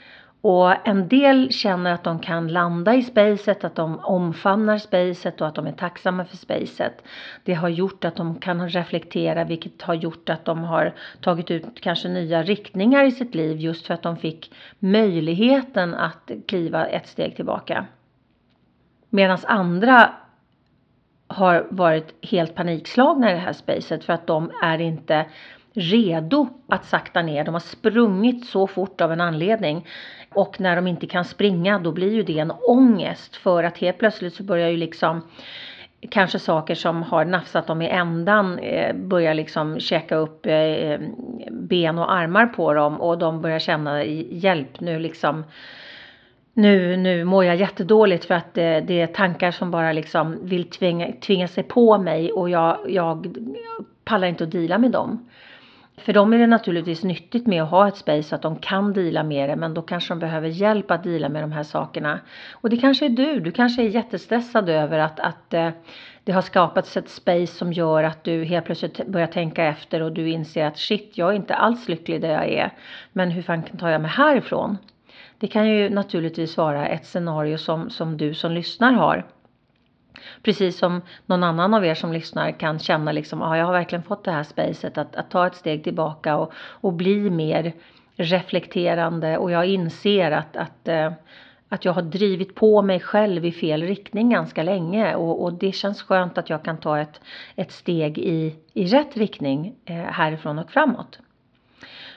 Och 0.46 0.88
en 0.88 1.08
del 1.08 1.52
känner 1.52 1.94
att 1.94 2.04
de 2.04 2.20
kan 2.20 2.48
landa 2.48 2.96
i 2.96 3.04
spacet, 3.04 3.64
att 3.64 3.76
de 3.76 4.00
omfamnar 4.00 4.78
spacet 4.78 5.42
och 5.42 5.48
att 5.48 5.56
de 5.56 5.68
är 5.68 5.72
tacksamma 5.72 6.26
för 6.26 6.38
spacet. 6.38 7.04
Det 7.44 7.54
har 7.54 7.70
gjort 7.70 8.06
att 8.06 8.16
de 8.16 8.40
kan 8.40 8.70
reflektera 8.70 9.44
vilket 9.44 9.82
har 9.82 9.94
gjort 9.94 10.30
att 10.30 10.46
de 10.46 10.64
har 10.64 10.94
tagit 11.22 11.52
ut 11.52 11.82
kanske 11.82 12.10
nya 12.10 12.44
riktningar 12.44 13.04
i 13.04 13.12
sitt 13.12 13.36
liv 13.36 13.60
just 13.60 13.88
för 13.88 13.94
att 13.94 14.04
de 14.04 14.18
fick 14.18 14.54
möjligheten 14.80 15.94
att 15.94 16.32
kliva 16.48 16.86
ett 16.86 17.08
steg 17.08 17.36
tillbaka. 17.36 17.86
Medan 19.10 19.38
andra 19.44 20.14
har 21.28 21.68
varit 21.70 22.26
helt 22.26 22.56
panikslagna 22.56 23.32
i 23.32 23.34
det 23.34 23.40
här 23.40 23.54
spacet 23.54 24.04
för 24.04 24.14
att 24.14 24.28
de 24.28 24.52
är 24.62 24.82
inte 24.82 25.26
redo 25.74 26.48
att 26.68 26.86
sakta 26.86 27.22
ner. 27.22 27.44
De 27.44 27.54
har 27.54 27.60
sprungit 27.60 28.46
så 28.46 28.68
fort 28.68 29.02
av 29.02 29.12
en 29.12 29.22
anledning. 29.22 29.88
Och 30.34 30.60
när 30.60 30.76
de 30.76 30.88
inte 30.88 31.08
kan 31.08 31.26
springa 31.26 31.80
då 31.80 31.92
blir 31.92 32.14
ju 32.14 32.24
det 32.24 32.40
en 32.40 32.52
ångest 32.52 33.36
för 33.36 33.64
att 33.64 33.78
helt 33.78 33.98
plötsligt 33.98 34.34
så 34.34 34.44
börjar 34.44 34.70
ju 34.70 34.78
liksom 34.78 35.22
kanske 36.10 36.40
saker 36.40 36.76
som 36.76 37.04
har 37.04 37.26
nafsat 37.26 37.68
dem 37.68 37.82
i 37.82 37.90
ändan 37.90 38.60
eh, 38.60 38.96
börjar 38.96 39.34
liksom 39.34 39.80
käka 39.80 40.16
upp 40.16 40.46
eh, 40.46 40.54
eh 40.54 41.00
ben 41.52 41.98
och 41.98 42.14
armar 42.14 42.46
på 42.46 42.74
dem 42.74 43.02
och 43.02 43.18
de 43.18 43.42
börjar 43.42 43.60
känna 43.60 44.04
hjälp 44.04 44.80
nu 44.80 45.00
liksom 45.00 45.44
nu, 46.54 46.98
nu 46.98 47.24
mår 47.24 47.46
jag 47.46 47.56
jättedåligt 47.56 48.26
för 48.26 48.34
att 48.34 48.54
det, 48.54 48.82
det 48.82 49.02
är 49.02 49.08
tankar 49.08 49.52
som 49.52 49.72
bara 49.72 49.92
liksom 49.92 50.38
vill 50.42 50.70
tvinga, 50.70 51.12
tvinga 51.22 51.48
sig 51.48 51.64
på 51.64 51.98
mig 51.98 52.32
och 52.32 52.50
jag, 52.50 52.78
jag 52.88 53.38
pallar 54.06 54.28
inte 54.28 54.44
att 54.44 54.52
dela 54.52 54.78
med 54.78 54.92
dem. 54.92 55.30
För 55.98 56.14
dem 56.14 56.34
är 56.34 56.38
det 56.38 56.48
naturligtvis 56.48 57.04
nyttigt 57.04 57.48
med 57.48 57.64
att 57.64 57.70
ha 57.70 57.88
ett 57.88 57.98
space 57.98 58.24
så 58.24 58.36
att 58.36 58.42
de 58.42 58.56
kan 58.56 58.94
dela 58.94 59.24
med 59.24 59.50
det 59.50 59.56
men 59.56 59.74
då 59.74 59.82
kanske 59.82 60.12
de 60.14 60.20
behöver 60.20 60.48
hjälp 60.48 60.92
att 60.92 61.04
dela 61.04 61.30
med 61.30 61.44
de 61.44 61.52
här 61.52 61.64
sakerna. 61.64 62.20
Och 62.52 62.70
det 62.70 62.78
kanske 62.78 63.06
är 63.06 63.10
du, 63.10 63.40
du 63.40 63.52
kanske 63.52 63.82
är 63.84 63.88
jättestressad 63.88 64.70
över 64.70 65.00
att, 65.00 65.20
att 65.20 65.54
eh, 65.54 65.70
det 66.24 66.32
har 66.32 66.42
skapats 66.42 66.98
ett 66.98 67.10
space 67.10 67.48
som 67.48 67.74
gör 67.74 68.04
att 68.04 68.24
du 68.24 68.44
helt 68.44 68.66
plötsligt 68.66 69.08
börjar 69.08 69.28
tänka 69.28 69.64
efter 69.64 70.02
och 70.02 70.12
du 70.12 70.30
inser 70.30 70.66
att 70.66 70.78
shit, 70.78 71.12
jag 71.14 71.30
är 71.30 71.34
inte 71.34 71.56
alls 71.56 71.90
lycklig 71.90 72.22
där 72.22 72.32
jag 72.32 72.48
är. 72.48 72.72
Men 73.12 73.32
hur 73.32 73.42
fan 73.42 73.64
tar 73.64 73.90
jag 73.90 74.02
mig 74.02 74.12
härifrån? 74.12 74.78
Det 75.38 75.48
kan 75.48 75.70
ju 75.70 75.90
naturligtvis 75.90 76.58
vara 76.58 76.88
ett 76.88 77.06
scenario 77.06 77.58
som, 77.58 77.90
som 77.90 78.18
du 78.18 78.34
som 78.34 78.52
lyssnar 78.52 78.94
har. 78.94 79.26
Precis 80.44 80.78
som 80.78 81.02
någon 81.26 81.44
annan 81.44 81.74
av 81.74 81.86
er 81.86 81.94
som 81.94 82.14
lyssnar 82.14 82.52
kan 82.52 82.80
känna 82.80 83.12
liksom, 83.12 83.40
ja, 83.40 83.58
jag 83.58 83.66
har 83.66 83.74
verkligen 83.74 84.04
fått 84.04 84.24
det 84.24 84.32
här 84.32 84.44
spacet 84.44 84.98
att, 84.98 85.16
att 85.16 85.32
ta 85.32 85.48
ett 85.48 85.56
steg 85.56 85.84
tillbaka 85.84 86.38
och, 86.38 86.54
och 86.56 86.94
bli 86.94 87.30
mer 87.30 87.74
reflekterande 88.16 89.38
och 89.38 89.52
jag 89.52 89.66
inser 89.66 90.32
att, 90.32 90.58
att, 90.58 90.88
eh, 90.88 91.12
att 91.70 91.86
jag 91.86 91.94
har 91.94 92.02
drivit 92.02 92.56
på 92.56 92.82
mig 92.82 93.00
själv 93.00 93.46
i 93.46 93.52
fel 93.52 93.84
riktning 93.84 94.30
ganska 94.30 94.64
länge 94.64 95.16
och, 95.16 95.44
och 95.44 95.54
det 95.54 95.72
känns 95.72 96.02
skönt 96.02 96.38
att 96.38 96.50
jag 96.50 96.64
kan 96.64 96.78
ta 96.78 97.00
ett, 97.00 97.22
ett 97.56 97.72
steg 97.72 98.18
i, 98.18 98.56
i 98.74 98.86
rätt 98.86 99.18
riktning 99.18 99.76
eh, 99.86 99.96
härifrån 99.96 100.60
och 100.60 100.72
framåt. 100.72 101.20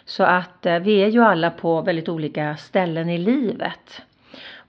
Så 0.04 0.24
att 0.24 0.66
eh, 0.66 0.78
vi 0.78 1.02
är 1.02 1.08
ju 1.08 1.22
alla 1.22 1.50
på 1.50 1.82
väldigt 1.82 2.08
olika 2.08 2.56
ställen 2.56 3.08
i 3.08 3.18
livet. 3.18 4.02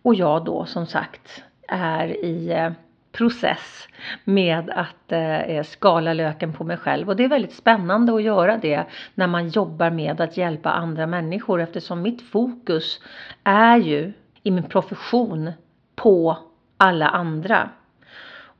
Och 0.01 0.15
jag 0.15 0.45
då 0.45 0.65
som 0.65 0.85
sagt 0.85 1.43
är 1.67 2.07
i 2.25 2.71
process 3.17 3.87
med 4.23 4.69
att 4.69 5.11
eh, 5.11 5.41
eh, 5.41 5.63
skala 5.63 6.13
löken 6.13 6.53
på 6.53 6.63
mig 6.63 6.77
själv. 6.77 7.09
Och 7.09 7.15
det 7.15 7.23
är 7.23 7.29
väldigt 7.29 7.53
spännande 7.53 8.15
att 8.15 8.23
göra 8.23 8.57
det 8.57 8.83
när 9.15 9.27
man 9.27 9.49
jobbar 9.49 9.89
med 9.89 10.21
att 10.21 10.37
hjälpa 10.37 10.71
andra 10.71 11.07
människor 11.07 11.61
eftersom 11.61 12.01
mitt 12.01 12.21
fokus 12.21 13.01
är 13.43 13.77
ju 13.77 14.13
i 14.43 14.51
min 14.51 14.63
profession 14.63 15.51
på 15.95 16.37
alla 16.77 17.07
andra. 17.07 17.69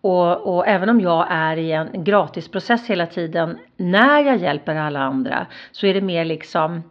Och, 0.01 0.55
och, 0.55 0.67
även 0.67 0.89
om 0.89 1.01
jag 1.01 1.27
är 1.29 1.57
i 1.57 1.71
en 1.71 2.03
gratisprocess 2.03 2.89
hela 2.89 3.05
tiden 3.05 3.57
när 3.77 4.19
jag 4.23 4.37
hjälper 4.37 4.75
alla 4.75 4.99
andra 4.99 5.47
så 5.71 5.87
är 5.87 5.93
det 5.93 6.01
mer 6.01 6.25
liksom 6.25 6.83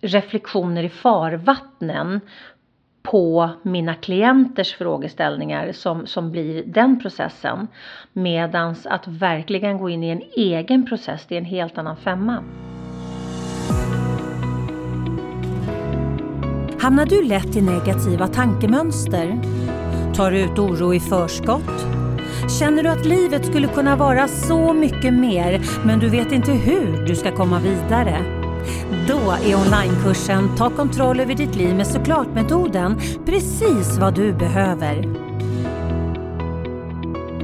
reflektioner 0.00 0.82
i 0.82 0.88
farvattnen 0.88 2.20
på 3.10 3.50
mina 3.62 3.94
klienters 3.94 4.74
frågeställningar 4.74 5.72
som, 5.72 6.06
som 6.06 6.30
blir 6.30 6.62
den 6.66 7.00
processen. 7.00 7.68
Medans 8.12 8.86
att 8.86 9.08
verkligen 9.08 9.78
gå 9.78 9.90
in 9.90 10.04
i 10.04 10.08
en 10.08 10.22
egen 10.36 10.86
process, 10.86 11.26
det 11.28 11.34
är 11.34 11.38
en 11.38 11.44
helt 11.44 11.78
annan 11.78 11.96
femma. 11.96 12.42
Hamnar 16.80 17.06
du 17.06 17.24
lätt 17.24 17.56
i 17.56 17.60
negativa 17.60 18.28
tankemönster? 18.28 19.38
Tar 20.14 20.30
du 20.30 20.40
ut 20.40 20.58
oro 20.58 20.94
i 20.94 21.00
förskott? 21.00 21.86
Känner 22.58 22.82
du 22.82 22.88
att 22.88 23.06
livet 23.06 23.46
skulle 23.46 23.68
kunna 23.68 23.96
vara 23.96 24.28
så 24.28 24.72
mycket 24.72 25.14
mer 25.14 25.60
men 25.84 25.98
du 25.98 26.08
vet 26.08 26.32
inte 26.32 26.52
hur 26.52 27.06
du 27.06 27.16
ska 27.16 27.32
komma 27.32 27.60
vidare? 27.60 28.35
Då 29.08 29.18
är 29.18 29.54
onlinekursen 29.54 30.56
Ta 30.56 30.70
kontroll 30.70 31.20
över 31.20 31.34
ditt 31.34 31.56
liv 31.56 31.76
med 31.76 31.86
såklart-metoden 31.86 33.00
precis 33.26 33.98
vad 33.98 34.14
du 34.14 34.32
behöver. 34.32 35.02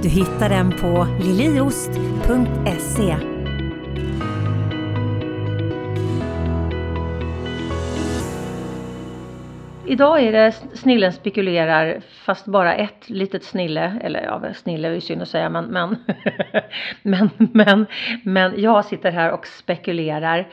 Du 0.03 0.09
hittar 0.09 0.49
den 0.49 0.73
på 0.73 1.07
liliost.se 1.21 3.17
Idag 9.87 10.23
är 10.23 10.33
det 10.33 10.53
Snillen 10.75 11.13
spekulerar 11.13 12.01
fast 12.25 12.47
bara 12.47 12.75
ett 12.75 13.11
litet 13.11 13.45
snille, 13.45 13.99
eller 14.03 14.23
ja 14.23 14.55
snille 14.55 14.89
är 14.89 14.93
ju 14.93 15.01
synd 15.01 15.23
att 15.23 15.29
säga 15.29 15.51
men 15.51 15.65
men, 15.65 15.97
men 17.03 17.31
men 17.37 17.87
men 18.25 18.61
jag 18.61 18.85
sitter 18.85 19.11
här 19.11 19.33
och 19.33 19.47
spekulerar 19.47 20.49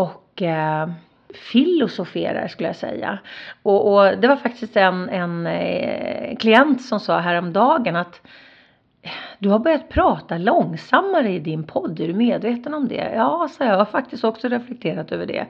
och 0.00 0.42
eh, 0.42 0.88
filosoferar 1.34 2.48
skulle 2.48 2.68
jag 2.68 2.76
säga. 2.76 3.18
Och, 3.62 3.92
och 3.94 4.18
det 4.18 4.28
var 4.28 4.36
faktiskt 4.36 4.76
en, 4.76 5.08
en 5.08 5.46
eh, 5.46 6.36
klient 6.36 6.82
som 6.82 7.00
sa 7.00 7.18
häromdagen 7.18 7.96
att 7.96 8.20
du 9.38 9.48
har 9.48 9.58
börjat 9.58 9.88
prata 9.88 10.38
långsammare 10.38 11.30
i 11.30 11.38
din 11.38 11.64
podd, 11.64 12.00
är 12.00 12.06
du 12.08 12.14
medveten 12.14 12.74
om 12.74 12.88
det? 12.88 13.12
Ja, 13.14 13.48
så 13.50 13.64
jag 13.64 13.76
har 13.76 13.84
faktiskt 13.84 14.24
också 14.24 14.48
reflekterat 14.48 15.12
över 15.12 15.26
det. 15.26 15.46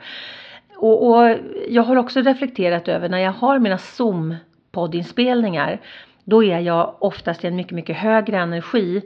Och, 0.77 1.09
och 1.09 1.37
jag 1.69 1.83
har 1.83 1.97
också 1.97 2.21
reflekterat 2.21 2.89
över 2.89 3.09
när 3.09 3.19
jag 3.19 3.33
har 3.33 3.59
mina 3.59 3.79
Zoom 3.79 4.37
poddinspelningar 4.73 5.81
då 6.25 6.45
är 6.45 6.59
jag 6.59 6.95
oftast 6.99 7.45
i 7.45 7.47
en 7.47 7.57
mycket, 7.57 7.73
mycket 7.73 7.97
högre 7.97 8.39
energi. 8.39 9.03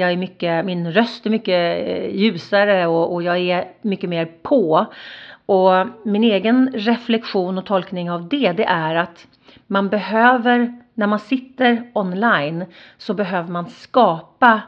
Jag 0.00 0.12
är 0.12 0.16
mycket, 0.16 0.64
min 0.64 0.92
röst 0.92 1.26
är 1.26 1.30
mycket 1.30 1.88
eh, 1.88 2.16
ljusare 2.16 2.86
och, 2.86 3.14
och 3.14 3.22
jag 3.22 3.38
är 3.38 3.68
mycket 3.82 4.10
mer 4.10 4.26
på. 4.42 4.86
Och 5.46 5.86
min 6.04 6.24
egen 6.24 6.72
reflektion 6.74 7.58
och 7.58 7.66
tolkning 7.66 8.10
av 8.10 8.28
det, 8.28 8.52
det 8.52 8.64
är 8.64 8.94
att 8.94 9.26
man 9.66 9.88
behöver, 9.88 10.82
när 10.94 11.06
man 11.06 11.18
sitter 11.18 11.90
online, 11.94 12.64
så 12.98 13.14
behöver 13.14 13.50
man 13.50 13.66
skapa 13.66 14.62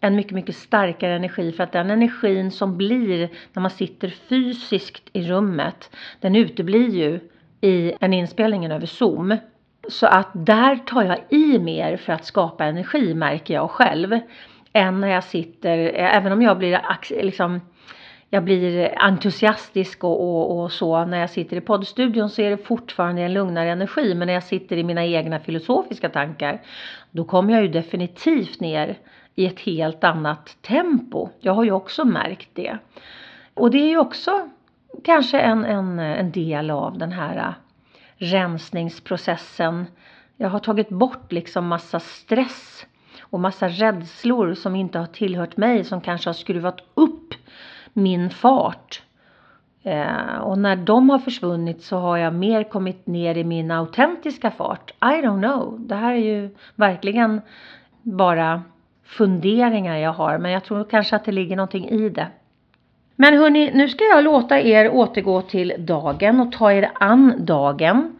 en 0.00 0.16
mycket, 0.16 0.32
mycket 0.32 0.56
starkare 0.56 1.16
energi 1.16 1.52
för 1.52 1.64
att 1.64 1.72
den 1.72 1.90
energin 1.90 2.50
som 2.50 2.76
blir 2.76 3.28
när 3.52 3.60
man 3.60 3.70
sitter 3.70 4.08
fysiskt 4.08 5.08
i 5.12 5.22
rummet, 5.22 5.96
den 6.20 6.36
uteblir 6.36 6.90
ju 6.90 7.20
i 7.60 7.92
en 8.00 8.12
inspelning 8.12 8.66
över 8.66 8.86
Zoom. 8.86 9.36
Så 9.88 10.06
att 10.06 10.30
där 10.32 10.76
tar 10.76 11.02
jag 11.02 11.18
i 11.28 11.58
mer 11.58 11.96
för 11.96 12.12
att 12.12 12.24
skapa 12.24 12.64
energi 12.64 13.14
märker 13.14 13.54
jag 13.54 13.70
själv. 13.70 14.18
Än 14.76 15.00
när 15.00 15.08
jag 15.08 15.24
sitter, 15.24 15.78
eh, 15.78 16.16
även 16.16 16.32
om 16.32 16.42
jag 16.42 16.58
blir 16.58 16.80
liksom 17.22 17.60
jag 18.30 18.44
blir 18.44 18.94
entusiastisk 18.96 20.04
och, 20.04 20.20
och, 20.20 20.60
och, 20.60 20.72
så 20.72 21.04
när 21.04 21.18
jag 21.20 21.30
sitter 21.30 21.56
i 21.56 21.60
poddstudion 21.60 22.30
så 22.30 22.42
är 22.42 22.50
det 22.50 22.56
fortfarande 22.56 23.22
en 23.22 23.32
lugnare 23.32 23.70
energi 23.70 24.14
men 24.14 24.26
när 24.26 24.34
jag 24.34 24.42
sitter 24.42 24.76
i 24.76 24.84
mina 24.84 25.04
egna 25.04 25.40
filosofiska 25.40 26.08
tankar 26.08 26.62
då 27.10 27.24
kommer 27.24 27.52
jag 27.52 27.62
ju 27.62 27.68
definitivt 27.68 28.60
ner 28.60 28.98
i 29.34 29.46
ett 29.46 29.60
helt 29.60 30.04
annat 30.04 30.56
tempo. 30.62 31.28
Jag 31.40 31.54
har 31.54 31.64
ju 31.64 31.72
också 31.72 32.04
märkt 32.04 32.48
det. 32.52 32.78
Och 33.54 33.70
det 33.70 33.78
är 33.78 33.88
ju 33.88 33.98
också 33.98 34.48
kanske 35.04 35.40
en, 35.40 35.64
en, 35.64 35.98
en 35.98 36.32
del 36.32 36.70
av 36.70 36.98
den 36.98 37.12
här 37.12 37.54
rensningsprocessen. 38.16 39.86
Jag 40.36 40.48
har 40.48 40.58
tagit 40.58 40.88
bort 40.88 41.32
liksom 41.32 41.66
massa 41.66 42.00
stress 42.00 42.86
och 43.34 43.40
massa 43.40 43.68
rädslor 43.68 44.54
som 44.54 44.76
inte 44.76 44.98
har 44.98 45.06
tillhört 45.06 45.56
mig 45.56 45.84
som 45.84 46.00
kanske 46.00 46.28
har 46.28 46.34
skruvat 46.34 46.80
upp 46.94 47.34
min 47.92 48.30
fart. 48.30 49.02
Eh, 49.82 50.36
och 50.36 50.58
när 50.58 50.76
de 50.76 51.10
har 51.10 51.18
försvunnit 51.18 51.82
så 51.82 51.96
har 51.96 52.16
jag 52.16 52.34
mer 52.34 52.62
kommit 52.64 53.06
ner 53.06 53.34
i 53.34 53.44
min 53.44 53.70
autentiska 53.70 54.50
fart. 54.50 54.90
I 54.90 55.04
don't 55.04 55.42
know. 55.42 55.80
Det 55.80 55.94
här 55.94 56.12
är 56.12 56.18
ju 56.18 56.50
verkligen 56.74 57.40
bara 58.02 58.62
funderingar 59.04 59.96
jag 59.96 60.12
har 60.12 60.38
men 60.38 60.50
jag 60.50 60.64
tror 60.64 60.84
kanske 60.84 61.16
att 61.16 61.24
det 61.24 61.32
ligger 61.32 61.56
någonting 61.56 61.88
i 61.88 62.08
det. 62.08 62.28
Men 63.16 63.38
hörni, 63.38 63.70
nu 63.74 63.88
ska 63.88 64.04
jag 64.04 64.24
låta 64.24 64.60
er 64.60 64.90
återgå 64.90 65.42
till 65.42 65.74
dagen 65.78 66.40
och 66.40 66.52
ta 66.52 66.72
er 66.72 66.90
an 66.94 67.34
dagen 67.44 68.18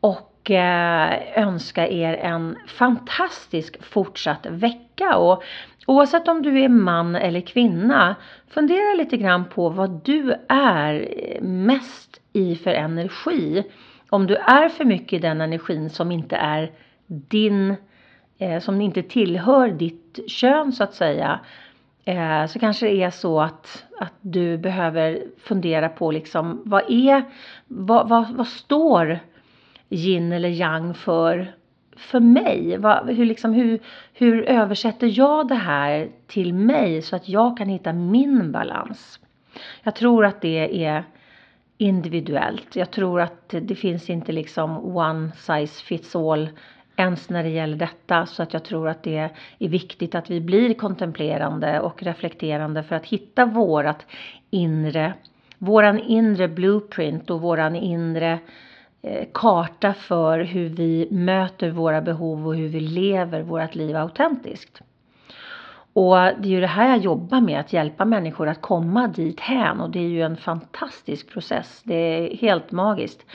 och 0.00 0.29
Eh, 0.50 1.42
önska 1.42 1.88
er 1.88 2.14
en 2.14 2.56
fantastisk 2.66 3.84
fortsatt 3.84 4.46
vecka 4.46 5.16
och 5.16 5.42
oavsett 5.86 6.28
om 6.28 6.42
du 6.42 6.60
är 6.60 6.68
man 6.68 7.16
eller 7.16 7.40
kvinna 7.40 8.16
fundera 8.48 8.94
lite 8.94 9.16
grann 9.16 9.44
på 9.44 9.68
vad 9.68 10.04
du 10.04 10.34
är 10.48 11.08
mest 11.42 12.20
i 12.32 12.56
för 12.56 12.70
energi. 12.70 13.64
Om 14.10 14.26
du 14.26 14.36
är 14.36 14.68
för 14.68 14.84
mycket 14.84 15.12
i 15.12 15.18
den 15.18 15.40
energin 15.40 15.90
som 15.90 16.12
inte 16.12 16.36
är 16.36 16.72
din 17.06 17.76
eh, 18.38 18.60
som 18.60 18.80
inte 18.80 19.02
tillhör 19.02 19.68
ditt 19.68 20.18
kön 20.26 20.72
så 20.72 20.84
att 20.84 20.94
säga 20.94 21.40
eh, 22.04 22.46
så 22.46 22.58
kanske 22.58 22.86
det 22.86 23.02
är 23.02 23.10
så 23.10 23.40
att, 23.40 23.84
att 24.00 24.14
du 24.20 24.58
behöver 24.58 25.22
fundera 25.38 25.88
på 25.88 26.10
liksom 26.10 26.62
vad 26.64 26.82
är, 26.90 27.22
vad, 27.66 28.08
vad, 28.08 28.30
vad 28.30 28.46
står 28.46 29.20
yin 29.90 30.32
eller 30.32 30.48
yang 30.48 30.94
för 30.94 31.52
för 31.96 32.20
mig? 32.20 32.76
Vad, 32.78 33.10
hur, 33.10 33.24
liksom, 33.24 33.52
hur, 33.52 33.80
hur 34.12 34.42
översätter 34.48 35.18
jag 35.18 35.48
det 35.48 35.54
här 35.54 36.08
till 36.26 36.54
mig 36.54 37.02
så 37.02 37.16
att 37.16 37.28
jag 37.28 37.56
kan 37.56 37.68
hitta 37.68 37.92
min 37.92 38.52
balans? 38.52 39.20
Jag 39.82 39.94
tror 39.94 40.24
att 40.24 40.40
det 40.40 40.84
är 40.84 41.04
individuellt. 41.78 42.76
Jag 42.76 42.90
tror 42.90 43.20
att 43.20 43.48
det 43.62 43.74
finns 43.74 44.10
inte 44.10 44.32
liksom 44.32 44.96
one 44.96 45.32
size 45.36 45.84
fits 45.84 46.16
all 46.16 46.48
ens 46.96 47.30
när 47.30 47.42
det 47.42 47.48
gäller 47.48 47.76
detta 47.76 48.26
så 48.26 48.42
att 48.42 48.52
jag 48.52 48.64
tror 48.64 48.88
att 48.88 49.02
det 49.02 49.30
är 49.58 49.68
viktigt 49.68 50.14
att 50.14 50.30
vi 50.30 50.40
blir 50.40 50.74
kontemplerande 50.74 51.80
och 51.80 52.02
reflekterande 52.02 52.82
för 52.82 52.96
att 52.96 53.06
hitta 53.06 53.44
vårat 53.44 54.06
inre, 54.50 55.14
våran 55.58 55.98
inre 55.98 56.48
blueprint 56.48 57.30
och 57.30 57.40
våran 57.40 57.76
inre 57.76 58.32
eh, 58.32 58.38
Eh, 59.02 59.26
karta 59.34 59.94
för 59.94 60.40
hur 60.40 60.68
vi 60.68 61.08
möter 61.10 61.70
våra 61.70 62.00
behov 62.00 62.46
och 62.46 62.56
hur 62.56 62.68
vi 62.68 62.80
lever 62.80 63.42
vårt 63.42 63.74
liv 63.74 63.96
autentiskt. 63.96 64.80
Och 65.92 66.16
det 66.16 66.48
är 66.48 66.50
ju 66.50 66.60
det 66.60 66.66
här 66.66 66.88
jag 66.88 66.98
jobbar 66.98 67.40
med, 67.40 67.60
att 67.60 67.72
hjälpa 67.72 68.04
människor 68.04 68.48
att 68.48 68.60
komma 68.60 69.08
dit 69.08 69.40
hän 69.40 69.80
och 69.80 69.90
det 69.90 69.98
är 69.98 70.08
ju 70.08 70.22
en 70.22 70.36
fantastisk 70.36 71.32
process. 71.32 71.82
Det 71.84 71.94
är 71.94 72.36
helt 72.36 72.72
magiskt. 72.72 73.26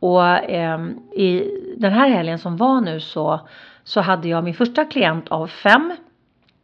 Och 0.00 0.26
eh, 0.26 0.80
i 1.12 1.50
den 1.76 1.92
här 1.92 2.08
helgen 2.08 2.38
som 2.38 2.56
var 2.56 2.80
nu 2.80 3.00
så, 3.00 3.40
så 3.84 4.00
hade 4.00 4.28
jag 4.28 4.44
min 4.44 4.54
första 4.54 4.84
klient 4.84 5.28
av 5.28 5.46
fem. 5.46 5.92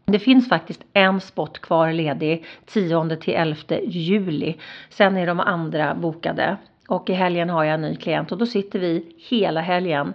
Det 0.05 0.19
finns 0.19 0.49
faktiskt 0.49 0.85
en 0.93 1.21
spot 1.21 1.59
kvar 1.61 1.93
ledig 1.93 2.45
10 2.67 3.17
till 3.17 3.35
11 3.35 3.57
juli. 3.83 4.57
Sen 4.91 5.17
är 5.17 5.27
de 5.27 5.41
andra 5.41 5.95
bokade. 5.95 6.57
Och 6.89 7.11
i 7.11 7.12
helgen 7.12 7.51
har 7.51 7.64
jag 7.64 7.74
en 7.74 7.80
ny 7.80 7.97
klient. 7.97 8.32
Och 8.32 8.39
då 8.39 8.47
sitter 8.47 8.78
vi 8.78 9.14
hela 9.28 9.61
helgen. 9.61 10.14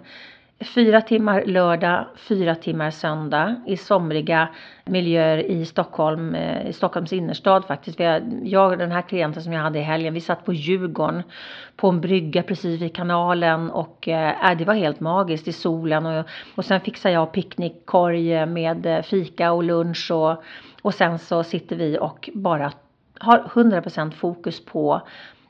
Fyra 0.74 1.00
timmar 1.00 1.44
lördag, 1.46 2.06
fyra 2.16 2.54
timmar 2.54 2.90
söndag. 2.90 3.54
I 3.66 3.76
somriga 3.76 4.48
miljöer 4.84 5.38
i 5.38 5.64
Stockholm, 5.64 6.34
eh, 6.34 6.68
i 6.68 6.72
Stockholms 6.72 7.12
innerstad 7.12 7.64
faktiskt. 7.64 8.00
Jag 8.42 8.72
och 8.72 8.78
den 8.78 8.92
här 8.92 9.02
klienten 9.02 9.42
som 9.42 9.52
jag 9.52 9.60
hade 9.60 9.78
i 9.78 9.82
helgen, 9.82 10.14
vi 10.14 10.20
satt 10.20 10.44
på 10.44 10.52
Djurgården 10.52 11.22
på 11.76 11.88
en 11.88 12.00
brygga 12.00 12.42
precis 12.42 12.82
vid 12.82 12.96
kanalen. 12.96 13.70
Och 13.70 14.08
eh, 14.08 14.50
äh, 14.50 14.58
det 14.58 14.64
var 14.64 14.74
helt 14.74 15.00
magiskt 15.00 15.48
i 15.48 15.52
solen. 15.52 16.06
Och, 16.06 16.26
och 16.54 16.64
sen 16.64 16.80
fixar 16.80 17.10
jag 17.10 17.32
picknickkorg 17.32 18.46
med 18.46 18.86
eh, 18.86 19.02
fika 19.02 19.52
och 19.52 19.64
lunch. 19.64 20.10
Och, 20.10 20.42
och 20.82 20.94
sen 20.94 21.18
så 21.18 21.42
sitter 21.42 21.76
vi 21.76 21.98
och 21.98 22.30
bara 22.34 22.72
har 23.20 23.38
100% 23.38 24.10
fokus 24.10 24.64
på 24.64 25.02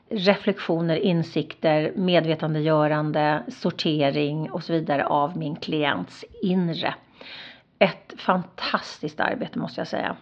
reflektioner, 0.09 0.95
insikter, 0.95 1.91
medvetandegörande, 1.95 3.43
sortering 3.47 4.51
och 4.51 4.63
så 4.63 4.73
vidare 4.73 5.05
av 5.05 5.37
min 5.37 5.55
klients 5.55 6.25
inre. 6.41 6.95
ett 7.79 8.13
fantastiskt 8.17 9.19
arbete 9.19 9.59
måste 9.59 9.81
jag 9.81 9.87
säga. 9.87 10.15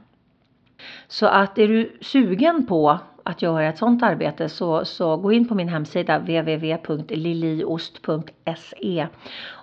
Så 1.07 1.25
att 1.25 1.57
är 1.57 1.67
du 1.67 1.97
sugen 2.01 2.65
på 2.65 2.99
att 3.23 3.41
göra 3.41 3.67
ett 3.67 3.77
sådant 3.77 4.03
arbete 4.03 4.49
så, 4.49 4.85
så 4.85 5.17
gå 5.17 5.31
in 5.31 5.47
på 5.47 5.55
min 5.55 5.69
hemsida 5.69 6.19
www.liliost.se 6.19 9.07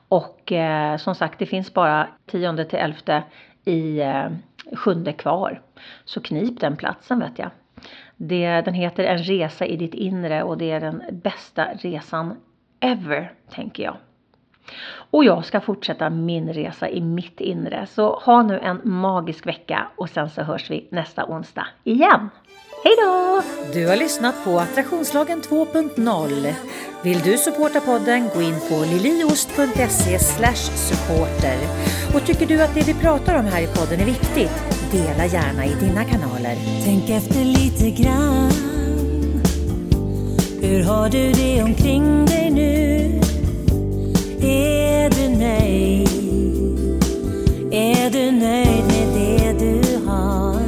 och 0.09 0.53
eh, 0.53 0.97
som 0.97 1.15
sagt 1.15 1.39
det 1.39 1.47
finns 1.47 1.75
bara 1.75 2.09
10 2.27 2.65
till 2.65 2.79
11 2.79 3.23
i 3.65 4.01
eh, 4.01 4.29
sjunde 4.77 5.13
kvar. 5.13 5.63
Så 6.05 6.21
knip 6.21 6.61
den 6.61 6.77
platsen 6.77 7.21
vet 7.21 7.39
jag. 7.39 7.51
Det, 8.23 8.61
den 8.61 8.75
heter 8.75 9.05
En 9.05 9.19
resa 9.19 9.67
i 9.67 9.77
ditt 9.77 9.95
inre 9.95 10.43
och 10.43 10.59
det 10.59 10.71
är 10.71 10.81
den 10.81 11.03
bästa 11.13 11.69
resan 11.75 12.37
ever 12.81 13.33
tänker 13.51 13.83
jag. 13.83 13.97
Och 15.11 15.25
jag 15.25 15.45
ska 15.45 15.61
fortsätta 15.61 16.11
min 16.11 16.53
resa 16.53 16.89
i 16.89 17.01
mitt 17.01 17.41
inre. 17.41 17.87
Så 17.87 18.19
ha 18.25 18.43
nu 18.43 18.59
en 18.59 18.81
magisk 18.85 19.47
vecka 19.47 19.89
och 19.97 20.11
sen 20.11 20.31
så 20.31 20.43
hörs 20.43 20.71
vi 20.71 20.89
nästa 20.91 21.27
onsdag 21.27 21.67
igen. 21.85 22.31
Hej 22.85 22.95
då! 23.05 23.43
Du 23.73 23.89
har 23.89 23.97
lyssnat 23.97 24.45
på 24.45 24.59
Attraktionslagen 24.59 25.41
2.0. 25.41 26.55
Vill 27.05 27.19
du 27.19 27.39
supporta 27.39 27.81
podden, 27.81 28.29
gå 28.35 28.43
in 28.43 28.61
på 28.69 28.85
liliost.se 28.85 30.19
supporter. 30.19 31.59
Och 32.15 32.27
tycker 32.27 32.47
du 32.47 32.63
att 32.63 32.75
det 32.75 32.89
vi 32.89 32.95
pratar 32.95 33.39
om 33.39 33.45
här 33.45 33.63
i 33.63 33.67
podden 33.67 34.01
är 34.01 34.05
viktigt, 34.05 34.80
dela 34.93 35.27
gärna 35.27 35.67
i 35.67 35.75
dina 35.81 36.05
kanaler. 36.05 36.57
Tänk 36.85 37.11
efter 37.11 37.45
lite 37.45 37.91
grann. 37.91 38.51
Hur 40.61 40.85
har 40.85 41.09
du 41.09 41.33
det 41.33 41.63
omkring 41.63 42.27
dig 42.27 42.51
nu? 42.51 43.21
Är 44.43 45.11
du 45.11 45.29
nöjd? 45.39 46.09
Är 47.73 48.11
du 48.11 48.31
nöjd 48.31 48.85
med 48.87 49.09
det 49.15 49.53
du 49.59 50.07
har? 50.07 50.61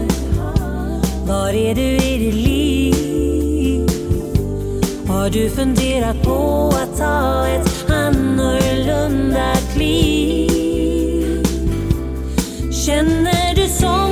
Var 1.26 1.48
är 1.48 1.74
du 1.74 1.82
i 1.82 2.18
ditt 2.18 2.34
liv? 2.34 3.88
Har 5.08 5.30
du 5.30 5.50
funderat 5.50 6.22
på 6.22 6.72
att 6.82 6.98
ta 6.98 7.46
ett 7.46 7.90
annorlunda 7.90 9.54
kliv? 9.74 10.42
Känner 12.86 13.54
du 13.54 13.68
som 13.68 14.11